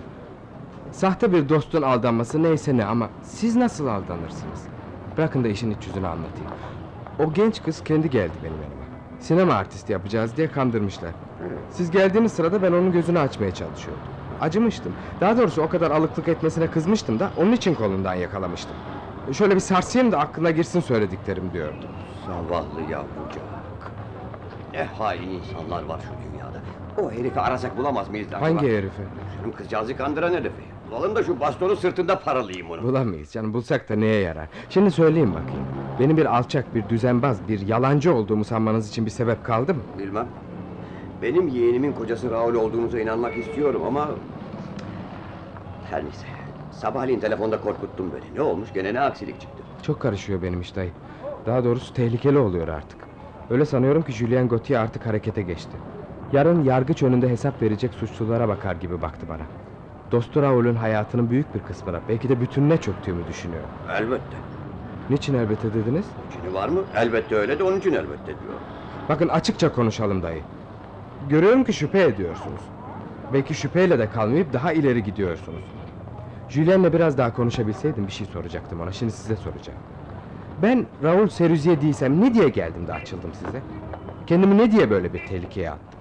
Sahte 0.91 1.33
bir 1.33 1.49
dostun 1.49 1.81
aldanması 1.81 2.43
neyse 2.43 2.77
ne 2.77 2.85
ama 2.85 3.09
siz 3.23 3.55
nasıl 3.55 3.87
aldanırsınız? 3.87 4.63
Bırakın 5.17 5.43
da 5.43 5.47
işin 5.47 5.71
iç 5.71 5.87
yüzünü 5.87 6.07
anlatayım. 6.07 6.51
O 7.19 7.33
genç 7.33 7.63
kız 7.63 7.83
kendi 7.83 8.09
geldi 8.09 8.31
benim 8.43 8.53
yanıma. 8.55 8.87
Sinema 9.19 9.53
artisti 9.53 9.93
yapacağız 9.93 10.37
diye 10.37 10.51
kandırmışlar. 10.51 11.11
Siz 11.71 11.91
geldiğiniz 11.91 12.31
sırada 12.31 12.61
ben 12.63 12.71
onun 12.71 12.91
gözünü 12.91 13.19
açmaya 13.19 13.53
çalışıyordum. 13.53 14.03
Acımıştım. 14.41 14.93
Daha 15.21 15.37
doğrusu 15.37 15.61
o 15.61 15.69
kadar 15.69 15.91
alıklık 15.91 16.27
etmesine 16.27 16.67
kızmıştım 16.71 17.19
da 17.19 17.29
onun 17.37 17.51
için 17.51 17.75
kolundan 17.75 18.13
yakalamıştım. 18.13 18.75
Şöyle 19.33 19.55
bir 19.55 19.59
sarsayım 19.59 20.11
da 20.11 20.19
aklına 20.19 20.51
girsin 20.51 20.79
söylediklerim 20.79 21.49
diyordum. 21.53 21.77
Zavallı 22.25 22.81
yavrucak. 22.81 23.43
Ne 24.73 24.83
hain 24.83 25.29
insanlar 25.29 25.83
var 25.83 25.99
şu 25.99 26.31
dünyada. 26.31 26.61
O 27.01 27.11
herifi 27.11 27.39
arasak 27.39 27.77
bulamaz 27.77 28.09
mıyız? 28.09 28.27
Hangi 28.39 28.67
herifi? 28.67 29.01
Canım 29.37 29.51
kızcağızı 29.55 29.97
kandıran 29.97 30.31
herifi. 30.33 30.76
Bulalım 30.91 31.15
da 31.15 31.23
şu 31.23 31.39
bastonu 31.39 31.75
sırtında 31.75 32.19
paralayayım 32.19 32.71
onu. 32.71 32.83
Bulamayız 32.83 33.31
canım 33.31 33.53
bulsak 33.53 33.89
da 33.89 33.95
neye 33.95 34.21
yarar? 34.21 34.47
Şimdi 34.69 34.91
söyleyin 34.91 35.29
bakayım. 35.33 35.65
Benim 35.99 36.17
bir 36.17 36.37
alçak, 36.37 36.75
bir 36.75 36.89
düzenbaz, 36.89 37.47
bir 37.47 37.67
yalancı 37.67 38.13
olduğumu 38.13 38.43
sanmanız 38.45 38.89
için 38.89 39.05
bir 39.05 39.11
sebep 39.11 39.43
kaldı 39.45 39.73
mı? 39.73 39.81
Bilmem. 39.99 40.27
Benim 41.21 41.47
yeğenimin 41.47 41.93
kocası 41.93 42.31
Raul 42.31 42.53
olduğunuza 42.55 42.99
inanmak 42.99 43.37
istiyorum 43.37 43.81
ama... 43.87 44.09
Her 45.89 46.03
neyse. 46.03 46.25
Sabahleyin 46.71 47.19
telefonda 47.19 47.61
korkuttun 47.61 48.11
beni. 48.13 48.37
Ne 48.37 48.41
olmuş 48.41 48.73
gene 48.73 48.93
ne 48.93 48.99
aksilik 48.99 49.41
çıktı. 49.41 49.63
Çok 49.83 49.99
karışıyor 49.99 50.41
benim 50.41 50.61
iş 50.61 50.75
dayı. 50.75 50.91
Daha 51.45 51.63
doğrusu 51.63 51.93
tehlikeli 51.93 52.37
oluyor 52.37 52.67
artık. 52.67 52.97
Öyle 53.49 53.65
sanıyorum 53.65 54.01
ki 54.01 54.11
Julien 54.11 54.47
Gauthier 54.47 54.79
artık 54.79 55.05
harekete 55.05 55.41
geçti. 55.41 55.77
Yarın 56.33 56.63
yargıç 56.63 57.03
önünde 57.03 57.29
hesap 57.29 57.61
verecek 57.61 57.93
suçlulara 57.93 58.47
bakar 58.47 58.75
gibi 58.75 59.01
baktı 59.01 59.25
bana. 59.29 59.43
Dostu 60.11 60.41
Raul'ün 60.41 60.75
hayatının 60.75 61.29
büyük 61.29 61.55
bir 61.55 61.59
kısmına, 61.59 61.99
belki 62.09 62.29
de 62.29 62.41
bütününe 62.41 62.77
çöktüğümü 62.77 63.27
düşünüyor. 63.27 63.63
Elbette. 63.99 64.37
Niçin 65.09 65.33
elbette 65.33 65.73
dediniz? 65.73 66.05
Şimdi 66.33 66.53
var 66.53 66.69
mı? 66.69 66.79
Elbette 66.95 67.35
öyle 67.35 67.59
de 67.59 67.63
onun 67.63 67.79
için 67.79 67.93
elbette 67.93 68.25
diyor. 68.25 68.53
Bakın 69.09 69.27
açıkça 69.27 69.71
konuşalım 69.73 70.23
dayı. 70.23 70.41
Görüyorum 71.29 71.63
ki 71.63 71.73
şüphe 71.73 72.03
ediyorsunuz. 72.03 72.61
Belki 73.33 73.53
şüpheyle 73.53 73.99
de 73.99 74.09
kalmayıp 74.09 74.53
daha 74.53 74.73
ileri 74.73 75.03
gidiyorsunuz. 75.03 75.63
Julien'le 76.49 76.93
biraz 76.93 77.17
daha 77.17 77.33
konuşabilseydim 77.33 78.07
bir 78.07 78.11
şey 78.11 78.27
soracaktım 78.27 78.81
ona. 78.81 78.91
Şimdi 78.91 79.11
size 79.11 79.35
soracağım. 79.35 79.79
Ben 80.61 80.85
Raul 81.03 81.27
Serüziye 81.27 81.81
değilsem 81.81 82.21
ne 82.21 82.33
diye 82.33 82.49
geldim 82.49 82.87
de 82.87 82.93
açıldım 82.93 83.31
size? 83.33 83.61
Kendimi 84.27 84.57
ne 84.57 84.71
diye 84.71 84.89
böyle 84.89 85.13
bir 85.13 85.27
tehlikeye 85.27 85.71
attım? 85.71 85.99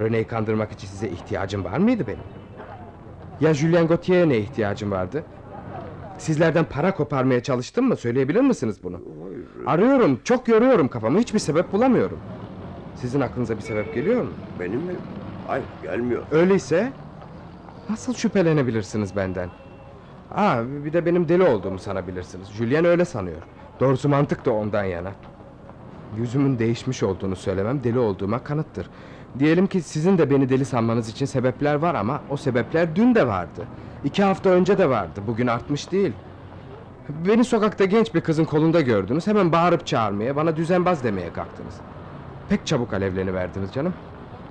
René'yi 0.00 0.26
kandırmak 0.26 0.72
için 0.72 0.88
size 0.88 1.08
ihtiyacım 1.08 1.64
var 1.64 1.78
mıydı 1.78 2.06
benim? 2.06 2.37
Ya 3.40 3.54
Julien 3.54 3.86
Gautier'e 3.86 4.28
ne 4.28 4.38
ihtiyacım 4.38 4.90
vardı? 4.90 5.24
Sizlerden 6.18 6.64
para 6.64 6.94
koparmaya 6.94 7.42
çalıştım 7.42 7.88
mı? 7.88 7.96
Söyleyebilir 7.96 8.40
misiniz 8.40 8.78
bunu? 8.82 9.00
Arıyorum, 9.66 10.20
çok 10.24 10.48
yoruyorum 10.48 10.88
kafamı. 10.88 11.18
Hiçbir 11.18 11.38
sebep 11.38 11.72
bulamıyorum. 11.72 12.18
Sizin 12.96 13.20
aklınıza 13.20 13.56
bir 13.56 13.62
sebep 13.62 13.94
geliyor 13.94 14.22
mu? 14.22 14.30
Benim 14.60 14.80
mi? 14.80 14.92
Hayır 15.46 15.64
gelmiyor. 15.82 16.22
Öyleyse 16.30 16.92
nasıl 17.90 18.14
şüphelenebilirsiniz 18.14 19.16
benden? 19.16 19.50
Aa, 20.34 20.62
bir 20.84 20.92
de 20.92 21.06
benim 21.06 21.28
deli 21.28 21.42
olduğumu 21.42 21.78
sanabilirsiniz. 21.78 22.48
Julien 22.48 22.84
öyle 22.84 23.04
sanıyor. 23.04 23.42
Doğrusu 23.80 24.08
mantık 24.08 24.44
da 24.44 24.52
ondan 24.52 24.84
yana. 24.84 25.12
Yüzümün 26.18 26.58
değişmiş 26.58 27.02
olduğunu 27.02 27.36
söylemem 27.36 27.84
deli 27.84 27.98
olduğuma 27.98 28.44
kanıttır. 28.44 28.90
Diyelim 29.38 29.66
ki 29.66 29.82
sizin 29.82 30.18
de 30.18 30.30
beni 30.30 30.48
deli 30.48 30.64
sanmanız 30.64 31.08
için 31.08 31.26
sebepler 31.26 31.74
var 31.74 31.94
ama 31.94 32.20
o 32.30 32.36
sebepler 32.36 32.96
dün 32.96 33.14
de 33.14 33.26
vardı. 33.26 33.66
İki 34.04 34.22
hafta 34.22 34.50
önce 34.50 34.78
de 34.78 34.90
vardı. 34.90 35.20
Bugün 35.26 35.46
artmış 35.46 35.92
değil. 35.92 36.12
Beni 37.08 37.44
sokakta 37.44 37.84
genç 37.84 38.14
bir 38.14 38.20
kızın 38.20 38.44
kolunda 38.44 38.80
gördünüz. 38.80 39.26
Hemen 39.26 39.52
bağırıp 39.52 39.86
çağırmaya, 39.86 40.36
bana 40.36 40.56
düzenbaz 40.56 41.04
demeye 41.04 41.32
kalktınız. 41.32 41.74
Pek 42.48 42.66
çabuk 42.66 42.92
alevleniverdiniz 42.94 43.72
canım. 43.72 43.94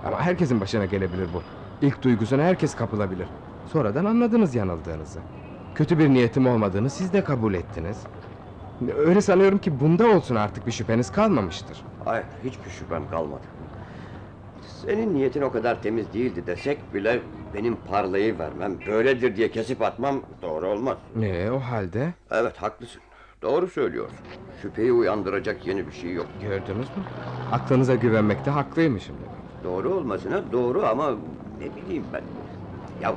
Ama 0.06 0.22
herkesin 0.22 0.62
başına 0.62 0.86
gelebilir 0.86 1.28
bu. 1.34 1.42
İlk 1.82 2.04
duygusuna 2.04 2.44
herkes 2.44 2.76
kapılabilir. 2.76 3.28
Sonradan 3.74 4.06
anladınız 4.06 4.56
yanıldığınızı. 4.56 5.20
Kötü 5.76 6.00
bir 6.00 6.10
niyetim 6.10 6.48
olmadığını 6.48 6.90
siz 6.90 7.14
de 7.14 7.24
kabul 7.24 7.54
ettiniz. 7.54 7.98
Öyle 8.98 9.22
sanıyorum 9.22 9.58
ki 9.58 9.80
bunda 9.80 10.08
olsun 10.08 10.36
artık 10.36 10.68
bir 10.68 10.72
şüpheniz 10.72 11.12
kalmamıştır. 11.12 11.78
Hayır 12.06 12.26
hiçbir 12.44 12.70
şüphem 12.70 13.10
kalmadı. 13.10 13.42
Senin 14.82 15.16
niyetin 15.16 15.42
o 15.42 15.52
kadar 15.52 15.82
temiz 15.82 16.14
değildi 16.14 16.48
desek 16.48 16.94
bile 16.94 17.20
benim 17.54 17.76
parlayı 17.76 18.40
vermem, 18.40 18.74
böyledir 18.88 19.36
diye 19.36 19.52
kesip 19.52 19.82
atmam 19.82 20.22
doğru 20.42 20.68
olmaz. 20.68 20.98
Ne 21.16 21.52
o 21.52 21.60
halde? 21.60 22.14
Evet 22.32 22.58
haklısın. 22.58 23.02
Doğru 23.42 23.68
söylüyorsun. 23.68 24.18
Şüpheyi 24.62 24.92
uyandıracak 24.92 25.68
yeni 25.68 25.88
bir 25.88 25.92
şey 25.92 26.14
yok. 26.14 26.26
Gördünüz 26.42 26.88
mü? 26.88 27.04
Aklınıza 27.52 27.96
güvenmekte 27.96 28.52
haklıymışım. 28.52 29.16
Doğru 29.64 29.94
olmasına 29.94 30.52
doğru 30.52 30.86
ama 30.86 31.12
ne 31.60 31.76
bileyim 31.76 32.04
ben. 32.14 32.22
Ya 33.04 33.16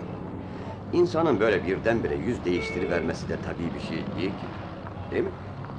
insanın 0.93 1.41
böyle 1.41 1.67
birdenbire 1.67 2.15
yüz 2.15 2.45
değiştirivermesi 2.45 3.29
de 3.29 3.37
tabii 3.45 3.75
bir 3.75 3.81
şey 3.81 4.05
değil 4.17 4.31
ki. 4.31 4.47
Değil 5.11 5.25
mi? 5.25 5.31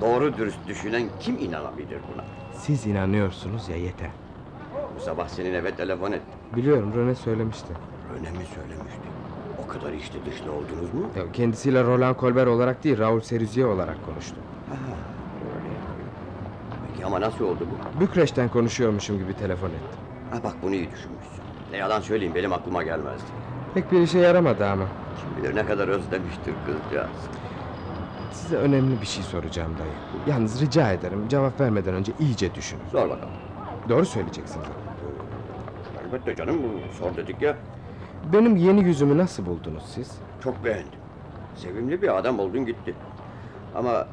Doğru 0.02 0.38
dürüst 0.38 0.68
düşünen 0.68 1.04
kim 1.20 1.38
inanabilir 1.40 2.00
buna? 2.14 2.24
Siz 2.54 2.86
inanıyorsunuz 2.86 3.70
ya 3.70 3.76
yeter. 3.76 4.10
Sabah 5.06 5.28
senin 5.28 5.54
eve 5.54 5.76
telefon 5.76 6.12
ettim. 6.12 6.34
Biliyorum 6.56 6.94
Rene 6.96 7.16
söylemişti. 7.16 7.74
Öyle 8.14 8.32
mi 8.32 8.46
söylemişti? 8.56 9.02
O 9.66 9.68
kadar 9.68 9.94
içli 9.94 10.26
dışlı 10.26 10.52
oldunuz 10.52 10.94
mu? 10.94 11.02
Ya 11.18 11.32
kendisiyle 11.32 11.84
Roland 11.84 12.16
Colbert 12.20 12.48
olarak 12.48 12.84
değil 12.84 12.98
Raul 12.98 13.20
Serüziye 13.20 13.66
olarak 13.66 14.06
konuştu. 14.06 14.36
Ha, 14.70 14.76
öyle. 15.56 15.76
Peki 16.92 17.06
ama 17.06 17.22
nasıl 17.22 17.46
oldu 17.46 17.68
bu? 17.96 18.02
Bükreş'ten 18.02 18.50
konuşuyormuşum 18.50 19.18
gibi 19.18 19.34
telefon 19.34 19.68
ettim. 19.68 20.00
Ha 20.32 20.38
bak 20.44 20.54
bunu 20.62 20.76
iyi 20.76 20.92
düşünmüşsün. 20.92 21.44
Ne 21.72 21.78
yalan 21.78 22.02
söyleyeyim 22.02 22.36
benim 22.36 22.54
aklıma 22.54 22.84
gelmezdi. 22.84 23.26
Pek 23.74 23.92
bir 23.92 24.02
işe 24.02 24.20
yaramadı 24.20 24.66
ama. 24.68 24.86
Kim 25.22 25.44
bilir 25.44 25.56
ne 25.56 25.66
kadar 25.66 25.88
özlemiştir 25.88 26.54
kızcağız. 26.66 27.10
Size 28.32 28.56
önemli 28.56 29.02
bir 29.02 29.06
şey 29.06 29.24
soracağım 29.24 29.72
dayı. 29.80 29.92
Yalnız 30.36 30.62
rica 30.62 30.92
ederim 30.92 31.28
cevap 31.28 31.60
vermeden 31.62 31.94
önce 31.94 32.12
iyice 32.20 32.56
düşünün. 32.56 32.82
Sor 32.92 33.10
bakalım. 33.10 33.30
Doğru 33.90 34.06
söyleyeceksiniz. 34.06 34.66
Elbette 36.12 36.36
canım 36.36 36.62
sor 37.00 37.18
dedik 37.18 37.42
ya. 37.42 37.58
Benim 38.34 38.56
yeni 38.56 38.84
yüzümü 38.84 39.18
nasıl 39.18 39.46
buldunuz 39.46 39.84
siz? 39.96 40.12
Çok 40.44 40.66
beğendim. 40.66 41.00
Sevimli 41.56 42.02
bir 42.02 42.18
adam 42.18 42.40
oldun 42.40 42.66
gitti. 42.66 42.96
Ama 43.76 44.08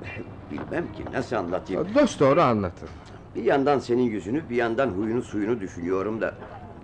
bilmem 0.51 0.93
ki 0.93 1.05
nasıl 1.13 1.37
anlatayım. 1.37 1.87
Dost 1.95 2.21
doğru 2.21 2.41
anlatın. 2.41 2.89
Bir 3.35 3.45
yandan 3.45 3.79
senin 3.79 4.03
yüzünü 4.03 4.49
bir 4.51 4.57
yandan 4.57 4.89
huyunu 4.89 5.23
suyunu 5.23 5.61
düşünüyorum 5.61 6.21
da. 6.21 6.35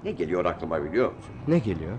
Ne 0.04 0.10
geliyor 0.10 0.44
aklıma 0.44 0.84
biliyor 0.84 1.12
musun? 1.12 1.34
Ne 1.48 1.58
geliyor? 1.58 1.96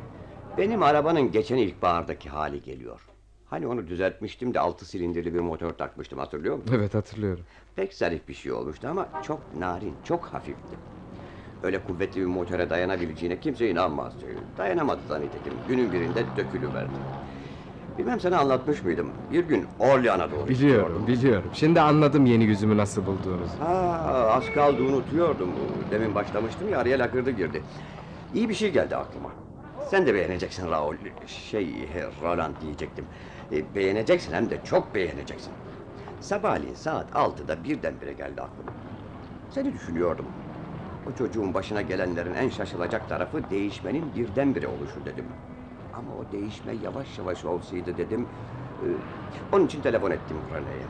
Benim 0.57 0.83
arabanın 0.83 1.31
geçen 1.31 1.57
ilkbahardaki 1.57 2.29
hali 2.29 2.61
geliyor. 2.61 3.01
Hani 3.49 3.67
onu 3.67 3.87
düzeltmiştim 3.87 4.53
de 4.53 4.59
altı 4.59 4.85
silindirli 4.85 5.33
bir 5.33 5.39
motor 5.39 5.69
takmıştım 5.69 6.19
hatırlıyor 6.19 6.55
musun? 6.55 6.71
Evet 6.75 6.93
hatırlıyorum. 6.93 7.43
Pek 7.75 7.93
zarif 7.93 8.27
bir 8.27 8.33
şey 8.33 8.51
olmuştu 8.51 8.87
ama 8.87 9.07
çok 9.23 9.39
narin, 9.59 9.93
çok 10.03 10.25
hafifti. 10.25 10.75
Öyle 11.65 11.79
kuvvetli 11.83 12.21
bir 12.21 12.25
motora 12.25 12.69
dayanabileceğine 12.69 13.39
kimse 13.39 13.69
inanmazdı. 13.69 14.25
Dayanamadı 14.57 15.09
da 15.09 15.17
nitekim. 15.19 15.53
Günün 15.67 15.91
birinde 15.91 16.25
dökülüverdi. 16.37 16.89
Bilmem 17.97 18.19
sana 18.19 18.37
anlatmış 18.39 18.83
mıydım? 18.83 19.07
Bir 19.31 19.43
gün 19.43 19.65
Orlean'a 19.79 20.31
doğru 20.31 20.47
Biliyorum, 20.47 20.83
gidiyordum. 20.83 21.07
biliyorum. 21.07 21.49
Şimdi 21.53 21.81
anladım 21.81 22.25
yeni 22.25 22.43
yüzümü 22.43 22.77
nasıl 22.77 23.05
bulduğunuzu. 23.05 23.59
Ha, 23.59 23.67
az 24.31 24.53
kaldı 24.53 24.83
unutuyordum. 24.83 25.49
Demin 25.91 26.15
başlamıştım 26.15 26.69
ya 26.69 26.79
araya 26.79 26.99
lakırdı 26.99 27.31
girdi. 27.31 27.63
İyi 28.33 28.49
bir 28.49 28.53
şey 28.53 28.71
geldi 28.71 28.95
aklıma. 28.95 29.29
Sen 29.89 30.07
de 30.07 30.13
beğeneceksin 30.13 30.71
Raul. 30.71 30.95
Şey, 31.27 31.89
Roland 32.21 32.53
diyecektim. 32.61 33.05
E, 33.51 33.75
beğeneceksin 33.75 34.33
hem 34.33 34.49
de 34.49 34.57
çok 34.63 34.95
beğeneceksin. 34.95 35.53
Sabahleyin 36.21 36.75
saat 36.75 37.15
altıda 37.15 37.63
birdenbire 37.63 38.13
geldi 38.13 38.41
aklıma. 38.41 38.71
Seni 39.49 39.73
düşünüyordum. 39.73 40.25
O 41.09 41.11
çocuğun 41.17 41.53
başına 41.53 41.81
gelenlerin 41.81 42.33
en 42.33 42.49
şaşılacak 42.49 43.09
tarafı 43.09 43.49
değişmenin 43.49 44.03
birdenbire 44.15 44.67
oluşu 44.67 45.05
dedim. 45.05 45.25
Ama 45.93 46.11
o 46.15 46.31
değişme 46.31 46.73
yavaş 46.83 47.17
yavaş 47.17 47.45
olsaydı 47.45 47.97
dedim. 47.97 48.27
e, 48.81 48.87
onun 49.51 49.65
için 49.65 49.81
telefon 49.81 50.11
ettim 50.11 50.37
Rene'ye. 50.53 50.85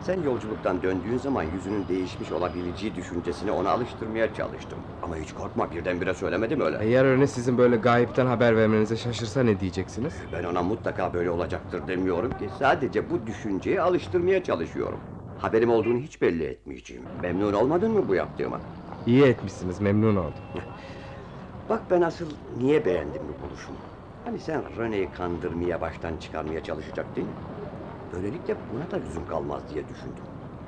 Sen 0.00 0.22
yolculuktan 0.22 0.82
döndüğün 0.82 1.18
zaman 1.18 1.42
yüzünün 1.42 1.88
değişmiş 1.88 2.32
olabileceği 2.32 2.94
düşüncesini 2.94 3.50
ona 3.50 3.70
alıştırmaya 3.70 4.34
çalıştım. 4.34 4.78
Ama 5.02 5.16
hiç 5.16 5.32
korkma 5.32 5.70
birdenbire 5.70 6.14
söylemedim 6.14 6.60
öyle. 6.60 6.78
Eğer 6.80 7.04
öyle 7.04 7.26
sizin 7.26 7.58
böyle 7.58 7.76
gayipten 7.76 8.26
haber 8.26 8.56
vermenize 8.56 8.96
şaşırsa 8.96 9.42
ne 9.42 9.60
diyeceksiniz? 9.60 10.12
Ben 10.32 10.44
ona 10.44 10.62
mutlaka 10.62 11.14
böyle 11.14 11.30
olacaktır 11.30 11.88
demiyorum 11.88 12.30
ki. 12.38 12.48
Sadece 12.58 13.10
bu 13.10 13.26
düşünceye 13.26 13.80
alıştırmaya 13.82 14.44
çalışıyorum. 14.44 15.00
Haberim 15.38 15.70
olduğunu 15.70 15.98
hiç 15.98 16.22
belli 16.22 16.44
etmeyeceğim. 16.44 17.02
Memnun 17.22 17.52
olmadın 17.52 17.92
mı 17.92 18.08
bu 18.08 18.14
yaptığıma? 18.14 18.60
İyi 19.06 19.22
etmişsiniz, 19.24 19.80
memnun 19.80 20.16
oldum. 20.16 20.32
Bak 21.68 21.82
ben 21.90 22.00
asıl 22.02 22.26
niye 22.58 22.84
beğendim 22.84 23.22
bu 23.28 23.48
buluşumu. 23.48 23.78
Hani 24.24 24.38
sen 24.38 24.62
Rene'yi 24.78 25.10
kandırmaya 25.10 25.80
baştan 25.80 26.16
çıkarmaya 26.16 26.62
çalışacaktın. 26.62 27.24
Böylelikle 28.12 28.56
buna 28.72 28.90
da 28.90 28.96
lüzum 28.96 29.26
kalmaz 29.26 29.62
diye 29.70 29.82
düşündüm. 29.88 30.24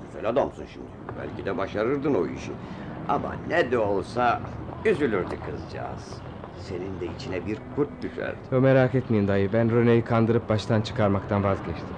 Güzel 0.07 0.29
adamsın 0.29 0.65
şimdi. 0.73 0.87
Belki 1.21 1.47
de 1.47 1.57
başarırdın 1.57 2.15
o 2.15 2.27
işi. 2.27 2.53
Ama 3.09 3.35
ne 3.49 3.71
de 3.71 3.79
olsa 3.79 4.41
üzülürdü 4.85 5.37
kızcağız. 5.47 6.15
Senin 6.69 7.01
de 7.01 7.07
içine 7.17 7.47
bir 7.47 7.59
kurt 7.77 8.03
düşerdi. 8.03 8.37
Yo, 8.53 8.61
merak 8.61 8.95
etmeyin 8.95 9.29
dayı 9.29 9.53
ben 9.53 9.71
Röne'yi 9.71 10.03
kandırıp 10.03 10.49
baştan 10.49 10.81
çıkarmaktan 10.81 11.45
vazgeçtim. 11.45 11.89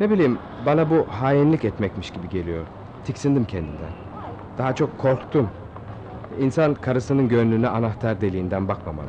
Ne 0.00 0.10
bileyim 0.10 0.38
bana 0.66 0.90
bu 0.90 1.06
hainlik 1.08 1.64
etmekmiş 1.64 2.10
gibi 2.10 2.28
geliyor. 2.28 2.66
Tiksindim 3.06 3.44
kendimden. 3.44 3.92
Daha 4.58 4.74
çok 4.74 4.98
korktum. 4.98 5.50
İnsan 6.38 6.74
karısının 6.74 7.28
gönlüne 7.28 7.68
anahtar 7.68 8.20
deliğinden 8.20 8.68
bakmamalı. 8.68 9.08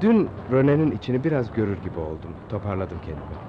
Dün 0.00 0.28
Röne'nin 0.50 0.90
içini 0.90 1.24
biraz 1.24 1.52
görür 1.52 1.82
gibi 1.82 1.98
oldum. 1.98 2.30
Toparladım 2.48 2.98
kendimi. 3.00 3.40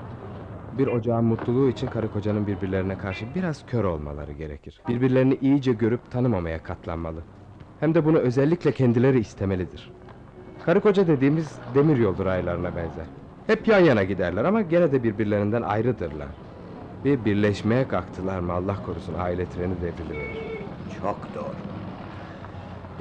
Bir 0.77 0.87
ocağın 0.87 1.25
mutluluğu 1.25 1.69
için 1.69 1.87
karı 1.87 2.11
kocanın 2.11 2.47
birbirlerine 2.47 2.97
karşı 2.97 3.25
biraz 3.35 3.65
kör 3.65 3.83
olmaları 3.83 4.31
gerekir. 4.31 4.81
Birbirlerini 4.87 5.37
iyice 5.41 5.73
görüp 5.73 6.11
tanımamaya 6.11 6.63
katlanmalı. 6.63 7.23
Hem 7.79 7.95
de 7.95 8.05
bunu 8.05 8.17
özellikle 8.17 8.71
kendileri 8.71 9.19
istemelidir. 9.19 9.91
Karı 10.65 10.81
koca 10.81 11.07
dediğimiz 11.07 11.59
demir 11.75 11.97
yoldur 11.97 12.25
aylarına 12.25 12.75
benzer. 12.75 13.05
Hep 13.47 13.67
yan 13.67 13.79
yana 13.79 14.03
giderler 14.03 14.45
ama 14.45 14.61
gene 14.61 14.91
de 14.91 15.03
birbirlerinden 15.03 15.61
ayrıdırlar. 15.61 16.29
Bir 17.03 17.25
birleşmeye 17.25 17.87
kalktılar 17.87 18.39
mı 18.39 18.53
Allah 18.53 18.75
korusun 18.85 19.13
aile 19.17 19.45
treni 19.45 19.81
devriliverir. 19.81 20.37
Çok 21.01 21.35
doğru. 21.35 21.70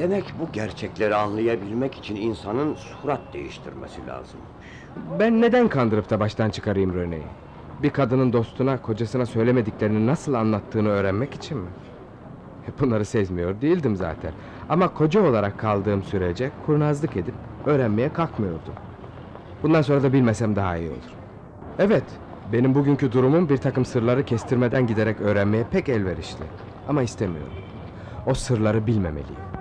Demek 0.00 0.24
bu 0.40 0.52
gerçekleri 0.52 1.14
anlayabilmek 1.14 1.94
için 1.94 2.16
insanın 2.16 2.74
surat 2.74 3.20
değiştirmesi 3.32 4.06
lazım. 4.06 4.40
Ben 5.18 5.40
neden 5.40 5.68
kandırıp 5.68 6.10
da 6.10 6.20
baştan 6.20 6.50
çıkarayım 6.50 6.94
Röne'yi? 6.94 7.26
Bir 7.82 7.90
kadının 7.90 8.32
dostuna, 8.32 8.82
kocasına 8.82 9.26
söylemediklerini 9.26 10.06
nasıl 10.06 10.34
anlattığını 10.34 10.88
öğrenmek 10.88 11.34
için 11.34 11.58
mi? 11.58 11.68
Bunları 12.80 13.04
sezmiyor 13.04 13.60
değildim 13.60 13.96
zaten. 13.96 14.32
Ama 14.68 14.94
koca 14.94 15.22
olarak 15.22 15.58
kaldığım 15.58 16.02
sürece 16.02 16.50
kurnazlık 16.66 17.16
edip 17.16 17.34
öğrenmeye 17.66 18.12
kalkmıyordum. 18.12 18.74
Bundan 19.62 19.82
sonra 19.82 20.02
da 20.02 20.12
bilmesem 20.12 20.56
daha 20.56 20.76
iyi 20.76 20.90
olur. 20.90 21.14
Evet, 21.78 22.04
benim 22.52 22.74
bugünkü 22.74 23.12
durumum 23.12 23.48
bir 23.48 23.56
takım 23.56 23.84
sırları 23.84 24.24
kestirmeden 24.24 24.86
giderek 24.86 25.20
öğrenmeye 25.20 25.64
pek 25.70 25.88
elverişli. 25.88 26.44
Ama 26.88 27.02
istemiyorum. 27.02 27.52
O 28.26 28.34
sırları 28.34 28.86
bilmemeliyim. 28.86 29.59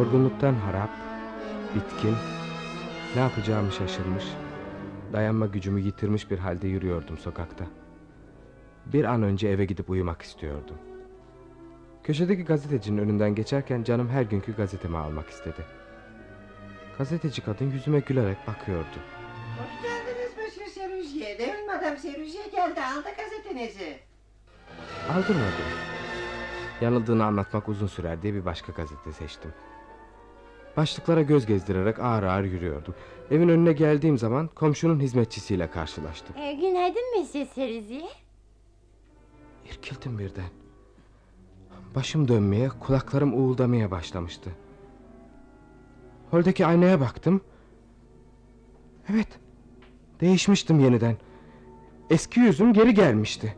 Yorgunluktan 0.00 0.54
harap, 0.54 0.90
bitkin, 1.74 2.16
ne 3.14 3.20
yapacağımı 3.20 3.72
şaşırmış, 3.72 4.24
dayanma 5.12 5.46
gücümü 5.46 5.80
yitirmiş 5.80 6.30
bir 6.30 6.38
halde 6.38 6.68
yürüyordum 6.68 7.18
sokakta. 7.18 7.64
Bir 8.86 9.04
an 9.04 9.22
önce 9.22 9.48
eve 9.48 9.64
gidip 9.64 9.90
uyumak 9.90 10.22
istiyordum. 10.22 10.76
Köşedeki 12.04 12.44
gazetecinin 12.44 12.98
önünden 12.98 13.34
geçerken 13.34 13.82
canım 13.82 14.08
her 14.08 14.22
günkü 14.22 14.56
gazetemi 14.56 14.96
almak 14.96 15.30
istedi. 15.30 15.64
Gazeteci 16.98 17.42
kadın 17.42 17.70
yüzüme 17.70 18.00
gülerek 18.00 18.38
bakıyordu. 18.46 18.98
Hoş 19.58 19.82
geldiniz 19.82 20.30
Monsieur 20.38 20.70
Seruzye. 20.70 21.38
Demin 21.38 21.66
Madame 21.66 21.96
Seruzye 21.96 22.46
geldi 22.52 22.80
aldı 22.80 23.08
gazetenizi. 23.16 23.98
Aldırmadım. 25.10 25.70
Yanıldığını 26.80 27.24
anlatmak 27.24 27.68
uzun 27.68 27.86
sürer 27.86 28.22
diye 28.22 28.34
bir 28.34 28.44
başka 28.44 28.72
gazete 28.72 29.12
seçtim. 29.12 29.50
Başlıklara 30.76 31.22
göz 31.22 31.46
gezdirerek 31.46 31.98
ağır 31.98 32.22
ağır 32.22 32.44
yürüyordum. 32.44 32.94
Evin 33.30 33.48
önüne 33.48 33.72
geldiğim 33.72 34.18
zaman 34.18 34.48
komşunun 34.54 35.00
hizmetçisiyle 35.00 35.70
karşılaştım. 35.70 36.36
Ee, 36.38 36.52
günaydın 36.52 37.18
Monsieur 37.18 37.46
Seriziye. 37.46 38.08
İrkildim 39.70 40.18
birden. 40.18 40.50
Başım 41.94 42.28
dönmeye, 42.28 42.68
kulaklarım 42.68 43.34
uğuldamaya 43.34 43.90
başlamıştı. 43.90 44.50
Holdeki 46.30 46.66
aynaya 46.66 47.00
baktım. 47.00 47.40
Evet, 49.12 49.28
değişmiştim 50.20 50.80
yeniden. 50.80 51.16
Eski 52.10 52.40
yüzüm 52.40 52.72
geri 52.72 52.94
gelmişti. 52.94 53.56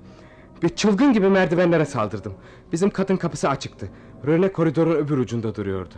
Bir 0.62 0.68
çılgın 0.68 1.12
gibi 1.12 1.28
merdivenlere 1.28 1.84
saldırdım. 1.84 2.34
Bizim 2.72 2.90
katın 2.90 3.16
kapısı 3.16 3.48
açıktı. 3.48 3.90
Röne 4.26 4.52
koridorun 4.52 4.90
öbür 4.90 5.18
ucunda 5.18 5.54
duruyordu. 5.54 5.94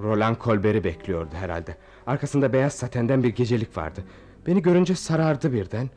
Roland 0.00 0.36
Colbert'i 0.40 0.84
bekliyordu 0.84 1.34
herhalde. 1.34 1.76
Arkasında 2.06 2.52
beyaz 2.52 2.74
satenden 2.74 3.22
bir 3.22 3.28
gecelik 3.28 3.76
vardı. 3.76 4.04
Beni 4.46 4.62
görünce 4.62 4.94
sarardı 4.94 5.52
birden. 5.52 5.90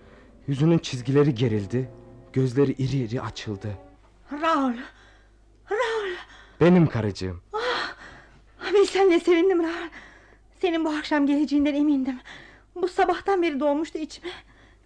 Yüzünün 0.47 0.77
çizgileri 0.77 1.35
gerildi. 1.35 1.89
Gözleri 2.33 2.71
iri 2.71 2.97
iri 2.97 3.21
açıldı. 3.21 3.67
Raul. 4.31 4.73
Raul. 5.71 6.15
Benim 6.61 6.87
karıcığım. 6.87 7.41
Bilsen 8.73 9.09
ne 9.09 9.19
sevindim 9.19 9.63
Raul. 9.63 9.89
Senin 10.61 10.85
bu 10.85 10.89
akşam 10.89 11.27
geleceğinden 11.27 11.73
emindim. 11.73 12.19
Bu 12.75 12.87
sabahtan 12.87 13.41
beri 13.41 13.59
doğmuştu 13.59 13.97
içime. 13.97 14.29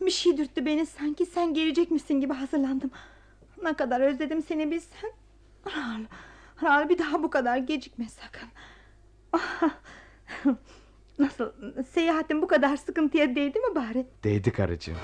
Bir 0.01 0.11
şey 0.11 0.37
dürttü 0.37 0.65
beni 0.65 0.85
sanki 0.85 1.25
sen 1.25 1.53
gelecekmişsin 1.53 2.13
gibi 2.21 2.33
hazırlandım. 2.33 2.91
Ne 3.63 3.73
kadar 3.73 4.01
özledim 4.01 4.41
seni 4.43 4.71
bilsen. 4.71 5.11
Raul, 5.67 6.05
Raul 6.63 6.89
bir 6.89 6.97
daha 6.97 7.23
bu 7.23 7.29
kadar 7.29 7.57
gecikme 7.57 8.09
sakın. 8.09 8.49
Nasıl 11.19 11.51
seyahatin 11.93 12.41
bu 12.41 12.47
kadar 12.47 12.77
sıkıntıya 12.77 13.35
değdi 13.35 13.59
mi 13.59 13.75
bari? 13.75 14.05
Değdi 14.23 14.51
karıcığım. 14.51 14.97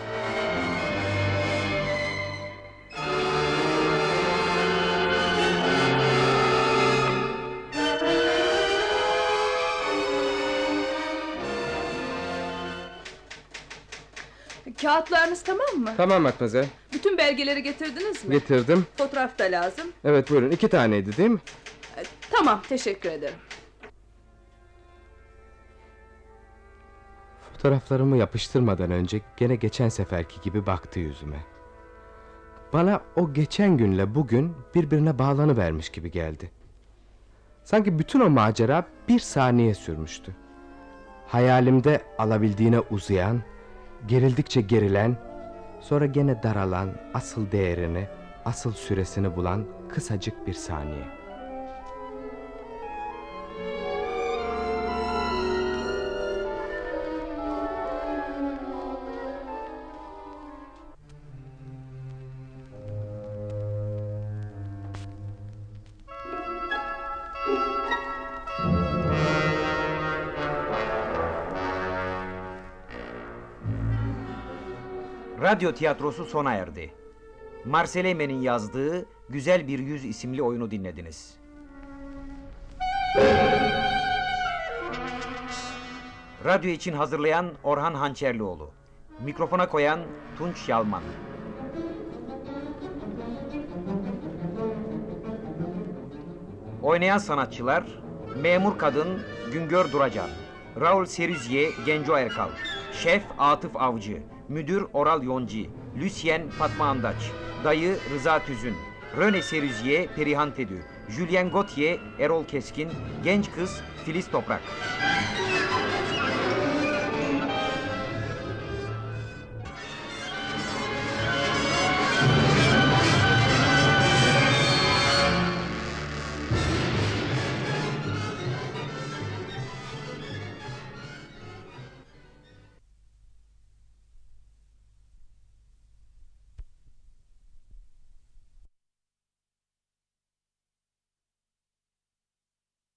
Kağıtlarınız 14.82 15.44
tamam 15.44 15.76
mı? 15.78 15.94
Tamam 15.98 16.22
Matmazel. 16.22 16.66
Bütün 16.94 17.18
belgeleri 17.18 17.64
getirdiniz 17.64 18.26
mi? 18.26 18.32
Getirdim. 18.32 18.86
Fotoğraf 18.98 19.40
da 19.40 19.44
lazım. 19.44 19.88
Evet 20.04 20.30
buyurun 20.30 20.52
iki 20.52 20.68
taneydi 20.68 21.18
değil 21.18 21.30
mi? 21.30 21.40
Tamam 22.32 22.62
teşekkür 22.70 23.10
ederim. 23.12 23.36
Fotoğraflarımı 27.58 28.18
yapıştırmadan 28.18 28.92
önce 28.92 29.22
gene 29.38 29.56
geçen 29.56 29.90
seferki 29.90 30.42
gibi 30.42 30.66
baktı 30.66 31.00
yüzüme. 31.00 31.46
Bana 32.74 33.02
o 33.16 33.34
geçen 33.34 33.78
günle 33.78 34.16
bugün 34.16 34.54
birbirine 34.76 35.20
bağlanıvermiş 35.20 35.90
gibi 35.90 36.12
geldi. 36.12 36.52
Sanki 37.64 38.00
bütün 38.00 38.20
o 38.20 38.30
macera 38.30 38.86
bir 39.10 39.20
saniye 39.20 39.74
sürmüştü. 39.74 40.36
Hayalimde 41.28 42.02
alabildiğine 42.18 42.80
uzayan, 42.80 43.42
gerildikçe 44.08 44.62
gerilen, 44.62 45.18
sonra 45.82 46.06
gene 46.06 46.44
daralan, 46.44 46.90
asıl 47.14 47.52
değerini, 47.52 48.08
asıl 48.46 48.72
süresini 48.72 49.36
bulan 49.36 49.66
kısacık 49.90 50.48
bir 50.48 50.54
saniye. 50.54 51.06
Radyo 75.58 75.72
tiyatrosu 75.74 76.26
sona 76.26 76.54
erdi. 76.54 76.94
Marcel 77.66 78.06
Eymen'in 78.06 78.42
yazdığı 78.42 79.06
Güzel 79.30 79.68
Bir 79.68 79.80
Yüz 79.80 80.06
isimli 80.06 80.44
oyunu 80.44 80.72
dinlediniz. 80.72 81.38
Radyo 86.46 86.70
için 86.70 86.94
hazırlayan 86.94 87.52
Orhan 87.64 87.94
Hançerlioğlu. 87.94 88.70
Mikrofona 89.20 89.70
koyan 89.70 90.00
Tunç 90.38 90.70
Yalman. 90.70 91.04
Oynayan 96.84 97.18
sanatçılar 97.18 97.84
Memur 98.42 98.78
Kadın 98.78 99.22
Güngör 99.54 99.92
Duracan 99.92 100.30
Raul 100.80 101.06
Seruzye 101.06 101.70
Genco 101.86 102.18
Erkal 102.18 102.50
Şef 102.94 103.24
Atıf 103.38 103.76
Avcı 103.76 104.37
Müdür 104.50 104.86
Oral 104.94 105.24
Yonci 105.24 105.70
Lucien 106.02 106.50
Fatma 106.50 106.86
Andaç 106.86 107.32
Dayı 107.64 107.98
Rıza 108.14 108.40
Tüzün 108.40 108.76
Röne 109.18 109.42
Seruzye 109.42 110.08
Perihan 110.16 110.54
Tedü 110.54 110.84
Julien 111.10 111.52
Gauthier, 111.52 112.00
Erol 112.20 112.46
Keskin, 112.46 112.90
genç 113.24 113.52
kız 113.52 113.82
Filiz 114.06 114.32
Toprak. 114.32 114.62